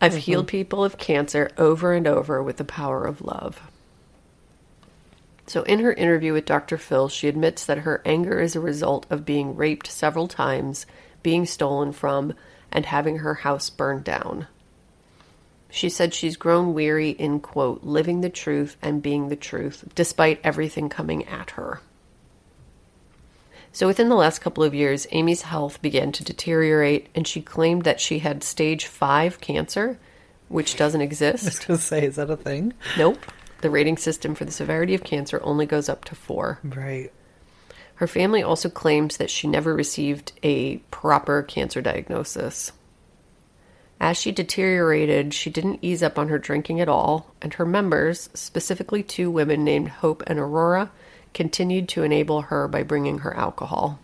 I've 0.00 0.12
mm-hmm. 0.12 0.18
healed 0.18 0.46
people 0.46 0.84
of 0.84 0.98
cancer 0.98 1.50
over 1.58 1.92
and 1.92 2.06
over 2.06 2.40
with 2.40 2.58
the 2.58 2.64
power 2.64 3.04
of 3.04 3.22
love. 3.22 3.60
So, 5.48 5.64
in 5.64 5.80
her 5.80 5.92
interview 5.92 6.32
with 6.32 6.44
Dr. 6.44 6.78
Phil, 6.78 7.08
she 7.08 7.26
admits 7.26 7.66
that 7.66 7.78
her 7.78 8.02
anger 8.04 8.40
is 8.40 8.54
a 8.54 8.60
result 8.60 9.04
of 9.10 9.26
being 9.26 9.56
raped 9.56 9.88
several 9.88 10.28
times, 10.28 10.86
being 11.24 11.44
stolen 11.44 11.90
from, 11.90 12.34
and 12.70 12.86
having 12.86 13.18
her 13.18 13.34
house 13.34 13.68
burned 13.68 14.04
down. 14.04 14.46
She 15.74 15.88
said 15.88 16.14
she's 16.14 16.36
grown 16.36 16.72
weary 16.72 17.10
in, 17.10 17.40
quote, 17.40 17.82
living 17.82 18.20
the 18.20 18.30
truth 18.30 18.76
and 18.80 19.02
being 19.02 19.28
the 19.28 19.34
truth, 19.34 19.84
despite 19.96 20.40
everything 20.44 20.88
coming 20.88 21.24
at 21.24 21.50
her. 21.50 21.80
So, 23.72 23.88
within 23.88 24.08
the 24.08 24.14
last 24.14 24.38
couple 24.38 24.62
of 24.62 24.72
years, 24.72 25.08
Amy's 25.10 25.42
health 25.42 25.82
began 25.82 26.12
to 26.12 26.22
deteriorate, 26.22 27.08
and 27.16 27.26
she 27.26 27.42
claimed 27.42 27.82
that 27.82 28.00
she 28.00 28.20
had 28.20 28.44
stage 28.44 28.86
5 28.86 29.40
cancer, 29.40 29.98
which 30.48 30.76
doesn't 30.76 31.00
I 31.00 31.06
was 31.06 31.20
exist. 31.20 31.66
gonna 31.66 31.78
say, 31.80 32.06
is 32.06 32.14
that 32.14 32.30
a 32.30 32.36
thing? 32.36 32.72
Nope. 32.96 33.18
The 33.60 33.68
rating 33.70 33.96
system 33.96 34.36
for 34.36 34.44
the 34.44 34.52
severity 34.52 34.94
of 34.94 35.02
cancer 35.02 35.40
only 35.42 35.66
goes 35.66 35.88
up 35.88 36.04
to 36.04 36.14
4. 36.14 36.60
Right. 36.62 37.10
Her 37.96 38.06
family 38.06 38.44
also 38.44 38.68
claims 38.68 39.16
that 39.16 39.28
she 39.28 39.48
never 39.48 39.74
received 39.74 40.30
a 40.44 40.76
proper 40.92 41.42
cancer 41.42 41.82
diagnosis. 41.82 42.70
As 44.00 44.16
she 44.16 44.32
deteriorated, 44.32 45.32
she 45.32 45.50
didn't 45.50 45.78
ease 45.80 46.02
up 46.02 46.18
on 46.18 46.28
her 46.28 46.38
drinking 46.38 46.80
at 46.80 46.88
all, 46.88 47.34
and 47.40 47.54
her 47.54 47.64
members, 47.64 48.28
specifically 48.34 49.02
two 49.02 49.30
women 49.30 49.64
named 49.64 49.88
Hope 49.88 50.22
and 50.26 50.38
Aurora, 50.38 50.90
continued 51.32 51.88
to 51.90 52.02
enable 52.02 52.42
her 52.42 52.68
by 52.68 52.82
bringing 52.82 53.18
her 53.20 53.34
alcohol. 53.36 53.98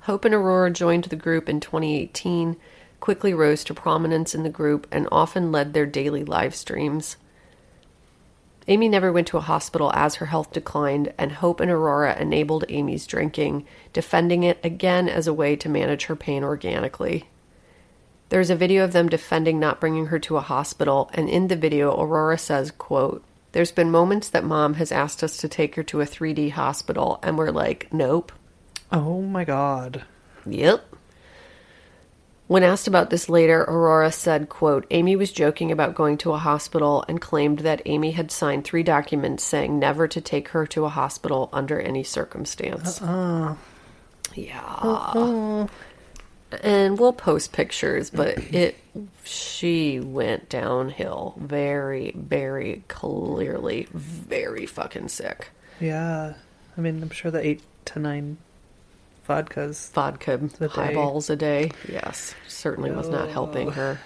Hope 0.00 0.24
and 0.24 0.34
Aurora 0.34 0.70
joined 0.70 1.04
the 1.04 1.16
group 1.16 1.48
in 1.48 1.60
2018, 1.60 2.56
quickly 3.00 3.32
rose 3.32 3.64
to 3.64 3.74
prominence 3.74 4.34
in 4.34 4.42
the 4.42 4.50
group, 4.50 4.86
and 4.90 5.08
often 5.10 5.50
led 5.50 5.72
their 5.72 5.86
daily 5.86 6.24
live 6.24 6.54
streams. 6.54 7.16
Amy 8.66 8.88
never 8.88 9.12
went 9.12 9.26
to 9.28 9.36
a 9.36 9.42
hospital 9.42 9.90
as 9.94 10.14
her 10.16 10.26
health 10.26 10.52
declined, 10.52 11.12
and 11.18 11.32
Hope 11.32 11.60
and 11.60 11.70
Aurora 11.70 12.18
enabled 12.18 12.64
Amy's 12.68 13.06
drinking, 13.06 13.66
defending 13.92 14.42
it 14.42 14.58
again 14.64 15.08
as 15.08 15.26
a 15.26 15.34
way 15.34 15.56
to 15.56 15.68
manage 15.68 16.06
her 16.06 16.16
pain 16.16 16.42
organically. 16.42 17.24
There's 18.30 18.50
a 18.50 18.56
video 18.56 18.84
of 18.84 18.92
them 18.92 19.08
defending 19.08 19.60
not 19.60 19.80
bringing 19.80 20.06
her 20.06 20.18
to 20.20 20.36
a 20.36 20.40
hospital, 20.40 21.10
and 21.14 21.28
in 21.28 21.48
the 21.48 21.56
video, 21.56 21.90
Aurora 21.92 22.38
says, 22.38 22.70
quote, 22.72 23.22
There's 23.52 23.72
been 23.72 23.90
moments 23.90 24.28
that 24.30 24.44
mom 24.44 24.74
has 24.74 24.90
asked 24.90 25.22
us 25.22 25.36
to 25.38 25.48
take 25.48 25.74
her 25.76 25.82
to 25.84 26.00
a 26.00 26.06
3D 26.06 26.52
hospital, 26.52 27.18
and 27.22 27.36
we're 27.38 27.50
like, 27.50 27.92
nope. 27.92 28.32
Oh 28.90 29.20
my 29.22 29.44
god. 29.44 30.04
Yep. 30.46 30.84
When 32.46 32.62
asked 32.62 32.86
about 32.86 33.08
this 33.08 33.30
later, 33.30 33.62
Aurora 33.62 34.12
said, 34.12 34.50
quote, 34.50 34.86
Amy 34.90 35.16
was 35.16 35.32
joking 35.32 35.72
about 35.72 35.94
going 35.94 36.18
to 36.18 36.32
a 36.32 36.38
hospital 36.38 37.02
and 37.08 37.18
claimed 37.20 37.60
that 37.60 37.80
Amy 37.86 38.10
had 38.10 38.30
signed 38.30 38.64
three 38.64 38.82
documents 38.82 39.42
saying 39.42 39.78
never 39.78 40.06
to 40.08 40.20
take 40.20 40.48
her 40.48 40.66
to 40.66 40.84
a 40.84 40.90
hospital 40.90 41.48
under 41.54 41.80
any 41.80 42.02
circumstance. 42.04 43.00
Uh, 43.00 43.56
Yeah. 44.34 45.66
And 46.62 46.98
we'll 46.98 47.12
post 47.12 47.52
pictures, 47.52 48.10
but 48.10 48.38
it 48.54 48.76
she 49.24 50.00
went 50.00 50.48
downhill 50.48 51.34
very, 51.38 52.12
very 52.16 52.84
clearly, 52.88 53.88
very 53.92 54.66
fucking 54.66 55.08
sick. 55.08 55.50
yeah. 55.80 56.34
I 56.76 56.80
mean, 56.80 57.00
I'm 57.02 57.10
sure 57.10 57.30
the 57.30 57.44
eight 57.44 57.62
to 57.84 58.00
nine 58.00 58.36
vodkas. 59.28 59.90
vodka 59.92 60.40
highballs 60.68 61.30
a 61.30 61.36
day. 61.36 61.70
Yes, 61.88 62.34
certainly 62.48 62.90
was 62.90 63.08
not 63.08 63.28
helping 63.28 63.70
her. 63.70 64.00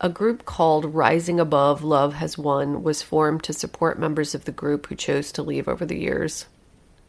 A 0.00 0.08
group 0.08 0.44
called 0.44 0.94
Rising 0.94 1.40
Above 1.40 1.82
Love 1.82 2.14
Has 2.14 2.36
Won 2.36 2.82
was 2.82 3.00
formed 3.00 3.42
to 3.44 3.52
support 3.54 3.98
members 3.98 4.34
of 4.34 4.44
the 4.44 4.52
group 4.52 4.88
who 4.88 4.94
chose 4.94 5.32
to 5.32 5.42
leave 5.42 5.68
over 5.68 5.86
the 5.86 5.98
years. 5.98 6.46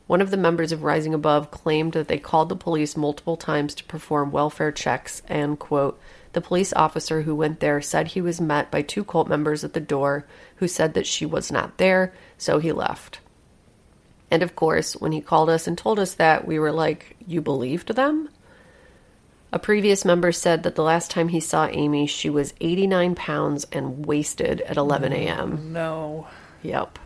One 0.08 0.22
of 0.22 0.32
the 0.32 0.38
members 0.38 0.72
of 0.72 0.84
Rising 0.84 1.14
Above 1.14 1.52
claimed 1.52 1.94
that 1.94 2.08
they 2.08 2.18
called 2.18 2.50
the 2.50 2.56
police 2.56 2.96
multiple 2.96 3.36
times 3.36 3.76
to 3.76 3.84
perform 3.84 4.32
welfare 4.32 4.72
checks 4.72 5.22
and, 5.28 5.60
quote, 5.60 6.00
the 6.34 6.42
police 6.42 6.72
officer 6.74 7.24
who 7.24 7.36
went 7.36 7.60
there 7.60 7.82
said 7.82 8.08
he 8.08 8.22
was 8.22 8.40
met 8.40 8.72
by 8.72 8.82
two 8.82 9.04
cult 9.04 9.28
members 9.28 9.64
at 9.64 9.74
the 9.74 9.80
door 9.80 10.26
who 10.58 10.68
said 10.68 10.94
that 10.94 11.08
she 11.08 11.26
was 11.26 11.52
not 11.52 11.78
there, 11.78 12.14
so 12.38 12.60
he 12.60 12.72
left. 12.72 13.20
And 14.30 14.44
of 14.44 14.56
course, 14.56 14.94
when 14.96 15.12
he 15.12 15.22
called 15.22 15.50
us 15.50 15.68
and 15.68 15.78
told 15.78 16.00
us 16.00 16.14
that, 16.16 16.46
we 16.46 16.60
were 16.60 16.72
like, 16.72 17.16
You 17.26 17.42
believed 17.42 17.96
them? 17.96 18.30
A 19.52 19.60
previous 19.60 20.04
member 20.06 20.32
said 20.32 20.64
that 20.64 20.76
the 20.76 20.84
last 20.84 21.10
time 21.10 21.30
he 21.30 21.40
saw 21.40 21.68
Amy, 21.68 22.06
she 22.06 22.30
was 22.30 22.54
89 22.60 23.16
pounds 23.16 23.66
and 23.72 24.06
wasted 24.06 24.62
at 24.62 24.78
11 24.78 25.14
a.m. 25.14 25.72
No. 25.72 26.28
Yep. 26.64 27.00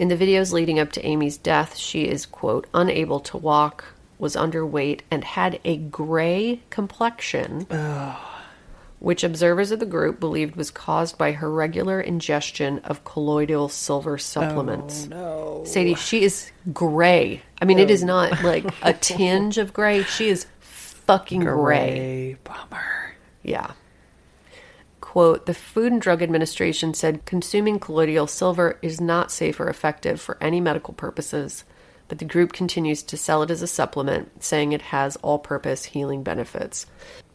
In 0.00 0.08
the 0.08 0.16
videos 0.16 0.50
leading 0.50 0.78
up 0.78 0.92
to 0.92 1.06
Amy's 1.06 1.36
death, 1.36 1.76
she 1.76 2.08
is, 2.08 2.24
quote, 2.24 2.66
unable 2.72 3.20
to 3.20 3.36
walk, 3.36 3.84
was 4.18 4.34
underweight, 4.34 5.00
and 5.10 5.22
had 5.22 5.60
a 5.62 5.76
gray 5.76 6.62
complexion, 6.70 7.66
which 8.98 9.22
observers 9.22 9.70
of 9.72 9.78
the 9.78 9.84
group 9.84 10.18
believed 10.18 10.56
was 10.56 10.70
caused 10.70 11.18
by 11.18 11.32
her 11.32 11.50
regular 11.50 12.00
ingestion 12.00 12.78
of 12.78 13.04
colloidal 13.04 13.68
silver 13.68 14.16
supplements. 14.16 15.06
Oh, 15.12 15.58
no. 15.58 15.64
Sadie, 15.66 15.96
she 15.96 16.22
is 16.22 16.50
gray. 16.72 17.42
I 17.60 17.66
mean, 17.66 17.78
it 17.78 17.90
is 17.90 18.02
not 18.02 18.42
oh. 18.42 18.46
like 18.46 18.64
a 18.80 18.92
tinge 19.00 19.58
of 19.58 19.74
gray. 19.74 20.04
She 20.04 20.30
is 20.30 20.46
fucking 20.60 21.40
gray. 21.44 21.90
Gray 21.90 22.36
bummer. 22.42 23.16
Yeah. 23.42 23.72
Quote 25.10 25.46
The 25.46 25.54
Food 25.54 25.90
and 25.90 26.00
Drug 26.00 26.22
Administration 26.22 26.94
said 26.94 27.24
consuming 27.24 27.80
colloidal 27.80 28.28
silver 28.28 28.78
is 28.80 29.00
not 29.00 29.32
safe 29.32 29.58
or 29.58 29.68
effective 29.68 30.20
for 30.20 30.38
any 30.40 30.60
medical 30.60 30.94
purposes, 30.94 31.64
but 32.06 32.20
the 32.20 32.24
group 32.24 32.52
continues 32.52 33.02
to 33.02 33.16
sell 33.16 33.42
it 33.42 33.50
as 33.50 33.60
a 33.60 33.66
supplement, 33.66 34.44
saying 34.44 34.70
it 34.70 34.82
has 34.82 35.16
all 35.16 35.40
purpose 35.40 35.86
healing 35.86 36.22
benefits. 36.22 36.86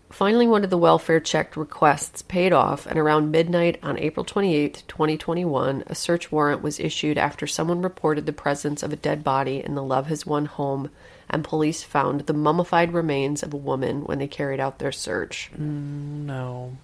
Finally, 0.09 0.47
one 0.47 0.63
of 0.63 0.69
the 0.69 0.77
welfare 0.77 1.19
checked 1.19 1.57
requests 1.57 2.21
paid 2.21 2.53
off, 2.53 2.85
and 2.85 2.97
around 2.97 3.29
midnight 3.29 3.77
on 3.83 3.99
April 3.99 4.23
28, 4.23 4.83
2021, 4.87 5.83
a 5.87 5.95
search 5.95 6.31
warrant 6.31 6.61
was 6.61 6.79
issued 6.79 7.17
after 7.17 7.45
someone 7.45 7.81
reported 7.81 8.25
the 8.25 8.31
presence 8.31 8.83
of 8.83 8.93
a 8.93 8.95
dead 8.95 9.21
body 9.21 9.61
in 9.61 9.75
the 9.75 9.83
Love 9.83 10.07
Has 10.07 10.25
Won 10.25 10.45
home, 10.45 10.91
and 11.29 11.43
police 11.43 11.83
found 11.83 12.21
the 12.21 12.33
mummified 12.33 12.93
remains 12.93 13.43
of 13.43 13.53
a 13.53 13.57
woman 13.57 14.05
when 14.05 14.19
they 14.19 14.27
carried 14.29 14.61
out 14.61 14.79
their 14.79 14.93
search. 14.93 15.51
Mm, 15.59 16.23
no. 16.23 16.77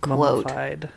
Quote. 0.00 0.46
Mummified. 0.46 0.88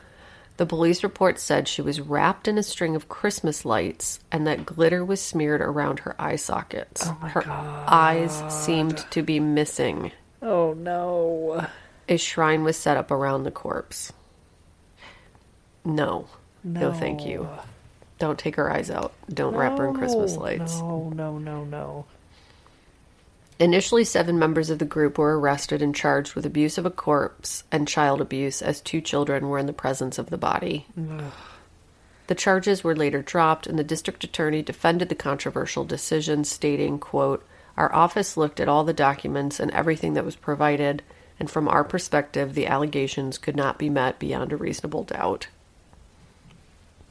The 0.58 0.66
police 0.66 1.04
report 1.04 1.40
said 1.40 1.68
she 1.68 1.82
was 1.82 2.00
wrapped 2.02 2.48
in 2.48 2.58
a 2.58 2.64
string 2.64 2.96
of 2.96 3.10
Christmas 3.10 3.66
lights 3.66 4.20
and 4.32 4.46
that 4.46 4.66
glitter 4.66 5.04
was 5.04 5.20
smeared 5.20 5.62
around 5.62 6.00
her 6.00 6.16
eye 6.22 6.36
sockets. 6.36 7.04
Oh 7.08 7.18
my 7.22 7.30
her 7.30 7.42
God. 7.42 7.86
eyes 7.88 8.44
seemed 8.64 9.00
to 9.12 9.24
be 9.24 9.40
missing. 9.40 10.12
Oh 10.42 10.74
no. 10.74 11.68
A 12.08 12.18
shrine 12.18 12.64
was 12.64 12.78
set 12.78 12.98
up 12.98 13.10
around 13.10 13.44
the 13.44 13.52
corpse. 13.52 14.14
No. 15.84 16.28
No, 16.64 16.94
thank 16.94 17.26
you. 17.26 17.50
Don't 18.20 18.38
take 18.38 18.56
her 18.58 18.72
eyes 18.72 18.92
out. 18.92 19.14
Don't 19.34 19.56
wrap 19.56 19.80
her 19.80 19.88
in 19.88 19.96
Christmas 19.96 20.36
No, 20.36 20.42
lights. 20.42 20.78
No, 20.80 21.10
no, 21.16 21.38
no, 21.40 21.64
no. 21.64 22.06
Initially, 23.62 24.04
seven 24.06 24.40
members 24.40 24.72
of 24.72 24.80
the 24.80 24.86
group 24.86 25.20
were 25.20 25.40
arrested 25.40 25.84
and 25.84 25.94
charged 25.94 26.34
with 26.34 26.48
abuse 26.48 26.80
of 26.80 26.86
a 26.88 26.90
corpse 26.90 27.64
and 27.72 27.88
child 27.88 28.20
abuse 28.20 28.60
as 28.60 28.82
two 28.82 29.02
children 29.02 29.50
were 29.50 29.60
in 29.60 29.68
the 29.68 29.72
presence 29.72 30.18
of 30.18 30.32
the 30.32 30.38
body. 30.38 30.88
The 32.26 32.34
charges 32.34 32.84
were 32.84 32.96
later 32.96 33.22
dropped, 33.22 33.68
and 33.68 33.78
the 33.78 33.84
district 33.84 34.24
attorney 34.24 34.64
defended 34.64 35.10
the 35.10 35.16
controversial 35.16 35.84
decision, 35.84 36.44
stating, 36.44 36.98
quote, 36.98 37.46
Our 37.78 37.94
office 37.94 38.36
looked 38.36 38.60
at 38.60 38.68
all 38.68 38.84
the 38.84 38.94
documents 38.94 39.60
and 39.60 39.70
everything 39.70 40.16
that 40.16 40.26
was 40.26 40.36
provided, 40.36 41.04
and 41.40 41.48
from 41.48 41.68
our 41.68 41.84
perspective, 41.84 42.56
the 42.56 42.66
allegations 42.66 43.38
could 43.38 43.56
not 43.56 43.78
be 43.78 43.92
met 43.92 44.18
beyond 44.18 44.52
a 44.52 44.58
reasonable 44.58 45.04
doubt. 45.04 45.50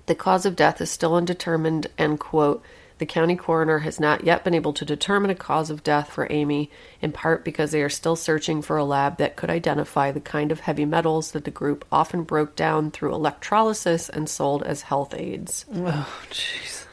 The 0.06 0.16
cause 0.16 0.44
of 0.44 0.56
death 0.56 0.80
is 0.80 0.90
still 0.90 1.14
undetermined, 1.14 1.86
and, 1.96 2.18
quote, 2.18 2.60
the 3.00 3.06
county 3.06 3.34
coroner 3.34 3.78
has 3.78 3.98
not 3.98 4.24
yet 4.24 4.44
been 4.44 4.54
able 4.54 4.74
to 4.74 4.84
determine 4.84 5.30
a 5.30 5.34
cause 5.34 5.70
of 5.70 5.82
death 5.82 6.10
for 6.10 6.28
Amy, 6.30 6.70
in 7.00 7.10
part 7.10 7.46
because 7.46 7.72
they 7.72 7.82
are 7.82 7.88
still 7.88 8.14
searching 8.14 8.60
for 8.60 8.76
a 8.76 8.84
lab 8.84 9.16
that 9.16 9.36
could 9.36 9.48
identify 9.48 10.12
the 10.12 10.20
kind 10.20 10.52
of 10.52 10.60
heavy 10.60 10.84
metals 10.84 11.32
that 11.32 11.44
the 11.44 11.50
group 11.50 11.84
often 11.90 12.24
broke 12.24 12.54
down 12.54 12.90
through 12.90 13.14
electrolysis 13.14 14.10
and 14.10 14.28
sold 14.28 14.62
as 14.62 14.82
health 14.82 15.14
aids. 15.14 15.64
Oh, 15.74 16.22
jeez. 16.30 16.84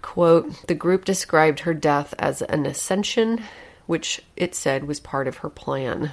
Quote 0.00 0.66
The 0.68 0.74
group 0.76 1.04
described 1.04 1.60
her 1.60 1.74
death 1.74 2.14
as 2.20 2.40
an 2.42 2.64
ascension, 2.64 3.42
which 3.86 4.22
it 4.36 4.54
said 4.54 4.84
was 4.84 5.00
part 5.00 5.26
of 5.26 5.38
her 5.38 5.50
plan. 5.50 6.12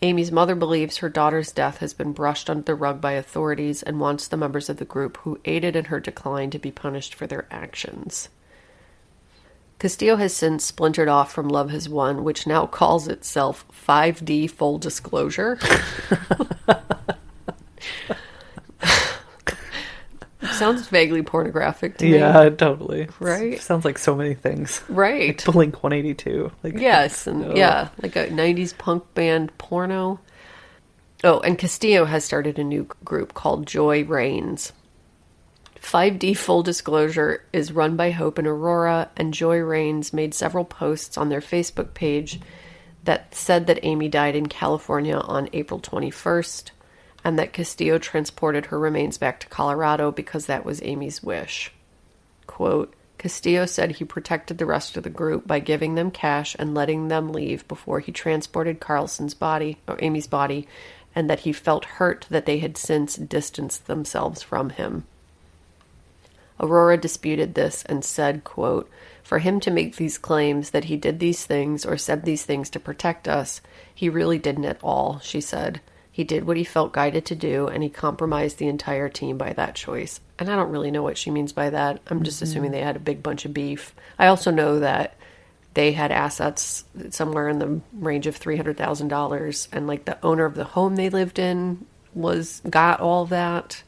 Amy's 0.00 0.30
mother 0.30 0.54
believes 0.54 0.98
her 0.98 1.08
daughter's 1.08 1.50
death 1.50 1.78
has 1.78 1.92
been 1.92 2.12
brushed 2.12 2.48
under 2.48 2.62
the 2.62 2.74
rug 2.74 3.00
by 3.00 3.12
authorities 3.12 3.82
and 3.82 3.98
wants 3.98 4.28
the 4.28 4.36
members 4.36 4.68
of 4.68 4.76
the 4.76 4.84
group 4.84 5.16
who 5.18 5.40
aided 5.44 5.74
in 5.74 5.86
her 5.86 5.98
decline 5.98 6.50
to 6.50 6.58
be 6.58 6.70
punished 6.70 7.14
for 7.14 7.26
their 7.26 7.46
actions. 7.50 8.28
Castillo 9.80 10.16
has 10.16 10.34
since 10.34 10.64
splintered 10.64 11.08
off 11.08 11.32
from 11.32 11.48
Love 11.48 11.70
Has 11.70 11.88
Won, 11.88 12.22
which 12.22 12.46
now 12.46 12.66
calls 12.66 13.08
itself 13.08 13.64
5D 13.72 14.50
Full 14.50 14.78
Disclosure. 14.78 15.58
Sounds 20.58 20.86
vaguely 20.88 21.22
pornographic 21.22 21.98
to 21.98 22.04
me. 22.04 22.18
Yeah, 22.18 22.48
totally. 22.50 23.08
Right? 23.20 23.60
Sounds 23.60 23.84
like 23.84 23.98
so 23.98 24.14
many 24.14 24.34
things. 24.34 24.82
Right. 24.88 25.42
Blink 25.52 25.82
182. 25.82 26.50
Like 26.62 26.74
Yes, 26.74 27.26
and 27.26 27.40
no. 27.40 27.54
yeah, 27.54 27.88
like 28.02 28.16
a 28.16 28.26
90s 28.28 28.76
punk 28.76 29.14
band 29.14 29.56
porno. 29.58 30.20
Oh, 31.24 31.40
and 31.40 31.58
Castillo 31.58 32.04
has 32.04 32.24
started 32.24 32.58
a 32.58 32.64
new 32.64 32.88
group 33.04 33.34
called 33.34 33.66
Joy 33.66 34.04
Reigns. 34.04 34.72
5D 35.80 36.36
Full 36.36 36.62
Disclosure 36.62 37.44
is 37.52 37.72
run 37.72 37.96
by 37.96 38.10
Hope 38.10 38.38
and 38.38 38.46
Aurora, 38.46 39.10
and 39.16 39.32
Joy 39.32 39.58
Reigns 39.58 40.12
made 40.12 40.34
several 40.34 40.64
posts 40.64 41.16
on 41.16 41.28
their 41.28 41.40
Facebook 41.40 41.94
page 41.94 42.40
that 43.04 43.34
said 43.34 43.66
that 43.66 43.78
Amy 43.84 44.08
died 44.08 44.36
in 44.36 44.46
California 44.46 45.16
on 45.16 45.48
April 45.52 45.80
21st, 45.80 46.70
and 47.24 47.38
that 47.38 47.52
Castillo 47.52 47.98
transported 47.98 48.66
her 48.66 48.78
remains 48.78 49.18
back 49.18 49.40
to 49.40 49.48
Colorado 49.48 50.10
because 50.10 50.46
that 50.46 50.64
was 50.64 50.82
Amy's 50.82 51.22
wish. 51.22 51.72
Quote, 52.46 52.94
Castillo 53.18 53.66
said 53.66 53.92
he 53.92 54.04
protected 54.04 54.58
the 54.58 54.66
rest 54.66 54.96
of 54.96 55.02
the 55.02 55.10
group 55.10 55.46
by 55.46 55.58
giving 55.58 55.96
them 55.96 56.10
cash 56.10 56.54
and 56.58 56.74
letting 56.74 57.08
them 57.08 57.32
leave 57.32 57.66
before 57.66 57.98
he 57.98 58.12
transported 58.12 58.78
Carlson's 58.78 59.34
body, 59.34 59.78
or 59.88 59.98
Amy's 60.00 60.28
body, 60.28 60.68
and 61.14 61.28
that 61.28 61.40
he 61.40 61.52
felt 61.52 61.84
hurt 61.84 62.26
that 62.30 62.46
they 62.46 62.58
had 62.58 62.76
since 62.76 63.16
distanced 63.16 63.86
themselves 63.86 64.42
from 64.42 64.70
him. 64.70 65.04
Aurora 66.60 66.96
disputed 66.96 67.54
this 67.54 67.82
and 67.84 68.04
said, 68.04 68.44
quote, 68.44 68.88
For 69.22 69.40
him 69.40 69.58
to 69.60 69.70
make 69.70 69.96
these 69.96 70.18
claims 70.18 70.70
that 70.70 70.84
he 70.84 70.96
did 70.96 71.18
these 71.18 71.44
things 71.44 71.84
or 71.84 71.96
said 71.96 72.24
these 72.24 72.44
things 72.44 72.70
to 72.70 72.80
protect 72.80 73.26
us, 73.26 73.60
he 73.92 74.08
really 74.08 74.38
didn't 74.38 74.64
at 74.64 74.78
all, 74.82 75.18
she 75.20 75.40
said. 75.40 75.80
He 76.18 76.24
did 76.24 76.48
what 76.48 76.56
he 76.56 76.64
felt 76.64 76.92
guided 76.92 77.26
to 77.26 77.36
do, 77.36 77.68
and 77.68 77.80
he 77.80 77.88
compromised 77.88 78.58
the 78.58 78.66
entire 78.66 79.08
team 79.08 79.38
by 79.38 79.52
that 79.52 79.76
choice. 79.76 80.20
And 80.36 80.50
I 80.50 80.56
don't 80.56 80.72
really 80.72 80.90
know 80.90 81.04
what 81.04 81.16
she 81.16 81.30
means 81.30 81.52
by 81.52 81.70
that. 81.70 82.00
I'm 82.08 82.24
just 82.24 82.38
mm-hmm. 82.38 82.50
assuming 82.50 82.70
they 82.72 82.80
had 82.80 82.96
a 82.96 82.98
big 82.98 83.22
bunch 83.22 83.44
of 83.44 83.54
beef. 83.54 83.94
I 84.18 84.26
also 84.26 84.50
know 84.50 84.80
that 84.80 85.14
they 85.74 85.92
had 85.92 86.10
assets 86.10 86.82
somewhere 87.10 87.48
in 87.48 87.60
the 87.60 87.80
range 87.92 88.26
of 88.26 88.34
three 88.34 88.56
hundred 88.56 88.76
thousand 88.76 89.06
dollars, 89.06 89.68
and 89.70 89.86
like 89.86 90.06
the 90.06 90.18
owner 90.24 90.44
of 90.44 90.56
the 90.56 90.64
home 90.64 90.96
they 90.96 91.08
lived 91.08 91.38
in 91.38 91.86
was 92.14 92.62
got 92.68 92.98
all 92.98 93.26
that. 93.26 93.84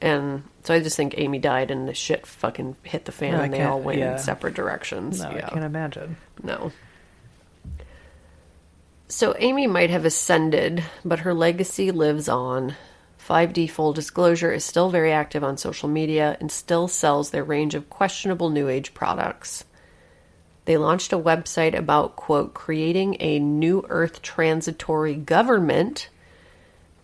And 0.00 0.42
so 0.62 0.72
I 0.72 0.80
just 0.80 0.96
think 0.96 1.18
Amy 1.18 1.38
died, 1.38 1.70
and 1.70 1.86
the 1.86 1.92
shit 1.92 2.26
fucking 2.26 2.76
hit 2.82 3.04
the 3.04 3.12
fan, 3.12 3.32
No, 3.32 3.40
and 3.42 3.52
they 3.52 3.62
all 3.62 3.78
went 3.82 3.98
yeah. 3.98 4.12
in 4.12 4.18
separate 4.20 4.54
directions. 4.54 5.20
No, 5.20 5.32
yeah. 5.32 5.48
I 5.48 5.50
can't 5.50 5.66
imagine. 5.66 6.16
No. 6.42 6.72
So 9.08 9.34
Amy 9.38 9.66
might 9.66 9.90
have 9.90 10.04
ascended, 10.04 10.82
but 11.04 11.20
her 11.20 11.34
legacy 11.34 11.90
lives 11.90 12.28
on. 12.28 12.74
5D 13.26 13.70
Full 13.70 13.92
Disclosure 13.92 14.52
is 14.52 14.64
still 14.64 14.90
very 14.90 15.12
active 15.12 15.42
on 15.42 15.56
social 15.56 15.88
media 15.88 16.36
and 16.40 16.50
still 16.50 16.88
sells 16.88 17.30
their 17.30 17.44
range 17.44 17.74
of 17.74 17.88
questionable 17.88 18.50
New 18.50 18.68
Age 18.68 18.92
products. 18.92 19.64
They 20.66 20.76
launched 20.76 21.12
a 21.12 21.18
website 21.18 21.76
about, 21.76 22.16
quote, 22.16 22.54
creating 22.54 23.16
a 23.20 23.38
new 23.38 23.84
Earth 23.88 24.22
transitory 24.22 25.14
government, 25.14 26.08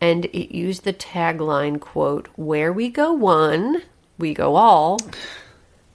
and 0.01 0.25
it 0.27 0.55
used 0.55 0.85
the 0.85 0.95
tagline, 0.95 1.79
quote, 1.81 2.29
where 2.37 2.73
we 2.73 2.89
go 2.89 3.13
one, 3.13 3.83
we 4.19 4.33
go 4.33 4.57
all, 4.57 4.99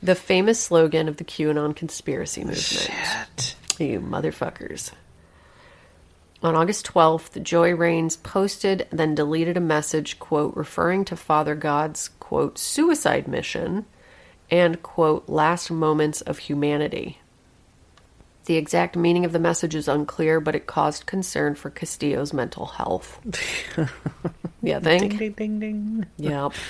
the 0.01 0.15
famous 0.15 0.59
slogan 0.59 1.07
of 1.07 1.17
the 1.17 1.23
QAnon 1.23 1.75
conspiracy 1.75 2.41
movement. 2.41 2.61
Shit. 2.61 3.55
You 3.79 3.99
motherfuckers. 3.99 4.91
On 6.43 6.55
August 6.55 6.85
12th, 6.85 7.41
Joy 7.41 7.73
Rains 7.73 8.17
posted, 8.17 8.87
then 8.91 9.15
deleted 9.15 9.57
a 9.57 9.61
message, 9.61 10.19
quote, 10.19 10.55
referring 10.55 11.05
to 11.05 11.15
Father 11.15 11.55
God's, 11.55 12.09
quote, 12.19 12.57
suicide 12.57 13.27
mission 13.27 13.85
and, 14.51 14.81
quote, 14.83 15.27
last 15.27 15.71
moments 15.71 16.21
of 16.21 16.37
humanity. 16.37 17.19
The 18.45 18.57
exact 18.57 18.95
meaning 18.95 19.25
of 19.25 19.31
the 19.31 19.39
message 19.39 19.73
is 19.73 19.87
unclear, 19.87 20.39
but 20.39 20.55
it 20.55 20.67
caused 20.67 21.07
concern 21.07 21.55
for 21.55 21.71
Castillo's 21.71 22.31
mental 22.31 22.67
health. 22.67 23.19
yeah, 24.61 24.79
think? 24.79 25.17
Ding, 25.17 25.31
ding, 25.31 25.59
ding, 25.59 25.59
ding. 25.59 26.05
Yep. 26.17 26.53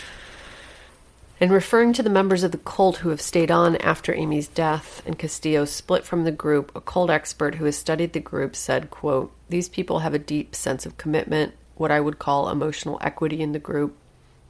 In 1.37 1.51
referring 1.51 1.91
to 1.93 2.03
the 2.03 2.09
members 2.09 2.43
of 2.43 2.51
the 2.53 2.57
cult 2.57 2.97
who 2.97 3.09
have 3.09 3.19
stayed 3.19 3.51
on 3.51 3.75
after 3.77 4.13
Amy's 4.13 4.47
death 4.47 5.01
and 5.05 5.19
Castillo 5.19 5.65
split 5.65 6.05
from 6.05 6.23
the 6.23 6.31
group, 6.31 6.71
a 6.73 6.79
cult 6.79 7.09
expert 7.09 7.55
who 7.55 7.65
has 7.65 7.77
studied 7.77 8.13
the 8.13 8.21
group 8.21 8.55
said, 8.55 8.89
quote, 8.89 9.33
These 9.49 9.67
people 9.67 9.99
have 9.99 10.13
a 10.13 10.19
deep 10.19 10.55
sense 10.55 10.85
of 10.85 10.97
commitment, 10.97 11.53
what 11.75 11.91
I 11.91 11.99
would 11.99 12.19
call 12.19 12.47
emotional 12.47 12.97
equity 13.01 13.41
in 13.41 13.51
the 13.51 13.59
group. 13.59 13.97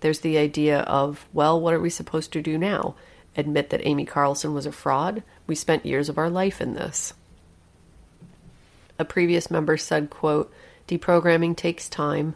There's 0.01 0.19
the 0.19 0.37
idea 0.37 0.81
of, 0.81 1.25
well, 1.33 1.59
what 1.59 1.73
are 1.73 1.79
we 1.79 1.89
supposed 1.89 2.31
to 2.33 2.41
do 2.41 2.55
now? 2.55 2.93
Admit 3.35 3.71
that 3.71 3.85
Amy 3.85 4.05
Carlson 4.05 4.53
was 4.53 4.67
a 4.67 4.71
fraud? 4.71 5.23
We 5.47 5.55
spent 5.55 5.87
years 5.87 6.07
of 6.07 6.19
our 6.19 6.29
life 6.29 6.61
in 6.61 6.75
this. 6.75 7.15
A 8.99 9.05
previous 9.05 9.49
member 9.49 9.75
said, 9.75 10.11
quote, 10.11 10.53
Deprogramming 10.87 11.57
takes 11.57 11.89
time. 11.89 12.35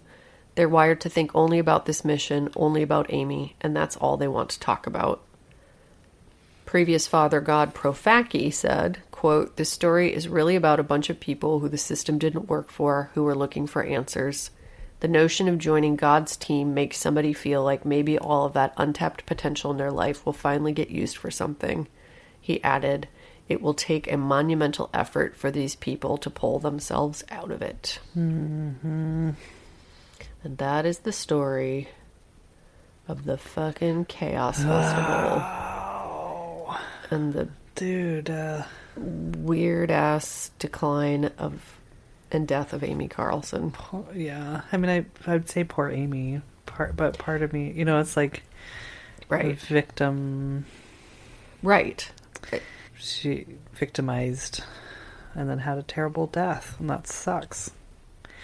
They're 0.59 0.67
wired 0.67 0.99
to 0.99 1.09
think 1.09 1.31
only 1.33 1.57
about 1.57 1.85
this 1.85 2.03
mission, 2.03 2.49
only 2.53 2.81
about 2.81 3.13
Amy, 3.13 3.55
and 3.61 3.73
that's 3.73 3.95
all 3.95 4.17
they 4.17 4.27
want 4.27 4.49
to 4.49 4.59
talk 4.59 4.87
about. 4.87 5.21
Previous 6.65 7.07
Father 7.07 7.39
God 7.39 7.73
Profaci 7.73 8.51
said, 8.51 8.99
quote, 9.09 9.55
This 9.55 9.69
story 9.69 10.13
is 10.13 10.27
really 10.27 10.57
about 10.57 10.81
a 10.81 10.83
bunch 10.83 11.09
of 11.09 11.21
people 11.21 11.59
who 11.59 11.69
the 11.69 11.77
system 11.77 12.17
didn't 12.17 12.49
work 12.49 12.71
for, 12.71 13.09
who 13.13 13.23
were 13.23 13.37
looking 13.37 13.67
for 13.67 13.85
answers. 13.85 14.51
The 14.99 15.07
notion 15.07 15.47
of 15.47 15.59
joining 15.59 15.95
God's 15.95 16.35
team 16.35 16.73
makes 16.73 16.97
somebody 16.97 17.31
feel 17.31 17.63
like 17.63 17.85
maybe 17.85 18.19
all 18.19 18.43
of 18.43 18.51
that 18.51 18.73
untapped 18.75 19.25
potential 19.25 19.71
in 19.71 19.77
their 19.77 19.91
life 19.91 20.25
will 20.25 20.33
finally 20.33 20.73
get 20.73 20.89
used 20.89 21.15
for 21.15 21.31
something. 21.31 21.87
He 22.41 22.61
added, 22.65 23.07
It 23.47 23.61
will 23.61 23.73
take 23.73 24.11
a 24.11 24.17
monumental 24.17 24.89
effort 24.93 25.37
for 25.37 25.51
these 25.51 25.77
people 25.77 26.17
to 26.17 26.29
pull 26.29 26.59
themselves 26.59 27.23
out 27.31 27.49
of 27.49 27.61
it. 27.61 28.01
Mm-hmm. 28.13 29.29
And 30.43 30.57
that 30.57 30.85
is 30.85 30.99
the 30.99 31.11
story 31.11 31.89
of 33.07 33.25
the 33.25 33.37
fucking 33.37 34.05
Chaos 34.05 34.63
Festival. 34.63 35.43
And 37.11 37.33
the 37.33 37.49
Dude, 37.75 38.29
uh, 38.29 38.63
weird 38.97 39.89
ass 39.91 40.51
decline 40.59 41.31
of 41.37 41.77
and 42.31 42.47
death 42.47 42.73
of 42.73 42.83
Amy 42.83 43.07
Carlson. 43.07 43.73
yeah. 44.13 44.61
I 44.71 44.77
mean, 44.77 44.89
I 44.91 45.05
I'd 45.31 45.49
say 45.49 45.63
poor 45.63 45.89
Amy. 45.89 46.41
Part, 46.65 46.95
but 46.95 47.17
part 47.17 47.41
of 47.41 47.51
me, 47.53 47.71
you 47.71 47.85
know, 47.85 47.99
it's 47.99 48.15
like 48.15 48.43
a 49.29 49.33
Right. 49.33 49.57
victim. 49.59 50.65
Right. 51.63 52.11
She 52.97 53.45
victimized, 53.73 54.63
and 55.33 55.49
then 55.49 55.59
had 55.59 55.77
a 55.77 55.83
terrible 55.83 56.27
death, 56.27 56.75
and 56.79 56.89
that 56.89 57.07
sucks. 57.07 57.71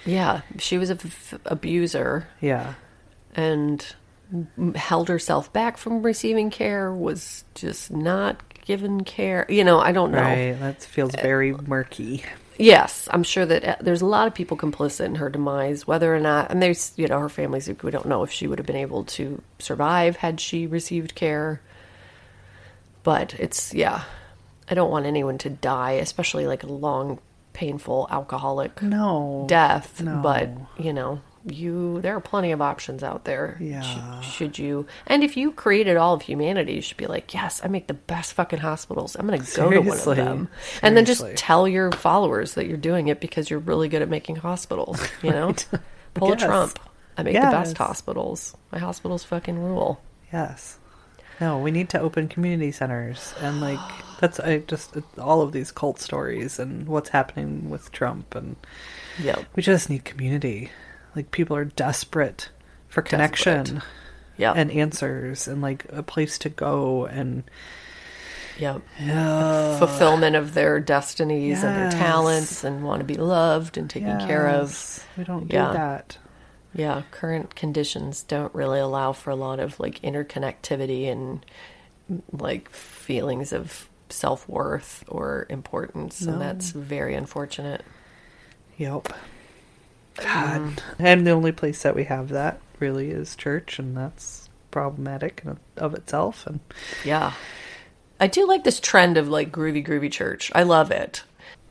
Yeah. 0.06 0.42
She 0.60 0.78
was 0.78 0.90
a 0.90 0.94
f- 0.94 1.34
abuser 1.46 2.28
Yeah. 2.42 2.74
and 3.36 3.86
held 4.76 5.10
herself 5.10 5.52
back 5.54 5.78
from 5.78 6.02
receiving 6.02 6.50
care, 6.50 6.92
was 6.94 7.44
just 7.56 7.92
not 7.92 8.42
given 8.66 9.04
care. 9.04 9.46
You 9.50 9.64
know, 9.64 9.80
I 9.80 9.92
don't 9.92 10.12
know. 10.12 10.22
Right. 10.22 10.60
That 10.60 10.82
feels 10.84 11.14
very 11.16 11.54
murky. 11.54 12.24
Yes, 12.58 13.10
I'm 13.12 13.24
sure 13.24 13.46
that 13.46 13.64
uh, 13.66 13.76
there's 13.82 14.02
a 14.02 14.06
lot 14.06 14.28
of 14.28 14.34
people 14.34 14.56
complicit 14.56 15.06
in 15.06 15.16
her 15.16 15.30
demise, 15.30 15.86
whether 15.86 16.16
or 16.16 16.22
not, 16.22 16.52
and 16.52 16.64
there's, 16.64 16.94
you 16.96 17.06
know, 17.08 17.20
her 17.20 17.28
family's, 17.28 17.68
we 17.68 17.92
don't 17.92 18.06
know 18.06 18.24
if 18.24 18.32
she 18.32 18.48
would 18.48 18.60
have 18.60 18.66
been 18.66 18.78
able 18.78 19.04
to 19.04 19.42
survive 19.60 20.16
had 20.16 20.40
she 20.40 20.66
received 20.66 21.16
care. 21.16 21.60
But 23.04 23.34
it's, 23.40 23.74
yeah, 23.74 24.04
I 24.70 24.74
don't 24.74 24.90
want 24.90 25.06
anyone 25.06 25.38
to 25.40 25.50
die, 25.50 25.94
especially 25.94 26.48
like 26.48 26.64
a 26.64 26.68
long, 26.68 27.20
painful 27.56 28.08
alcoholic 28.12 28.82
No. 28.82 29.46
death. 29.48 30.02
No. 30.02 30.20
But, 30.22 30.50
you 30.78 30.94
know, 30.94 31.22
you, 31.48 32.02
there 32.02 32.16
are 32.16 32.20
plenty 32.22 32.52
of 32.52 32.62
options 32.62 33.02
out 33.04 33.24
there. 33.26 33.58
Yeah. 33.60 33.82
Should, 34.22 34.32
should 34.32 34.60
you, 34.60 34.86
and 35.08 35.24
if 35.24 35.38
you 35.38 35.52
created 35.52 35.96
all 35.98 36.14
of 36.14 36.22
humanity, 36.24 36.74
you 36.74 36.82
should 36.82 36.98
be 36.98 37.06
like, 37.08 37.34
yes, 37.34 37.62
I 37.64 37.68
make 37.68 37.88
the 37.88 37.94
best 37.94 38.34
fucking 38.34 38.60
hospitals. 38.60 39.16
I'm 39.16 39.26
going 39.28 39.42
to 39.42 39.56
go 39.58 39.70
to 39.70 39.80
one 39.80 39.88
of 39.88 39.94
Seriously. 39.94 40.16
them. 40.16 40.50
And 40.82 40.98
then 40.98 41.06
just 41.06 41.24
tell 41.36 41.68
your 41.68 41.92
followers 41.92 42.56
that 42.56 42.68
you're 42.68 42.78
doing 42.78 43.08
it 43.08 43.20
because 43.22 43.50
you're 43.50 43.60
really 43.60 43.88
good 43.90 44.02
at 44.02 44.10
making 44.10 44.36
hospitals. 44.38 45.00
You 45.24 45.32
know, 45.32 45.54
pull 46.14 46.30
Yes. 46.30 46.42
a 46.44 46.46
Trump. 46.46 46.80
I 47.18 47.24
make 47.24 47.36
the 47.36 47.40
best 47.42 47.78
hospitals. 47.78 48.56
My 48.74 48.80
hospitals 48.80 49.24
fucking 49.24 49.58
rule. 49.58 50.02
Yes. 50.34 50.78
No, 51.42 51.58
we 51.60 51.72
need 51.72 51.90
to 51.90 52.00
open 52.00 52.28
community 52.28 52.72
centers 52.72 53.34
and 53.42 53.60
like 53.62 53.80
that's 54.20 54.40
I 54.40 54.60
just 54.60 54.96
all 55.18 55.42
of 55.42 55.52
these 55.52 55.72
cult 55.72 56.00
stories 56.00 56.60
and 56.60 56.88
what's 56.88 57.10
happening 57.10 57.70
with 57.70 57.92
Trump 57.92 58.34
and 58.36 58.56
yeah, 59.22 59.44
we 59.56 59.62
just 59.64 59.90
need 59.90 60.06
community. 60.06 60.72
Like 61.16 61.32
people 61.32 61.56
are 61.58 61.66
desperate 61.66 62.50
for 62.88 63.02
connection. 63.02 63.82
Yep. 64.38 64.56
and 64.58 64.70
answers 64.72 65.48
and 65.48 65.62
like 65.62 65.86
a 65.94 66.04
place 66.04 66.38
to 66.40 66.50
go 66.50 67.06
and 67.06 67.44
yeah, 68.60 68.80
Fulfillment 69.80 70.36
of 70.36 70.54
their 70.54 70.80
destinies 70.80 71.64
and 71.64 71.76
their 71.76 71.92
talents 71.92 72.64
and 72.64 72.84
want 72.84 73.00
to 73.00 73.06
be 73.06 73.16
loved 73.16 73.78
and 73.78 73.90
taken 73.90 74.18
care 74.28 74.48
of. 74.50 75.06
We 75.18 75.24
don't 75.26 75.52
Yeah. 75.52 75.68
do 75.68 75.74
that. 75.74 76.18
Yeah, 76.76 77.04
current 77.12 77.56
conditions 77.56 78.24
don't 78.24 78.54
really 78.54 78.80
allow 78.80 79.14
for 79.14 79.30
a 79.30 79.36
lot 79.36 79.60
of 79.60 79.80
like 79.80 80.02
interconnectivity 80.02 81.10
and 81.10 81.46
like 82.32 82.70
feelings 82.70 83.54
of 83.54 83.88
self 84.10 84.48
worth 84.48 85.04
or 85.08 85.46
importance, 85.50 86.22
No. 86.22 86.34
and 86.34 86.42
that's 86.42 86.72
very 86.72 87.16
unfortunate. 87.16 87.84
Yep. 88.78 89.08
Um, 90.20 90.26
God. 90.26 90.84
And 91.00 91.26
the 91.26 91.32
only 91.32 91.52
place 91.52 91.82
that 91.84 91.96
we 91.96 92.04
have 92.06 92.30
that 92.30 92.60
really 92.80 93.10
is 93.12 93.36
church 93.36 93.80
and 93.80 93.96
that's 93.96 94.50
problematic 94.72 95.44
of 95.78 95.94
itself 95.94 96.46
and 96.46 96.60
Yeah. 97.06 97.32
I 98.20 98.28
do 98.28 98.46
like 98.48 98.64
this 98.64 98.80
trend 98.80 99.18
of 99.18 99.28
like 99.30 99.52
groovy 99.52 99.86
groovy 99.86 100.12
church. 100.12 100.52
I 100.56 100.64
love 100.64 100.92
it. 100.92 101.24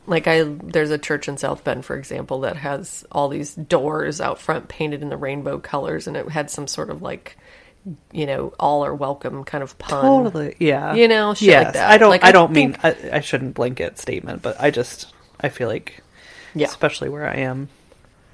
Like 0.07 0.27
I 0.27 0.43
there's 0.45 0.91
a 0.91 0.99
church 0.99 1.29
in 1.29 1.37
South 1.39 1.65
Bend 1.65 1.85
for 1.85 1.97
example 1.97 2.41
that 2.41 2.57
has 2.57 3.05
all 3.11 3.29
these 3.29 3.55
doors 3.55 4.21
out 4.21 4.39
front 4.39 4.69
painted 4.69 5.03
in 5.03 5.09
the 5.09 5.17
rainbow 5.17 5.59
colors 5.59 6.07
and 6.07 6.17
it 6.17 6.29
had 6.29 6.51
some 6.51 6.67
sort 6.67 6.91
of 6.91 7.01
like 7.03 7.37
you 8.13 8.25
know, 8.25 8.53
all 8.59 8.85
are 8.85 8.95
welcome 8.95 9.45
kind 9.45 9.63
of 9.63 9.77
pun. 9.79 10.03
Totally, 10.25 10.57
yeah. 10.59 10.95
You 10.95 11.07
know, 11.07 11.35
shit 11.35 11.49
yes, 11.49 11.65
like 11.65 11.75
that. 11.75 11.91
I 11.91 11.99
don't. 11.99 12.09
Like, 12.09 12.25
I 12.25 12.29
I 12.29 12.33
don't 12.33 12.51
mean. 12.51 12.79
I, 12.83 12.97
I 13.13 13.21
shouldn't 13.21 13.55
blanket 13.55 13.99
statement, 13.99 14.41
but 14.41 14.59
I 14.59 14.71
just. 14.71 15.13
I 15.39 15.51
feel 15.51 15.69
like, 15.69 16.03
Yeah. 16.55 16.67
especially 16.69 17.11
where 17.11 17.29
I 17.29 17.35
am 17.41 17.69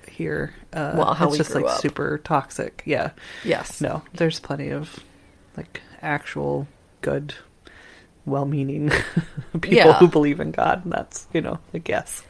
here. 0.08 0.54
Uh, 0.72 0.92
Well, 0.96 1.14
how 1.14 1.24
it's 1.26 1.32
we 1.32 1.38
just 1.38 1.50
grew 1.50 1.62
like 1.64 1.72
up. 1.72 1.80
super 1.80 2.18
toxic. 2.18 2.82
Yeah. 2.86 3.10
Yes. 3.44 3.80
No, 3.80 4.02
there's 4.14 4.38
plenty 4.38 4.70
of 4.70 5.00
like 5.56 5.80
actual 6.00 6.68
good 7.00 7.34
well-meaning 8.26 8.90
people 9.60 9.74
Yeah. 9.76 9.94
who 9.94 10.08
believe 10.08 10.40
in 10.40 10.50
God. 10.50 10.84
And 10.84 10.92
That's 10.92 11.26
you 11.32 11.40
know 11.40 11.58
a 11.74 11.78
guess. 11.78 12.22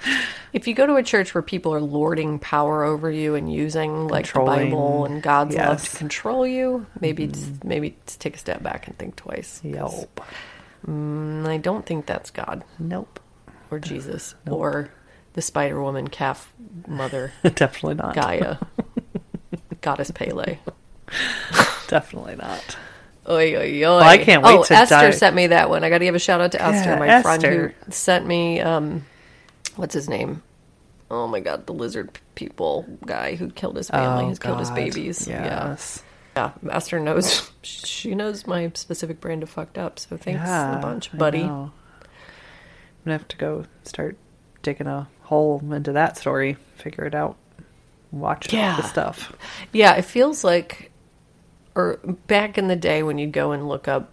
If 0.52 0.66
you 0.66 0.74
go 0.74 0.86
to 0.86 0.96
a 0.96 1.02
church 1.02 1.34
where 1.34 1.42
people 1.42 1.74
are 1.74 1.80
lording 1.80 2.38
power 2.38 2.84
over 2.84 3.10
you 3.10 3.34
and 3.34 3.52
using 3.52 4.08
like 4.08 4.32
the 4.32 4.40
Bible 4.40 5.04
and 5.04 5.22
God's 5.22 5.54
love 5.56 5.88
to 5.88 5.96
control 5.96 6.46
you, 6.46 6.86
maybe 7.00 7.24
it's, 7.24 7.44
maybe 7.64 7.96
just 8.06 8.20
take 8.20 8.34
a 8.34 8.38
step 8.38 8.62
back 8.62 8.86
and 8.86 8.96
think 8.98 9.16
twice. 9.16 9.60
Nope. 9.62 10.20
mm, 10.86 11.46
I 11.46 11.56
don't 11.58 11.84
think 11.86 12.06
that's 12.06 12.30
God 12.30 12.64
Nope. 12.78 13.20
or 13.70 13.78
Jesus 13.78 14.34
or 14.48 14.90
the 15.34 15.42
Spider 15.42 15.80
Woman 15.80 16.08
calf 16.08 16.52
mother 16.88 17.32
Definitely 17.42 17.94
not. 17.94 18.14
Gaia, 18.14 18.56
goddess 19.80 20.10
Pele. 20.10 20.58
Definitely 21.88 22.36
not. 22.36 22.76
Oy, 23.30 23.56
oy, 23.56 23.84
oy. 23.86 23.98
I 23.98 24.18
can't 24.18 24.42
wait 24.42 24.58
oh, 24.58 24.64
to 24.64 24.74
Esther 24.74 25.12
sent 25.12 25.36
me 25.36 25.46
that 25.48 25.70
one. 25.70 25.84
I 25.84 25.88
got 25.90 25.98
to 25.98 26.04
give 26.04 26.14
a 26.14 26.18
shout 26.18 26.40
out 26.40 26.52
to 26.52 26.62
Esther, 26.62 26.90
Yeah, 26.90 26.98
my 26.98 27.22
friend 27.22 27.42
who 27.42 27.70
sent 27.90 28.26
me. 28.26 28.60
Um, 28.60 29.06
what's 29.76 29.94
his 29.94 30.08
name? 30.08 30.42
Oh 31.10 31.26
my 31.26 31.40
god, 31.40 31.66
the 31.66 31.74
lizard 31.74 32.18
people 32.34 32.86
guy 33.04 33.34
who 33.34 33.50
killed 33.50 33.76
his 33.76 33.88
family, 33.90 34.24
Oh, 34.24 34.28
who's 34.28 34.38
killed 34.38 34.60
his 34.60 34.70
babies. 34.70 35.26
Yes. 35.28 36.02
Yeah, 36.36 36.52
yeah. 36.62 36.72
Esther 36.74 37.00
knows. 37.00 37.50
She 37.62 38.14
knows 38.14 38.46
my 38.46 38.72
specific 38.74 39.20
brand 39.20 39.42
of 39.42 39.50
fucked 39.50 39.76
up. 39.76 39.98
So 39.98 40.16
thanks 40.16 40.40
Yeah, 40.40 40.78
a 40.78 40.80
bunch, 40.80 41.12
buddy. 41.16 41.42
I'm 41.42 41.72
gonna 43.04 43.18
have 43.18 43.28
to 43.28 43.36
go 43.36 43.64
start 43.84 44.16
digging 44.62 44.86
a 44.86 45.08
hole 45.24 45.62
into 45.70 45.92
that 45.92 46.16
story, 46.16 46.56
figure 46.76 47.04
it 47.04 47.14
out, 47.14 47.36
watch 48.10 48.50
Yeah. 48.52 48.76
the 48.76 48.82
stuff. 48.82 49.32
Yeah, 49.72 49.94
it 49.96 50.06
feels 50.06 50.42
like, 50.42 50.89
or 51.74 51.98
back 52.26 52.58
in 52.58 52.68
the 52.68 52.76
day 52.76 53.02
when 53.02 53.18
you'd 53.18 53.32
go 53.32 53.52
and 53.52 53.68
look 53.68 53.88
up 53.88 54.12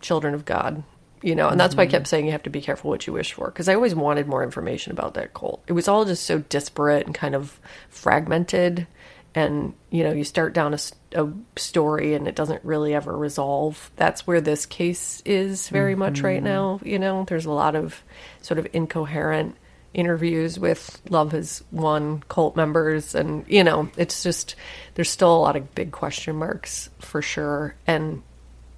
Children 0.00 0.34
of 0.34 0.44
God, 0.44 0.82
you 1.22 1.36
know, 1.36 1.48
and 1.48 1.58
that's 1.58 1.76
why 1.76 1.84
I 1.84 1.86
kept 1.86 2.04
mm-hmm. 2.04 2.08
saying 2.08 2.26
you 2.26 2.32
have 2.32 2.42
to 2.42 2.50
be 2.50 2.60
careful 2.60 2.90
what 2.90 3.06
you 3.06 3.12
wish 3.12 3.32
for 3.32 3.46
because 3.46 3.68
I 3.68 3.74
always 3.74 3.94
wanted 3.94 4.26
more 4.26 4.42
information 4.42 4.90
about 4.90 5.14
that 5.14 5.32
cult. 5.32 5.62
It 5.68 5.72
was 5.74 5.86
all 5.86 6.04
just 6.04 6.24
so 6.24 6.40
disparate 6.40 7.06
and 7.06 7.14
kind 7.14 7.36
of 7.36 7.60
fragmented, 7.88 8.88
and 9.34 9.74
you 9.90 10.02
know, 10.02 10.12
you 10.12 10.24
start 10.24 10.52
down 10.52 10.74
a 10.74 11.28
story 11.56 12.14
and 12.14 12.26
it 12.26 12.34
doesn't 12.34 12.64
really 12.64 12.94
ever 12.94 13.16
resolve. 13.16 13.92
That's 13.94 14.26
where 14.26 14.40
this 14.40 14.66
case 14.66 15.22
is 15.24 15.68
very 15.68 15.94
much 15.94 16.20
right 16.20 16.38
mm-hmm. 16.38 16.44
now. 16.44 16.80
You 16.82 16.98
know, 16.98 17.24
there's 17.28 17.46
a 17.46 17.52
lot 17.52 17.76
of 17.76 18.02
sort 18.40 18.58
of 18.58 18.66
incoherent 18.72 19.56
interviews 19.94 20.58
with 20.58 21.00
Love 21.10 21.32
Has 21.32 21.62
Won 21.70 22.22
cult 22.28 22.56
members, 22.56 23.14
and 23.14 23.44
you 23.48 23.62
know, 23.64 23.88
it's 23.96 24.22
just 24.22 24.54
there's 24.94 25.10
still 25.10 25.34
a 25.34 25.38
lot 25.38 25.56
of 25.56 25.74
big 25.74 25.92
question 25.92 26.36
marks 26.36 26.88
for 26.98 27.20
sure, 27.22 27.74
and 27.86 28.22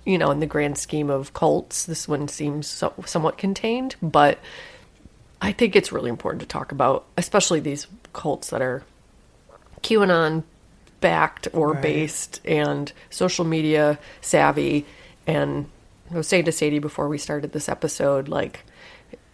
you 0.04 0.18
know, 0.18 0.30
in 0.30 0.40
the 0.40 0.46
grand 0.46 0.76
scheme 0.76 1.08
of 1.10 1.32
cults, 1.32 1.86
this 1.86 2.06
one 2.06 2.28
seems 2.28 2.66
so, 2.66 2.92
somewhat 3.06 3.38
contained, 3.38 3.96
but 4.02 4.38
I 5.40 5.52
think 5.52 5.74
it's 5.76 5.92
really 5.92 6.10
important 6.10 6.40
to 6.42 6.46
talk 6.48 6.72
about, 6.72 7.06
especially 7.16 7.60
these 7.60 7.86
cults 8.12 8.50
that 8.50 8.60
are 8.60 8.82
QAnon 9.82 10.42
backed 11.00 11.48
or 11.52 11.72
Right. 11.72 11.82
based 11.82 12.40
and 12.46 12.92
social 13.10 13.44
media 13.44 13.98
savvy. 14.20 14.86
And 15.26 15.66
I 16.10 16.16
was 16.16 16.28
saying 16.28 16.44
to 16.46 16.52
Sadie 16.52 16.78
before 16.78 17.08
we 17.08 17.18
started 17.18 17.52
this 17.52 17.68
episode, 17.68 18.28
like, 18.28 18.60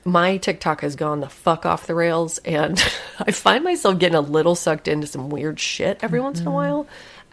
my 0.04 0.38
TikTok 0.38 0.80
has 0.80 0.96
gone 0.96 1.20
the 1.20 1.28
fuck 1.28 1.66
off 1.66 1.86
the 1.86 1.94
rails, 1.94 2.38
and 2.38 2.82
I 3.18 3.32
find 3.32 3.64
myself 3.64 3.98
getting 3.98 4.16
a 4.16 4.20
little 4.20 4.54
sucked 4.54 4.88
into 4.88 5.06
some 5.06 5.28
weird 5.28 5.60
shit 5.60 5.98
every 6.02 6.20
once 6.20 6.40
in 6.40 6.46
a 6.46 6.48
mm-hmm. 6.48 6.54
while. 6.54 6.86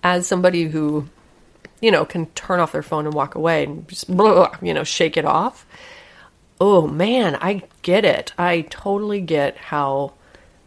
As 0.04 0.28
somebody 0.28 0.66
who, 0.66 1.08
you 1.82 1.92
know, 1.92 2.06
can 2.06 2.28
turn 2.28 2.60
off 2.60 2.72
their 2.72 2.84
phone 2.84 3.06
and 3.06 3.14
walk 3.14 3.36
away 3.36 3.64
and 3.64 3.88
just, 3.88 4.14
blah, 4.16 4.52
you 4.62 4.74
know, 4.74 4.84
shake 4.84 5.18
it 5.18 5.26
off. 5.26 5.66
Oh 6.60 6.88
man, 6.88 7.36
I 7.36 7.64
get 7.82 8.04
it. 8.04 8.34
I 8.38 8.62
totally 8.62 9.22
get 9.22 9.58
how 9.58 10.14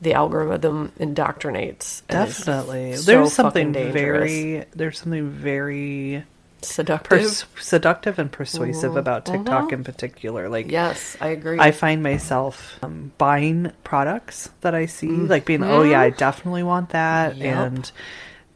the 0.00 0.14
algorithm 0.14 0.92
indoctrinates. 0.98 2.02
Definitely. 2.06 2.96
so 2.96 3.02
there's 3.02 3.32
something 3.32 3.72
very 3.72 4.64
there's 4.72 4.98
something 4.98 5.28
very 5.30 6.24
seductive. 6.62 7.08
pers- 7.20 7.44
seductive 7.58 8.18
and 8.18 8.30
persuasive 8.30 8.96
about 8.96 9.26
TikTok 9.26 9.72
in 9.72 9.84
particular. 9.84 10.48
Like 10.48 10.70
yes, 10.70 11.16
I 11.20 11.28
agree. 11.28 11.58
I 11.58 11.70
find 11.70 12.02
myself 12.02 12.78
um, 12.82 13.12
buying 13.18 13.72
products 13.84 14.50
that 14.62 14.74
I 14.74 14.86
see, 14.86 15.08
like 15.08 15.44
being, 15.44 15.62
oh 15.62 15.82
yeah, 15.82 16.00
I 16.00 16.10
definitely 16.10 16.62
want 16.62 16.90
that, 16.90 17.32
Mm-hmm. 17.32 17.42
Yep. 17.42 17.56
and 17.72 17.92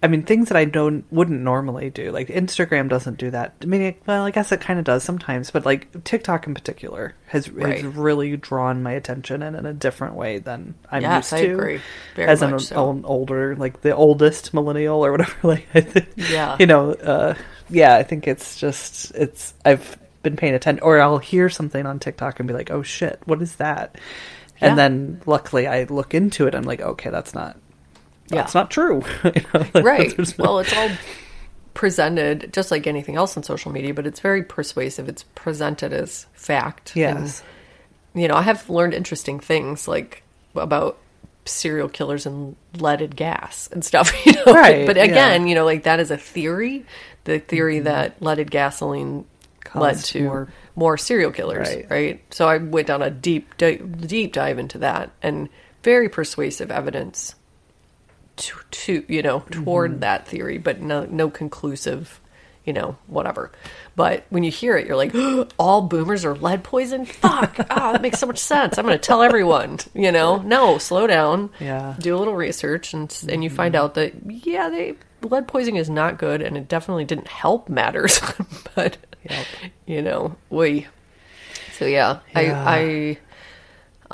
I 0.05 0.07
mean 0.09 0.23
things 0.23 0.49
that 0.49 0.57
I 0.59 0.67
don't 0.67 1.11
wouldn't 1.11 1.41
normally 1.41 1.89
do. 1.89 2.13
Like 2.13 2.29
Instagram 2.29 2.91
doesn't 2.91 3.17
do 3.17 3.31
that. 3.31 3.55
I 3.63 3.65
mean, 3.65 3.81
it, 3.81 4.03
well, 4.07 4.25
I 4.25 4.31
guess 4.31 4.53
it 4.53 4.61
kind 4.61 4.79
of 4.79 4.85
does 4.85 5.03
sometimes, 5.03 5.51
but 5.51 5.65
like 5.65 6.05
TikTok 6.05 6.47
in 6.47 6.53
particular 6.53 7.15
has, 7.29 7.49
Right. 7.51 7.83
has 7.83 7.85
really 7.97 8.37
drawn 8.37 8.83
my 8.83 8.93
attention 8.93 9.43
in, 9.43 9.55
in 9.55 9.65
a 9.65 9.73
different 9.73 10.15
way 10.15 10.39
than 10.39 10.75
I'm 10.91 11.01
Yes, 11.03 11.33
used 11.33 11.43
I 11.43 11.47
to. 11.47 11.53
agree. 11.55 11.81
Very 12.17 12.29
as 12.29 12.43
an 12.43 12.59
so. 12.59 12.77
old, 12.77 13.05
older, 13.07 13.57
like 13.57 13.81
the 13.81 13.97
oldest 13.97 14.53
millennial 14.53 15.05
or 15.05 15.11
whatever. 15.13 15.33
Like, 15.43 15.67
I 15.75 15.81
think, 15.81 16.09
Yeah. 16.17 16.57
you 16.61 16.67
know, 16.67 16.93
uh, 16.93 17.35
yeah, 17.71 17.97
I 17.97 18.03
think 18.03 18.29
it's 18.29 18.59
just 18.59 19.11
it's 19.15 19.55
I've 19.65 19.97
been 20.23 20.37
paying 20.37 20.55
attention, 20.55 20.83
or 20.83 21.01
I'll 21.01 21.17
hear 21.19 21.49
something 21.49 21.87
on 21.87 21.99
TikTok 21.99 22.41
and 22.41 22.47
be 22.47 22.53
like, 22.55 22.71
"Oh 22.71 22.83
shit, 22.83 23.21
what 23.25 23.41
is 23.41 23.57
that?" 23.57 23.97
Yeah. 24.61 24.69
And 24.69 24.79
then 24.79 25.23
luckily 25.27 25.67
I 25.67 25.85
look 25.85 26.15
into 26.15 26.47
it. 26.47 26.55
I'm 26.55 26.63
like, 26.65 26.81
okay, 26.81 27.11
that's 27.11 27.35
not 27.35 27.57
Yeah. 28.29 28.37
that's 28.43 28.55
not 28.55 28.71
true. 28.71 29.03
You 29.25 29.33
know, 29.53 29.67
like, 29.75 29.85
right. 29.85 30.19
no- 30.39 30.45
Well, 30.45 30.59
it's 30.61 30.75
all 30.77 30.91
presented 31.75 32.53
just 32.53 32.71
like 32.71 32.87
anything 32.87 33.17
else 33.17 33.37
on 33.37 33.43
social 33.43 33.73
media, 33.73 33.93
but 33.93 34.07
it's 34.07 34.21
very 34.21 34.43
persuasive. 34.43 35.09
It's 35.09 35.25
presented 35.35 35.93
as 35.93 36.27
fact. 36.33 36.95
yes, 36.97 37.43
And, 38.15 38.23
you 38.23 38.29
know, 38.29 38.37
I 38.37 38.43
have 38.43 38.69
learned 38.71 38.95
interesting 38.95 39.41
things 39.41 39.89
like 39.89 40.23
about 40.55 40.99
serial 41.47 41.89
killers 41.89 42.27
and 42.27 42.57
leaded 42.79 43.17
gas 43.17 43.69
and 43.73 43.85
stuff, 43.85 44.13
you 44.27 44.33
know. 44.33 44.45
Right, 44.53 44.87
but 44.87 44.97
yeah. 44.97 45.05
again, 45.05 45.47
you 45.47 45.55
know, 45.55 45.65
like 45.65 45.83
that 45.83 46.01
is 46.01 46.11
a 46.11 46.17
theory. 46.17 46.87
The 47.25 47.39
theory 47.41 47.77
mm-hmm. 47.77 47.85
that 47.85 48.23
leaded 48.23 48.51
gasoline 48.51 49.25
led 49.75 49.97
to 49.99 50.23
more- 50.23 50.49
more, 50.77 50.97
serial 50.99 51.31
killers, 51.33 51.69
Right. 51.69 51.87
right. 51.91 52.25
So 52.35 52.49
I 52.49 52.59
went 52.59 52.87
down 52.87 53.03
a 53.03 53.11
deep, 53.11 53.57
deep 53.57 54.33
dive 54.33 54.59
into 54.59 54.79
that 54.79 55.11
and 55.23 55.49
very 55.83 56.09
persuasive 56.09 56.71
evidence 56.71 57.35
to, 58.37 58.57
to 58.71 59.05
you 59.09 59.23
know 59.23 59.41
toward 59.51 59.93
Mm-hmm. 59.93 60.01
that 60.01 60.27
theory, 60.29 60.59
but 60.59 60.81
no 60.81 61.05
no 61.07 61.31
conclusive, 61.31 62.21
you 62.65 62.73
know 62.73 62.97
whatever. 63.07 63.51
But 63.97 64.25
when 64.31 64.43
you 64.43 64.51
hear 64.51 64.77
it, 64.77 64.87
you're 64.87 64.97
like, 64.97 65.15
all 65.59 65.83
boomers 65.83 66.25
are 66.25 66.35
lead 66.35 66.65
poisoned. 66.65 67.09
Fuck! 67.09 67.59
Ah, 67.71 67.93
that 67.93 68.03
makes 68.03 68.19
so 68.19 68.27
much 68.27 68.39
sense. 68.39 68.77
I'm 68.79 68.85
going 68.87 68.99
to 68.99 69.03
tell 69.03 69.23
everyone. 69.23 69.79
You 69.95 70.11
know, 70.13 70.39
no, 70.39 70.79
slow 70.79 71.07
down. 71.07 71.51
Yeah. 71.61 71.95
do 71.99 72.15
a 72.17 72.19
little 72.19 72.35
research, 72.35 72.93
and 72.95 73.17
and 73.29 73.43
you 73.45 73.51
find 73.51 73.75
out 73.77 73.95
that 73.95 74.15
yeah, 74.29 74.69
they 74.69 74.95
lead 75.23 75.47
poisoning 75.49 75.77
is 75.77 75.89
not 75.89 76.19
good, 76.19 76.43
and 76.43 76.57
it 76.57 76.69
definitely 76.69 77.05
didn't 77.05 77.29
help 77.29 77.69
matters. 77.69 78.21
but 78.75 78.97
Yep. 79.31 79.47
you 79.87 80.03
know, 80.03 80.37
we. 80.51 80.87
So 81.79 81.87
yeah, 81.87 82.19
Yeah. 82.37 82.63
I 82.67 82.79
I 82.79 83.19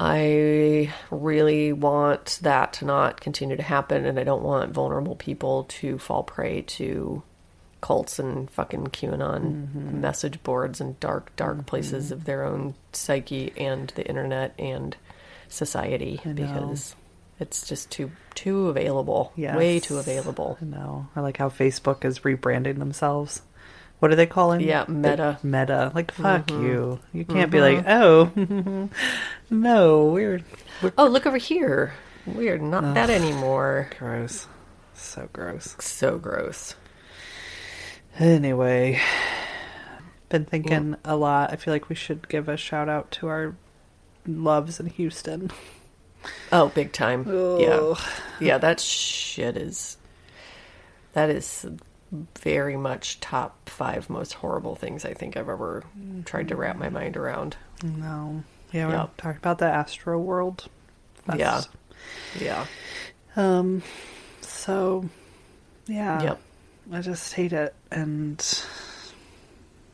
I 0.02 0.90
really 1.10 1.74
want 1.74 2.38
that 2.40 2.72
to 2.74 2.86
not 2.86 3.20
continue 3.20 3.56
to 3.56 3.62
happen, 3.62 4.06
and 4.06 4.18
I 4.18 4.24
don't 4.24 4.42
want 4.42 4.72
vulnerable 4.72 5.14
people 5.14 5.64
to 5.64 5.98
fall 5.98 6.22
prey 6.22 6.62
to 6.62 7.22
cults 7.82 8.18
and 8.18 8.50
fucking 8.50 8.86
QAnon 8.88 9.40
Mm-hmm. 9.42 10.00
message 10.00 10.42
boards 10.42 10.80
and 10.80 10.98
dark, 11.00 11.36
dark 11.36 11.66
places 11.66 12.12
of 12.12 12.24
their 12.24 12.44
own 12.44 12.74
psyche 12.92 13.52
and 13.58 13.88
the 13.94 14.06
internet 14.06 14.54
and 14.58 14.96
society 15.48 16.20
because 16.24 16.94
it's 17.38 17.66
just 17.68 17.90
too 17.90 18.10
too 18.34 18.68
available, 18.68 19.32
way 19.36 19.80
too 19.80 19.98
available. 19.98 20.56
I 20.60 20.64
know. 20.64 21.08
I 21.14 21.20
like 21.20 21.36
how 21.36 21.48
Facebook 21.50 22.04
is 22.06 22.20
rebranding 22.20 22.78
themselves. 22.78 23.42
What 24.00 24.10
are 24.10 24.16
they 24.16 24.26
calling? 24.26 24.62
Yeah, 24.62 24.86
Meta. 24.88 25.38
Meta. 25.42 25.92
Like 25.94 26.10
fuck 26.10 26.46
mm-hmm. 26.46 26.64
you. 26.64 27.00
You 27.12 27.24
can't 27.24 27.50
be 27.50 27.58
mm-hmm. 27.58 27.76
like, 27.76 27.86
oh, 27.86 28.88
no, 29.50 30.06
we're 30.06 30.40
we're 30.82 30.92
Oh, 30.98 31.06
look 31.06 31.26
over 31.26 31.36
here. 31.36 31.94
We 32.26 32.48
are 32.48 32.58
not 32.58 32.94
that 32.94 33.10
anymore. 33.10 33.90
gross. 33.98 34.46
So 34.94 35.28
gross. 35.32 35.76
So 35.80 36.18
gross. 36.18 36.74
Anyway, 38.18 39.00
been 40.30 40.46
thinking 40.46 40.96
a 41.04 41.16
lot. 41.16 41.52
I 41.52 41.56
feel 41.56 41.72
like 41.72 41.88
we 41.88 41.94
should 41.94 42.28
give 42.28 42.48
a 42.48 42.56
shout 42.56 42.88
out 42.88 43.10
to 43.12 43.28
our 43.28 43.54
loves 44.26 44.80
in 44.80 44.86
Houston. 44.86 45.50
Oh, 46.52 46.68
big 46.68 46.92
time. 46.92 47.24
Yeah. 47.60 47.94
Yeah, 48.40 48.58
that 48.58 48.80
shit 48.80 49.56
is 49.56 49.96
that 51.12 51.30
is 51.30 51.66
very 52.40 52.76
much 52.76 53.20
top 53.20 53.68
5 53.68 54.10
most 54.10 54.34
horrible 54.34 54.74
things 54.74 55.04
I 55.04 55.14
think 55.14 55.36
I've 55.36 55.48
ever 55.48 55.84
tried 56.24 56.48
to 56.48 56.56
wrap 56.56 56.76
my 56.76 56.88
mind 56.88 57.16
around. 57.16 57.56
No. 57.82 58.42
Yeah, 58.72 58.86
we 58.86 58.92
Yep. 58.94 59.16
talked 59.16 59.38
about 59.38 59.58
the 59.58 59.66
Astroworld. 59.66 60.66
Fest. 61.26 61.38
Yeah. 61.38 61.62
Yeah. 62.40 62.66
Um. 63.36 63.82
So, 64.40 65.08
yeah. 65.86 66.22
Yep. 66.22 66.40
I 66.92 67.00
just 67.02 67.34
hate 67.34 67.52
it, 67.52 67.74
and 67.92 68.44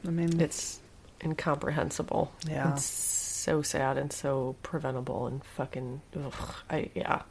I 0.06 0.10
mean, 0.10 0.40
It's 0.40 0.78
incomprehensible. 1.22 2.32
Yeah. 2.48 2.72
It's 2.72 2.84
so 2.84 3.60
sad 3.62 3.98
and 3.98 4.12
so 4.12 4.56
preventable 4.62 5.26
and 5.26 5.44
fucking 5.44 6.00
ugh, 6.16 6.54
I 6.70 6.90
yeah. 6.94 7.22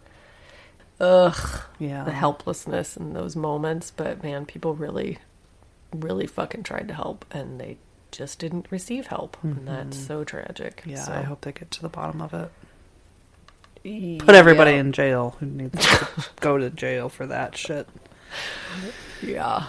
Ugh. 0.99 1.61
Yeah. 1.79 2.03
The 2.03 2.11
helplessness 2.11 2.95
in 2.95 3.13
those 3.13 3.35
moments, 3.35 3.91
but 3.91 4.23
man, 4.23 4.45
people 4.45 4.75
really 4.75 5.19
really 5.93 6.27
fucking 6.27 6.63
tried 6.63 6.87
to 6.87 6.93
help 6.93 7.25
and 7.31 7.59
they 7.59 7.77
just 8.11 8.39
didn't 8.39 8.67
receive 8.69 9.07
help. 9.07 9.37
And 9.43 9.67
that's 9.67 9.97
so 9.97 10.23
tragic. 10.23 10.77
Mm-hmm. 10.81 10.91
Yeah, 10.91 11.03
So, 11.03 11.13
I 11.13 11.21
hope 11.21 11.41
they 11.41 11.51
get 11.51 11.71
to 11.71 11.81
the 11.81 11.89
bottom 11.89 12.21
of 12.21 12.33
it. 12.33 12.51
Put 14.19 14.33
everybody 14.35 14.71
yeah. 14.71 14.79
in 14.79 14.91
jail 14.93 15.35
who 15.39 15.45
needs 15.45 15.79
to 15.85 16.07
go 16.39 16.57
to 16.57 16.69
jail 16.69 17.07
for 17.09 17.27
that 17.27 17.55
shit. 17.55 17.87
Yeah. 19.21 19.67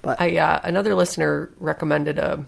But 0.00 0.20
I 0.20 0.36
uh, 0.36 0.60
another 0.62 0.94
listener 0.94 1.50
recommended 1.58 2.18
a 2.18 2.44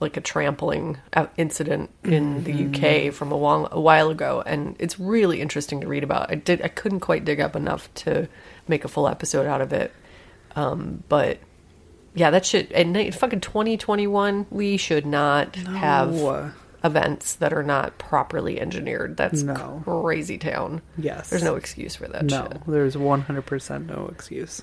like 0.00 0.16
a 0.16 0.20
trampling 0.20 0.96
uh, 1.12 1.26
incident 1.36 1.90
in 2.04 2.44
the 2.44 3.08
UK 3.08 3.12
from 3.12 3.32
a 3.32 3.36
while, 3.36 3.68
a 3.72 3.80
while 3.80 4.10
ago, 4.10 4.42
and 4.46 4.76
it's 4.78 4.98
really 5.00 5.40
interesting 5.40 5.80
to 5.80 5.88
read 5.88 6.04
about. 6.04 6.30
I 6.30 6.36
did 6.36 6.62
I 6.62 6.68
couldn't 6.68 7.00
quite 7.00 7.24
dig 7.24 7.40
up 7.40 7.56
enough 7.56 7.92
to 7.96 8.28
make 8.68 8.84
a 8.84 8.88
full 8.88 9.08
episode 9.08 9.46
out 9.46 9.60
of 9.60 9.72
it, 9.72 9.92
um, 10.56 11.02
but 11.08 11.38
yeah, 12.14 12.30
that 12.30 12.46
shit. 12.46 12.70
in 12.72 13.10
fucking 13.12 13.40
twenty 13.40 13.76
twenty 13.76 14.06
one, 14.06 14.46
we 14.50 14.76
should 14.76 15.04
not 15.06 15.56
have 15.56 16.54
events 16.84 17.34
that 17.34 17.52
are 17.52 17.64
not 17.64 17.98
properly 17.98 18.60
engineered. 18.60 19.16
That's 19.16 19.42
No. 19.42 19.82
crazy 19.84 20.38
town. 20.38 20.80
yes, 20.96 21.28
There's 21.30 21.42
no 21.42 21.56
excuse 21.56 21.96
for 21.96 22.06
that 22.06 22.24
no. 22.26 22.42
shit. 22.52 22.60
There's 22.68 22.96
100 22.96 23.42
percent 23.42 23.86
no 23.88 24.08
excuse. 24.12 24.62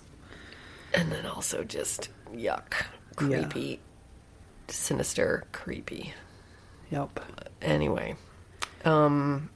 And 0.94 1.12
then 1.12 1.26
also 1.26 1.66
just 1.66 2.08
yuck, 2.34 2.86
Yeah. 3.22 3.42
Sinister, 4.70 5.44
creepy. 5.52 6.14
Yep. 6.92 7.20
Anyway, 7.62 8.16
um, 8.84 9.50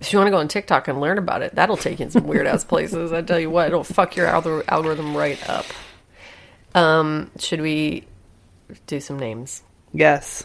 if 0.00 0.12
you 0.12 0.18
want 0.18 0.26
to 0.28 0.30
go 0.30 0.38
on 0.38 0.48
TikTok 0.48 0.88
and 0.88 1.00
learn 1.00 1.18
about 1.18 1.42
it, 1.42 1.54
that'll 1.54 1.76
take 1.76 1.98
you 2.00 2.04
in 2.06 2.10
some 2.10 2.26
weird 2.26 2.46
ass 2.46 2.64
places. 2.64 3.12
I 3.12 3.22
tell 3.22 3.40
you 3.40 3.50
what, 3.50 3.68
it'll 3.68 3.84
fuck 3.84 4.16
your 4.16 4.26
algor- 4.26 4.64
algorithm 4.68 5.16
right 5.16 5.48
up. 5.48 5.66
Um, 6.74 7.30
should 7.38 7.60
we 7.60 8.06
do 8.86 9.00
some 9.00 9.18
names? 9.18 9.62
Yes, 9.92 10.44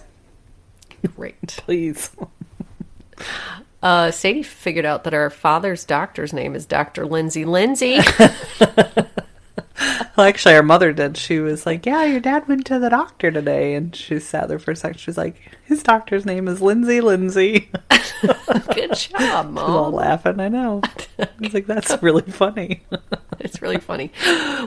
Great. 1.15 1.47
please. 1.57 2.09
Uh, 3.83 4.09
Sadie 4.09 4.41
figured 4.41 4.85
out 4.85 5.03
that 5.03 5.13
our 5.13 5.29
father's 5.29 5.85
doctor's 5.85 6.33
name 6.33 6.55
is 6.55 6.65
Dr. 6.65 7.05
Lindsay 7.05 7.45
Lindsay. 7.45 7.99
Well, 10.17 10.27
actually, 10.27 10.55
our 10.55 10.63
mother 10.63 10.93
did. 10.93 11.17
She 11.17 11.39
was 11.39 11.65
like, 11.65 11.85
"Yeah, 11.85 12.05
your 12.05 12.21
dad 12.21 12.47
went 12.47 12.65
to 12.67 12.79
the 12.79 12.89
doctor 12.89 13.31
today," 13.31 13.75
and 13.75 13.93
she 13.93 14.19
sat 14.19 14.47
there 14.47 14.59
for 14.59 14.71
a 14.71 14.75
second. 14.75 14.97
She 14.99 15.09
was 15.09 15.17
like, 15.17 15.35
"His 15.65 15.83
doctor's 15.83 16.25
name 16.25 16.47
is 16.47 16.61
Lindsay 16.61 17.01
Lindsay." 17.01 17.69
Good 18.73 18.93
job, 18.95 19.53
was 19.55 19.63
all 19.69 19.91
laughing. 19.91 20.39
I 20.39 20.47
know. 20.47 20.81
I 21.19 21.27
was 21.39 21.53
like, 21.53 21.65
"That's 21.67 22.01
really 22.01 22.21
funny." 22.23 22.83
It's 23.39 23.61
really 23.61 23.77
funny. 23.79 24.11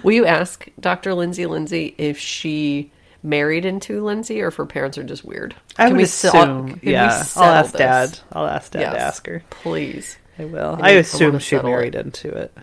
Will 0.05 0.13
you 0.13 0.25
ask 0.27 0.69
Dr. 0.79 1.13
Lindsay 1.15 1.47
Lindsay 1.47 1.95
if 1.99 2.17
she 2.19 2.93
married 3.25 3.65
into 3.65 4.05
Lindsay 4.05 4.41
or 4.41 4.49
if 4.49 4.55
her 4.57 4.67
parents 4.67 4.97
are 4.99 5.03
just 5.03 5.25
weird? 5.25 5.57
I 5.79 5.85
Can 5.87 5.93
would 5.95 5.97
we 5.97 6.03
assume. 6.05 6.79
we 6.85 6.93
yeah, 6.93 7.25
I'll 7.35 7.43
ask 7.55 7.73
this? 7.73 7.79
dad. 7.79 8.19
I'll 8.31 8.47
ask 8.47 8.71
dad 8.71 8.81
Yes. 8.81 8.93
to 8.93 9.01
ask 9.01 9.27
her. 9.27 9.43
Please. 9.51 10.17
I 10.39 10.45
will. 10.45 10.79
I 10.81 10.89
I 10.89 10.91
assume 10.91 11.39
she 11.41 11.59
married 11.59 11.97
it. 11.97 12.05
into 12.07 12.29
it. 12.31 12.57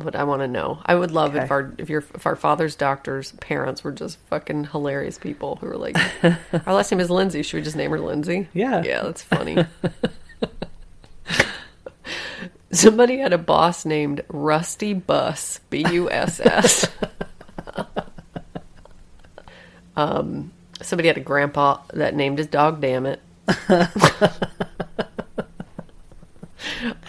But 0.00 0.14
I 0.14 0.22
want 0.24 0.42
to 0.42 0.48
know. 0.48 0.80
I 0.86 0.94
would 0.94 1.10
love 1.10 1.34
if 1.34 1.50
our 1.50 1.74
if 1.76 1.90
your 1.90 2.04
if 2.14 2.24
our 2.24 2.36
father's 2.36 2.76
doctor's 2.76 3.32
parents 3.32 3.82
were 3.82 3.90
just 3.90 4.18
fucking 4.28 4.66
hilarious 4.66 5.18
people 5.18 5.56
who 5.56 5.66
were 5.66 5.76
like, 5.76 5.96
our 6.22 6.74
last 6.74 6.92
name 6.92 7.00
is 7.00 7.10
Lindsay. 7.10 7.42
Should 7.42 7.56
we 7.56 7.62
just 7.62 7.74
name 7.76 7.90
her 7.90 7.98
Lindsay? 7.98 8.48
Yeah. 8.52 8.82
yeah, 8.84 9.02
that's 9.02 9.22
funny. 9.22 9.66
Somebody 12.70 13.18
had 13.18 13.32
a 13.32 13.38
boss 13.38 13.84
named 13.84 14.22
Rusty 14.28 14.94
Bus, 14.94 15.58
B 15.68 15.84
U 15.90 16.10
S 16.10 16.38
S. 16.40 16.86
Um, 19.98 20.52
somebody 20.80 21.08
had 21.08 21.16
a 21.16 21.20
grandpa 21.20 21.78
that 21.92 22.14
named 22.14 22.38
his 22.38 22.46
dog. 22.46 22.80
Damn 22.80 23.04
it. 23.04 23.20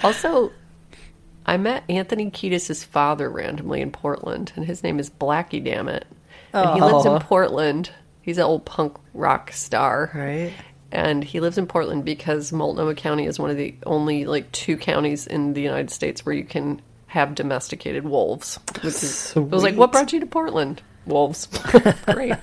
also, 0.03 0.51
I 1.49 1.57
met 1.57 1.83
Anthony 1.89 2.29
Kiedis' 2.29 2.85
father 2.85 3.27
randomly 3.27 3.81
in 3.81 3.89
Portland, 3.89 4.53
and 4.55 4.63
his 4.63 4.83
name 4.83 4.99
is 4.99 5.09
Blackie. 5.09 5.63
Dammett, 5.63 6.03
and 6.53 6.75
he 6.75 6.79
lives 6.79 7.07
in 7.07 7.13
oh. 7.13 7.19
Portland. 7.19 7.89
He's 8.21 8.37
an 8.37 8.43
old 8.43 8.65
punk 8.65 8.97
rock 9.15 9.51
star, 9.51 10.11
Right. 10.13 10.53
and 10.91 11.23
he 11.23 11.39
lives 11.39 11.57
in 11.57 11.65
Portland 11.65 12.05
because 12.05 12.53
Multnomah 12.53 12.93
County 12.93 13.25
is 13.25 13.39
one 13.39 13.49
of 13.49 13.57
the 13.57 13.73
only 13.87 14.25
like 14.25 14.51
two 14.51 14.77
counties 14.77 15.25
in 15.25 15.53
the 15.53 15.61
United 15.61 15.89
States 15.89 16.23
where 16.23 16.35
you 16.35 16.43
can 16.43 16.83
have 17.07 17.33
domesticated 17.33 18.03
wolves. 18.03 18.59
Which 18.83 19.01
is, 19.01 19.33
I 19.35 19.39
was 19.39 19.63
like, 19.63 19.75
what 19.75 19.91
brought 19.91 20.13
you 20.13 20.19
to 20.19 20.27
Portland? 20.27 20.83
Wolves. 21.07 21.47
Great. 22.05 22.35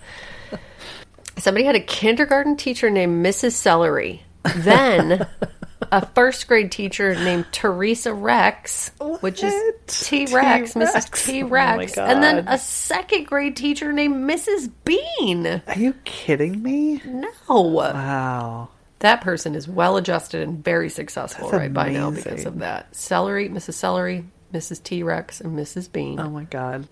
Somebody 1.36 1.64
had 1.64 1.76
a 1.76 1.80
kindergarten 1.80 2.56
teacher 2.56 2.90
named 2.90 3.24
Mrs. 3.24 3.52
Celery. 3.52 4.24
Then 4.56 5.28
a 5.82 6.06
first 6.06 6.46
grade 6.48 6.72
teacher 6.72 7.14
named 7.14 7.46
Teresa 7.52 8.12
Rex, 8.12 8.90
which 9.20 9.42
is 9.42 9.54
T 9.86 10.26
Rex, 10.26 10.74
Mrs. 10.74 11.24
T-Rex. 11.24 11.98
Oh 11.98 12.04
and 12.04 12.22
then 12.22 12.46
a 12.48 12.58
second 12.58 13.26
grade 13.26 13.56
teacher 13.56 13.92
named 13.92 14.28
Mrs. 14.28 14.70
Bean. 14.84 15.62
Are 15.66 15.78
you 15.78 15.94
kidding 16.04 16.62
me? 16.62 17.02
No. 17.04 17.30
Wow. 17.48 18.68
That 19.00 19.20
person 19.20 19.54
is 19.54 19.68
well 19.68 19.96
adjusted 19.96 20.42
and 20.42 20.64
very 20.64 20.88
successful 20.88 21.50
That's 21.50 21.60
right 21.60 21.72
by 21.72 21.90
now 21.90 22.10
because 22.10 22.46
of 22.46 22.60
that. 22.60 22.94
Celery, 22.94 23.48
Mrs. 23.48 23.74
Celery, 23.74 24.24
Mrs. 24.52 24.82
T 24.82 25.02
Rex, 25.02 25.40
and 25.40 25.58
Mrs. 25.58 25.92
Bean. 25.92 26.18
Oh 26.18 26.30
my 26.30 26.44
god. 26.44 26.88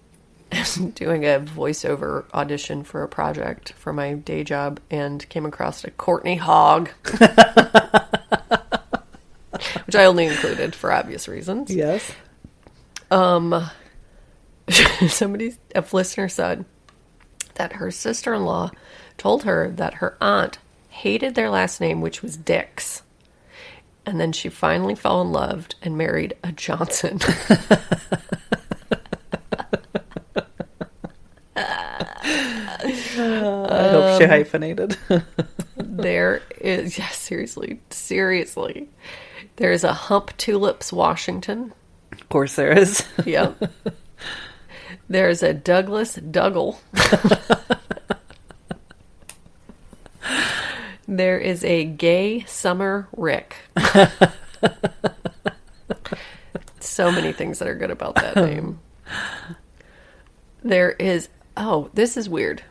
doing 0.95 1.25
a 1.25 1.41
voiceover 1.41 2.25
audition 2.33 2.85
for 2.85 3.03
a 3.03 3.09
project 3.09 3.73
for 3.73 3.93
my 3.93 4.15
day 4.15 4.45
job 4.45 4.81
and 4.91 5.29
came 5.29 5.47
across 5.47 5.85
a 5.85 5.91
Courtney 5.91 6.37
Hogg. 6.37 6.91
Which 9.95 10.01
I 10.01 10.07
only 10.07 10.27
included 10.27 10.75
for 10.75 10.91
obvious 10.91 11.29
reasons. 11.29 11.71
Yes. 11.71 12.11
Um, 13.13 13.71
Somebody, 15.09 15.55
a 15.73 15.85
listener 15.93 16.29
said 16.29 16.65
that 17.55 17.75
her 17.75 17.93
sister 17.93 18.35
in 18.35 18.45
law 18.45 18.73
told 19.19 19.45
her 19.45 19.71
that 19.77 19.95
her 19.95 20.17
aunt 20.21 20.59
hated 20.89 21.37
their 21.37 21.49
last 21.49 21.81
name, 21.81 22.01
which 22.01 22.23
was 22.23 22.37
Dix. 22.37 23.03
And 24.05 24.21
then 24.21 24.33
she 24.33 24.49
finally 24.49 24.97
fell 24.97 25.23
in 25.23 25.31
love 25.31 25.69
and 25.81 25.97
married 25.97 26.35
a 26.43 26.51
Johnson. 26.51 27.21
I 33.17 33.89
hope 33.91 34.05
Um, 34.05 34.19
she 34.19 34.27
hyphenated. 34.27 34.97
There 35.77 36.43
is, 36.61 36.99
yeah, 36.99 37.09
seriously, 37.09 37.81
seriously. 37.91 38.89
There's 39.57 39.85
a 39.85 39.93
Humptulips, 39.93 40.93
Washington. 40.93 41.73
of 42.13 42.29
course 42.29 42.57
there 42.57 42.77
is. 42.77 43.05
Yep. 43.25 43.71
There's 45.09 45.43
a 45.43 45.53
Douglas 45.53 46.15
Dougal. 46.15 46.81
there 51.07 51.39
is 51.39 51.63
a 51.65 51.85
Gay 51.85 52.45
Summer 52.47 53.09
Rick. 53.17 53.57
so 56.81 57.13
many 57.13 57.33
things 57.33 57.59
that 57.59 57.69
are 57.69 57.75
good 57.75 57.91
about 57.91 58.15
that 58.17 58.37
name. 58.37 58.81
There 60.63 60.93
is, 60.93 61.29
oh, 61.57 61.91
this 61.93 62.17
is 62.17 62.29
weird. 62.29 62.63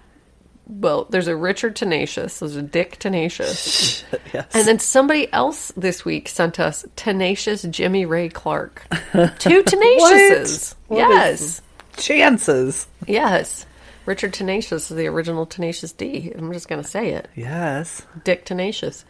Well, 0.66 1.06
there's 1.10 1.28
a 1.28 1.36
Richard 1.36 1.76
Tenacious. 1.76 2.40
There's 2.40 2.56
a 2.56 2.62
Dick 2.62 2.98
Tenacious. 3.00 4.04
yes. 4.34 4.48
And 4.54 4.68
then 4.68 4.80
somebody 4.80 5.32
else 5.34 5.72
this 5.76 6.06
week 6.06 6.30
sent 6.30 6.60
us 6.60 6.86
Tenacious 6.96 7.64
Jimmy 7.64 8.06
Ray 8.06 8.30
Clark. 8.30 8.86
Two 9.40 9.64
Tenaciouses. 9.64 10.76
What 10.88 11.00
yes. 11.00 11.62
chances. 11.98 12.88
Yes. 13.08 13.66
Richard 14.06 14.34
Tenacious 14.34 14.90
is 14.90 14.98
the 14.98 15.08
original 15.08 15.46
Tenacious 15.46 15.92
D. 15.92 16.32
I'm 16.36 16.52
just 16.54 16.68
going 16.68 16.82
to 16.82 16.88
say 16.88 17.10
it. 17.12 17.30
Yes. 17.36 18.02
Dick 18.24 18.46
Tenacious. 18.46 19.06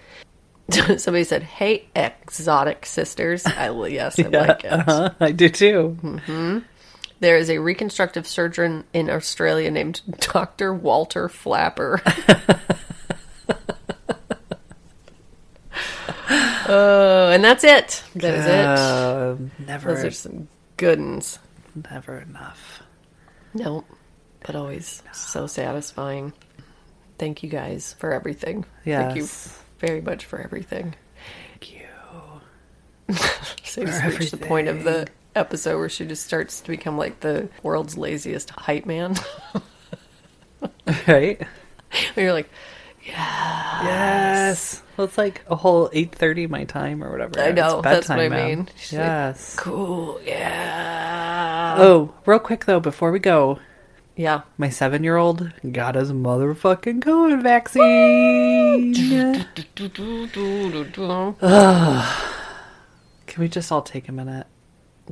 Somebody 0.97 1.25
said, 1.25 1.43
"Hey, 1.43 1.89
exotic 1.93 2.85
sisters." 2.85 3.45
I 3.45 3.69
yes, 3.87 4.17
I 4.17 4.27
Yeah, 4.29 4.39
like 4.47 4.63
it. 4.63 4.71
uh-huh, 4.71 5.09
I 5.19 5.31
do 5.33 5.49
too. 5.49 5.97
There 7.23 7.37
is 7.37 7.49
a 7.49 7.57
reconstructive 7.59 8.27
surgeon 8.27 8.83
in 8.91 9.09
Australia 9.09 9.71
named 9.71 10.01
Dr. 10.19 10.73
Walter 10.73 11.29
Flapper. 11.29 12.01
Oh, 16.65 17.29
and 17.29 17.43
that's 17.43 17.63
it. 17.63 18.03
That 18.15 18.33
is 18.33 18.45
it. 18.45 18.65
Uh, 18.65 19.35
never, 19.59 19.93
Those 19.93 20.05
are 20.05 20.11
some 20.11 20.47
good 20.77 20.97
ones. 20.99 21.37
never 21.91 22.19
enough. 22.19 22.81
No, 23.53 23.83
but 24.45 24.55
always 24.55 25.03
so 25.11 25.45
satisfying. 25.45 26.31
Thank 27.19 27.43
you 27.43 27.49
guys 27.49 27.95
for 27.99 28.13
everything. 28.13 28.65
Thank 28.85 29.17
you 29.17 29.27
very 29.79 30.01
much 30.01 30.25
for 30.25 30.39
everything. 30.39 30.95
Thank 31.51 31.73
you. 31.73 33.15
Saves 33.63 34.01
For 34.01 34.09
reached 34.09 34.31
the 34.31 34.37
point 34.37 34.69
of 34.69 34.83
the 34.83 35.07
episode 35.35 35.77
where 35.79 35.89
she 35.89 36.05
just 36.05 36.25
starts 36.25 36.61
to 36.61 36.69
become 36.69 36.97
like 36.97 37.19
the 37.21 37.49
world's 37.63 37.97
laziest 37.97 38.49
hype 38.51 38.85
man. 38.85 39.15
Right? 41.07 41.41
Where 41.41 41.45
you're 42.25 42.33
like, 42.33 42.49
yeah. 43.05 43.83
Yes. 43.83 44.81
Well, 44.95 45.05
it's 45.07 45.17
like 45.17 45.43
a 45.49 45.55
whole 45.55 45.89
eight 45.93 46.13
thirty 46.15 46.47
my 46.47 46.63
time 46.65 47.03
or 47.03 47.11
whatever. 47.11 47.39
I 47.39 47.51
know, 47.51 47.81
that's 47.81 48.07
what 48.09 48.19
I 48.19 48.27
now. 48.29 48.45
mean. 48.47 48.69
She's 48.77 48.93
like, 48.93 48.99
Yes. 49.05 49.55
cool, 49.57 50.21
yeah. 50.23 51.75
oh, 51.79 52.13
real 52.25 52.39
quick 52.39 52.65
though, 52.65 52.79
before 52.79 53.11
we 53.11 53.19
go, 53.19 53.59
Yeah. 54.15 54.41
my 54.57 54.69
seven-year-old 54.69 55.51
got 55.71 55.95
his 55.95 56.11
motherfucking 56.11 57.01
COVID 57.01 57.41
vaccine. 57.41 58.93
Can 63.27 63.41
we 63.41 63.47
just 63.49 63.71
all 63.71 63.81
take 63.81 64.07
a 64.07 64.11
minute? 64.11 64.45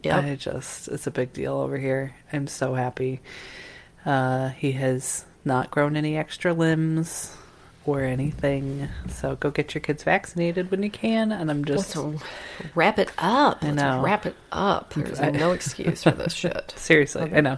Yeah. 0.03 0.17
I 0.19 0.35
just, 0.35 0.87
it's 0.87 1.07
a 1.07 1.11
big 1.11 1.33
deal 1.33 1.53
over 1.55 1.77
here. 1.77 2.15
I'm 2.31 2.47
so 2.47 2.73
happy. 2.75 3.19
Uh, 4.05 4.49
he 4.49 4.71
has 4.73 5.25
not 5.45 5.69
grown 5.71 5.95
any 5.95 6.17
extra 6.17 6.53
limbs 6.53 7.35
or 7.85 8.01
anything. 8.01 8.87
So 9.09 9.35
go 9.35 9.49
get 9.51 9.73
your 9.73 9.81
kids 9.81 10.03
vaccinated 10.03 10.71
when 10.71 10.81
you 10.83 10.89
can. 10.89 11.31
And 11.31 11.49
I'm 11.51 11.65
just, 11.65 11.95
Let's 11.95 12.23
wrap 12.75 12.99
it 12.99 13.11
up. 13.17 13.59
I 13.63 13.67
Let's 13.67 13.75
know. 13.77 14.01
wrap 14.01 14.25
it 14.25 14.35
up. 14.51 14.93
There's 14.93 15.19
I- 15.19 15.31
no 15.31 15.51
excuse 15.53 16.03
for 16.03 16.11
this 16.11 16.33
shit. 16.33 16.73
seriously, 16.77 17.31
I 17.33 17.41
know. 17.41 17.57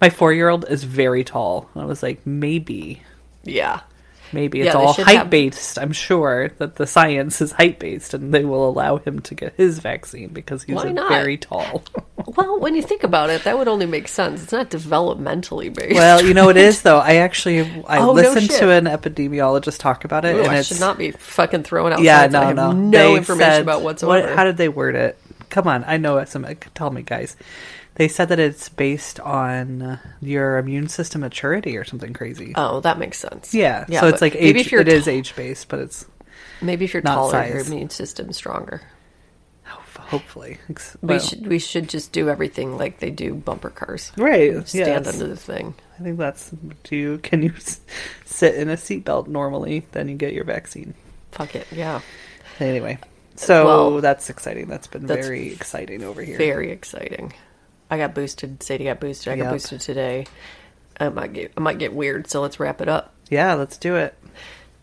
My 0.00 0.10
four 0.10 0.32
year 0.32 0.48
old 0.48 0.68
is 0.68 0.84
very 0.84 1.24
tall. 1.24 1.70
I 1.76 1.84
was 1.84 2.02
like, 2.02 2.26
maybe, 2.26 3.02
Yeah. 3.44 3.80
Maybe 4.32 4.60
it's 4.60 4.66
Yeah, 4.74 4.80
all 4.80 4.92
height 4.92 5.16
have- 5.16 5.30
based. 5.30 5.78
I'm 5.78 5.92
sure 5.92 6.50
that 6.58 6.76
the 6.76 6.86
science 6.86 7.40
is 7.40 7.52
height 7.52 7.78
based 7.78 8.14
and 8.14 8.32
they 8.32 8.44
will 8.44 8.68
allow 8.68 8.96
him 8.98 9.20
to 9.20 9.34
get 9.34 9.54
his 9.56 9.78
vaccine 9.78 10.28
because 10.28 10.62
he's 10.64 10.76
Why 10.76 10.86
a 10.86 10.92
not? 10.92 11.08
very 11.10 11.36
tall. 11.36 11.82
Well, 12.36 12.60
when 12.60 12.74
you 12.74 12.82
think 12.82 13.02
about 13.02 13.30
it, 13.30 13.44
that 13.44 13.56
would 13.56 13.66
only 13.66 13.86
make 13.86 14.06
sense. 14.06 14.42
It's 14.42 14.52
not 14.52 14.70
developmentally 14.70 15.74
based. 15.74 15.94
Well, 15.94 16.22
you 16.22 16.34
know 16.34 16.50
it 16.50 16.56
is 16.58 16.82
though. 16.86 16.98
I 16.98 17.16
actually 17.16 17.60
I 17.88 17.98
Oh, 17.98 18.12
listened 18.12 18.50
shit. 18.50 18.60
to 18.60 18.70
an 18.70 18.84
epidemiologist 18.84 19.78
talk 19.78 20.04
about 20.04 20.26
it, 20.26 20.36
Ooh, 20.36 20.40
and 20.42 20.48
I 20.50 20.58
it's 20.58 20.68
should 20.68 20.80
not 20.80 20.98
be 20.98 21.12
fucking 21.12 21.62
throwing 21.62 21.94
out 21.94 22.02
yeah, 22.02 22.26
no, 22.26 22.40
have 22.42 22.56
no, 22.56 22.72
no 22.72 22.90
They 22.90 23.16
information 23.16 23.50
said- 23.52 23.62
about 23.62 23.80
whatsoever. 23.82 24.28
What, 24.28 24.36
how 24.36 24.44
did 24.44 24.58
they 24.58 24.68
word 24.68 24.96
it? 24.96 25.18
Come 25.48 25.66
on, 25.66 25.82
I 25.86 25.96
know 25.96 26.22
some. 26.26 26.46
Tell 26.74 26.90
me, 26.90 27.02
guys. 27.02 27.36
They 27.96 28.08
said 28.08 28.28
that 28.30 28.38
it's 28.38 28.68
based 28.68 29.20
on 29.20 29.98
your 30.22 30.56
immune 30.58 30.88
system 30.88 31.20
maturity 31.20 31.76
or 31.76 31.84
something 31.84 32.12
crazy. 32.12 32.52
oh, 32.56 32.80
that 32.80 32.98
makes 32.98 33.18
sense. 33.18 33.52
yeah, 33.54 33.84
yeah 33.88 34.00
so 34.00 34.06
it's 34.08 34.22
like 34.22 34.34
maybe 34.34 34.60
age. 34.60 34.66
if 34.66 34.72
you're 34.72 34.80
It 34.80 34.88
is 34.88 35.04
t- 35.04 35.10
age 35.10 35.36
based, 35.36 35.68
but 35.68 35.80
it's 35.80 36.06
maybe 36.62 36.84
if 36.86 36.94
you're 36.94 37.02
taller, 37.02 37.44
your 37.46 37.58
immune 37.60 37.90
system's 37.90 38.36
stronger. 38.36 38.80
hopefully. 39.98 40.58
Ex- 40.68 40.96
We 41.02 41.08
well, 41.08 41.18
should 41.20 41.46
we 41.46 41.58
should 41.58 41.88
just 41.88 42.12
do 42.12 42.28
everything 42.28 42.76
like 42.78 43.00
they 43.00 43.10
do 43.10 43.34
bumper 43.34 43.70
cars. 43.70 44.12
right. 44.16 44.66
Stand 44.66 45.04
yes. 45.06 45.12
under 45.14 45.26
the 45.28 45.36
thing. 45.36 45.74
I 45.98 46.02
think 46.02 46.18
that's. 46.18 46.50
Do 46.84 46.96
you 46.96 47.18
can 47.18 47.42
you 47.42 47.52
s- 47.56 47.80
sit 48.24 48.54
in 48.54 48.68
a 48.70 48.76
seatbelt 48.76 49.26
normally? 49.28 49.86
Then 49.92 50.08
you 50.08 50.16
get 50.16 50.32
your 50.32 50.44
vaccine. 50.44 50.94
Fuck 51.32 51.54
it. 51.54 51.66
Yeah. 51.70 52.00
Anyway, 52.58 52.98
so 53.36 53.64
Well, 53.64 54.00
that's 54.00 54.28
exciting. 54.30 54.66
That's 54.68 54.86
been 54.86 55.06
that's 55.06 55.26
very 55.26 55.52
exciting 55.52 56.02
over 56.02 56.22
here. 56.22 56.36
Very 56.38 56.70
exciting. 56.70 57.32
I 57.90 57.98
got 57.98 58.14
boosted. 58.14 58.62
Sadie 58.62 58.84
got 58.84 59.00
boosted. 59.00 59.32
I 59.32 59.36
got 59.36 59.44
Yep. 59.44 59.52
boosted 59.52 59.80
today. 59.80 60.26
I 60.98 61.08
might 61.08 61.32
get 61.32 61.52
I 61.56 61.60
might 61.60 61.78
get 61.78 61.92
weird, 61.94 62.28
so 62.28 62.40
let's 62.40 62.60
wrap 62.60 62.80
it 62.80 62.88
up. 62.88 63.14
Yeah, 63.28 63.54
let's 63.54 63.76
do 63.76 63.96
it. 63.96 64.14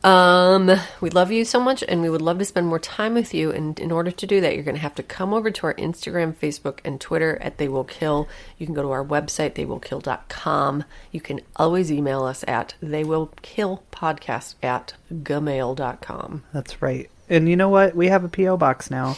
Um, 0.03 0.72
we 1.01 1.10
love 1.10 1.32
you 1.32 1.43
so 1.43 1.60
much 1.60 1.84
and 1.88 2.01
we 2.01 2.10
would 2.10 2.22
love 2.22 2.38
to 2.39 2.45
spend 2.45 2.68
more 2.68 2.80
time 2.80 3.16
with 3.16 3.34
you. 3.34 3.51
And 3.51 3.78
in 3.80 3.91
order 3.91 4.12
to 4.12 4.28
do 4.28 4.39
that, 4.41 4.53
you're 4.53 4.64
going 4.64 4.76
to 4.76 4.82
have 4.82 4.95
to 4.95 5.03
come 5.03 5.34
over 5.34 5.49
to 5.49 5.66
our 5.66 5.74
Instagram, 5.74 6.36
Facebook, 6.36 6.80
and 6.86 7.01
Twitter 7.01 7.38
at 7.41 7.58
They 7.58 7.68
Will 7.68 7.84
Kill. 7.84 8.28
You 8.58 8.68
can 8.68 8.76
go 8.76 8.84
to 8.84 8.91
our 8.91 9.03
website, 9.03 9.53
theywillkill.com. 9.55 10.84
You 11.12 11.20
can 11.20 11.41
always 11.55 11.91
email 11.91 12.24
us 12.24 12.45
at 12.47 12.76
theywillkillpodcast 12.82 14.55
at 14.64 14.93
gmail.com. 15.14 16.43
That's 16.53 16.82
right. 16.82 17.10
And 17.30 17.49
you 17.49 17.55
know 17.55 17.70
what? 17.70 17.95
We 17.95 18.08
have 18.08 18.24
a 18.24 18.30
PO 18.30 18.55
box 18.58 18.89
now. 18.91 19.18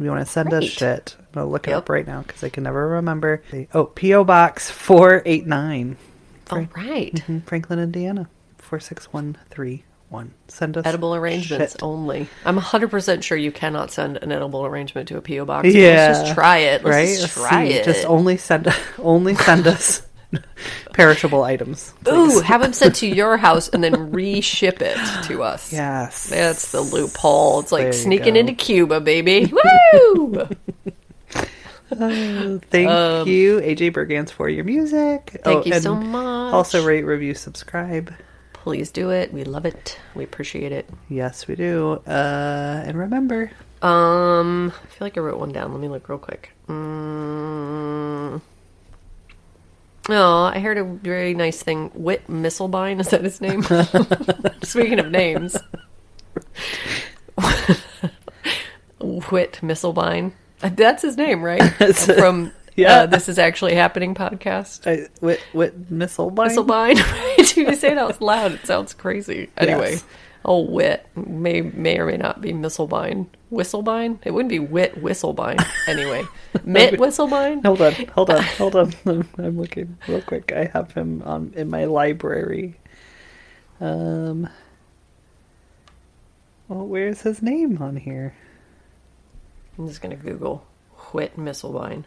If 0.00 0.04
you 0.04 0.10
want 0.10 0.26
to 0.26 0.32
send 0.32 0.54
us 0.54 0.64
shit, 0.64 1.14
I'm 1.18 1.26
gonna 1.34 1.46
look 1.50 1.68
it 1.68 1.72
up 1.72 1.90
right 1.90 2.06
now 2.06 2.22
because 2.22 2.42
I 2.42 2.48
can 2.48 2.62
never 2.62 2.88
remember. 2.88 3.42
Oh, 3.74 3.84
PO 3.84 4.24
box 4.24 4.70
four 4.70 5.20
eight 5.26 5.46
nine, 5.46 5.98
All 6.50 6.66
right. 6.74 7.14
Mm-hmm. 7.14 7.40
Franklin, 7.40 7.78
Indiana, 7.78 8.30
four 8.56 8.80
six 8.80 9.12
one 9.12 9.36
three 9.50 9.84
one. 10.08 10.32
Send 10.48 10.78
us 10.78 10.86
Edible 10.86 11.14
arrangements 11.14 11.72
shit. 11.74 11.82
only. 11.82 12.28
I'm 12.46 12.58
100% 12.58 13.22
sure 13.22 13.36
you 13.36 13.52
cannot 13.52 13.90
send 13.90 14.16
an 14.16 14.32
edible 14.32 14.64
arrangement 14.64 15.06
to 15.08 15.18
a 15.18 15.20
P.O. 15.20 15.44
box. 15.44 15.68
Yeah, 15.68 16.08
Let's 16.08 16.20
just 16.20 16.34
try 16.34 16.56
it. 16.58 16.82
Let's 16.82 16.94
right? 16.96 17.08
just 17.20 17.36
Let's 17.36 17.48
try 17.50 17.64
it. 17.64 17.84
Just 17.84 18.06
only 18.06 18.38
send 18.38 18.74
only 18.98 19.34
send 19.34 19.66
us 19.66 20.00
perishable 20.94 21.42
items. 21.42 21.92
Ooh, 22.08 22.40
have 22.40 22.60
them 22.62 22.72
sent 22.72 22.96
to 22.96 23.06
your 23.06 23.36
house 23.36 23.68
and 23.68 23.82
then 23.82 24.12
reship 24.12 24.80
it 24.82 24.96
to 25.26 25.42
us. 25.42 25.72
yes, 25.72 26.28
That's 26.28 26.70
the 26.72 26.80
loophole. 26.80 27.60
It's 27.60 27.72
like 27.72 27.92
sneaking 27.94 28.34
go. 28.34 28.40
into 28.40 28.52
Cuba, 28.54 29.00
baby. 29.00 29.52
Woo! 29.92 30.48
Thank 31.92 33.26
you, 33.28 33.60
AJ 33.60 33.92
Bergans, 33.92 34.30
for 34.30 34.48
your 34.48 34.64
music. 34.64 35.40
Um, 35.44 35.62
Thank 35.62 35.66
Oh, 35.66 35.74
you 35.74 35.80
so 35.80 35.94
much. 35.96 36.54
Also, 36.54 36.84
rate, 36.84 37.02
review, 37.04 37.34
subscribe. 37.34 38.12
Please 38.52 38.90
do 38.92 39.10
it. 39.10 39.32
We 39.32 39.42
love 39.44 39.64
it. 39.64 39.98
We 40.14 40.22
appreciate 40.22 40.70
it. 40.70 40.88
Yes, 41.08 41.48
we 41.48 41.56
do. 41.56 42.00
Uh, 42.06 42.82
and 42.86 42.96
remember, 42.96 43.50
Um, 43.82 44.72
I 44.84 44.86
feel 44.86 45.06
like 45.06 45.16
I 45.16 45.20
wrote 45.20 45.38
one 45.40 45.50
down. 45.50 45.72
Let 45.72 45.80
me 45.80 45.88
look 45.88 46.08
real 46.08 46.18
quick. 46.18 46.50
Mm. 46.68 48.40
Oh, 50.12 50.44
I 50.44 50.58
heard 50.58 50.78
a 50.78 50.84
very 50.84 51.34
nice 51.34 51.62
thing. 51.62 51.90
Whit 51.94 52.26
Misselbein, 52.28 53.00
is 53.00 53.08
that 53.08 53.22
his 53.22 53.40
name? 53.40 53.62
Speaking 54.62 54.98
of 54.98 55.10
names. 55.10 55.56
Whit 59.00 59.58
Misselbein. 59.62 60.32
That's 60.60 61.02
his 61.02 61.16
name, 61.16 61.42
right? 61.42 61.62
From 62.18 62.52
Yeah. 62.76 63.00
uh, 63.00 63.06
This 63.06 63.28
Is 63.28 63.38
Actually 63.38 63.74
Happening 63.74 64.14
podcast. 64.14 64.86
I, 64.86 65.08
what 65.20 65.40
missile 65.90 66.30
bind? 66.30 66.52
Misselbein? 66.52 67.56
You 67.56 67.74
say 67.74 67.92
it 67.92 67.98
out 67.98 68.20
loud, 68.20 68.52
it 68.52 68.66
sounds 68.66 68.92
crazy. 68.94 69.48
Anyway, 69.56 69.92
Yes. 69.92 70.04
Oh, 70.44 70.60
Wit 70.60 71.06
may 71.14 71.60
may 71.60 71.98
or 71.98 72.06
may 72.06 72.16
not 72.16 72.40
be 72.40 72.52
Misselbein. 72.52 73.26
Whistlebein? 73.52 74.18
It 74.24 74.32
wouldn't 74.32 74.48
be 74.48 74.58
Wit 74.58 75.02
Whistlebein. 75.02 75.62
Anyway, 75.86 76.24
Mitt 76.64 76.94
Whistlebein? 76.94 77.64
Hold 77.64 77.82
on, 77.82 77.92
hold 78.06 78.30
on, 78.30 78.42
hold 78.58 78.76
on. 78.76 78.92
I'm, 79.38 79.58
looking 79.58 79.98
real 80.08 80.22
quick. 80.22 80.52
I 80.52 80.64
have 80.66 80.92
him 80.92 81.22
on 81.24 81.52
in 81.56 81.68
my 81.68 81.84
library. 81.84 82.78
Um. 83.80 84.48
Well, 86.68 86.86
where's 86.86 87.22
his 87.22 87.42
name 87.42 87.82
on 87.82 87.96
here? 87.96 88.34
I'm 89.76 89.88
just 89.88 90.00
gonna 90.00 90.16
Google 90.16 90.64
Whit 91.12 91.36
Misselbein. 91.36 92.04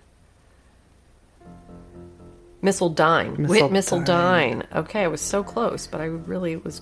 Missildine. 2.63 3.47
Whit. 3.47 3.63
Missildine. 3.63 4.63
Okay, 4.73 5.03
I 5.03 5.07
was 5.07 5.19
so 5.19 5.43
close, 5.43 5.86
but 5.86 5.99
I 5.99 6.05
really 6.05 6.55
was 6.55 6.81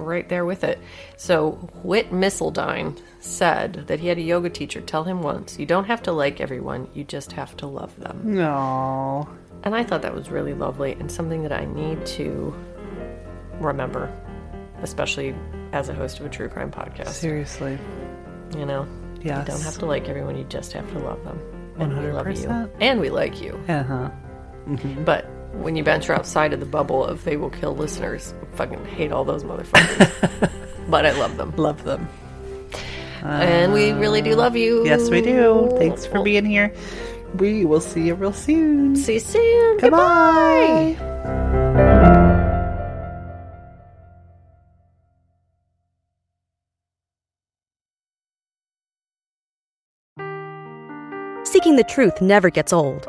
right 0.00 0.28
there 0.28 0.44
with 0.44 0.64
it. 0.64 0.78
So, 1.16 1.52
Whit 1.82 2.10
Missildine 2.10 2.98
said 3.20 3.84
that 3.86 4.00
he 4.00 4.08
had 4.08 4.18
a 4.18 4.22
yoga 4.22 4.50
teacher 4.50 4.80
tell 4.80 5.04
him 5.04 5.22
once, 5.22 5.58
You 5.58 5.66
don't 5.66 5.84
have 5.84 6.02
to 6.04 6.12
like 6.12 6.40
everyone, 6.40 6.88
you 6.94 7.04
just 7.04 7.32
have 7.32 7.56
to 7.58 7.66
love 7.66 7.98
them. 7.98 8.20
No. 8.24 9.28
And 9.62 9.74
I 9.74 9.84
thought 9.84 10.02
that 10.02 10.14
was 10.14 10.30
really 10.30 10.54
lovely 10.54 10.92
and 10.92 11.10
something 11.10 11.42
that 11.42 11.52
I 11.52 11.66
need 11.66 12.04
to 12.06 12.54
remember, 13.60 14.10
especially 14.82 15.34
as 15.72 15.88
a 15.88 15.94
host 15.94 16.18
of 16.20 16.26
a 16.26 16.28
true 16.28 16.48
crime 16.48 16.70
podcast. 16.70 17.08
Seriously. 17.08 17.78
You 18.56 18.66
know? 18.66 18.86
Yes. 19.22 19.38
You 19.38 19.52
don't 19.52 19.62
have 19.62 19.78
to 19.78 19.86
like 19.86 20.08
everyone, 20.08 20.36
you 20.36 20.44
just 20.44 20.72
have 20.72 20.90
to 20.92 20.98
love 20.98 21.22
them. 21.24 21.38
And 21.78 21.98
we 21.98 22.10
love 22.10 22.26
you. 22.26 22.34
100%. 22.34 22.70
And 22.80 23.00
we 23.00 23.10
like 23.10 23.40
you. 23.40 23.62
Uh 23.68 23.82
huh. 23.82 24.10
But 25.04 25.26
when 25.52 25.76
you 25.76 25.82
venture 25.82 26.12
outside 26.14 26.52
of 26.52 26.60
the 26.60 26.66
bubble 26.66 27.04
of 27.04 27.24
they 27.24 27.36
will 27.36 27.50
kill 27.50 27.76
listeners, 27.76 28.34
I 28.40 28.56
fucking 28.56 28.84
hate 28.86 29.12
all 29.12 29.24
those 29.24 29.44
motherfuckers. 29.44 30.50
but 30.88 31.06
I 31.06 31.12
love 31.12 31.36
them. 31.36 31.54
Love 31.56 31.84
them. 31.84 32.08
and 33.22 33.72
we 33.72 33.90
uh, 33.90 33.98
really 33.98 34.22
do 34.22 34.34
love 34.34 34.56
you. 34.56 34.84
Yes, 34.84 35.10
we 35.10 35.20
do. 35.20 35.74
Thanks 35.78 36.06
for 36.06 36.22
being 36.22 36.44
here. 36.44 36.74
We 37.34 37.64
will 37.64 37.80
see 37.80 38.02
you 38.02 38.14
real 38.14 38.32
soon. 38.32 38.96
See 38.96 39.14
you 39.14 39.20
soon. 39.20 39.78
Goodbye. 39.78 40.96
Seeking 51.44 51.76
the 51.76 51.84
truth 51.84 52.20
never 52.20 52.48
gets 52.48 52.72
old. 52.72 53.08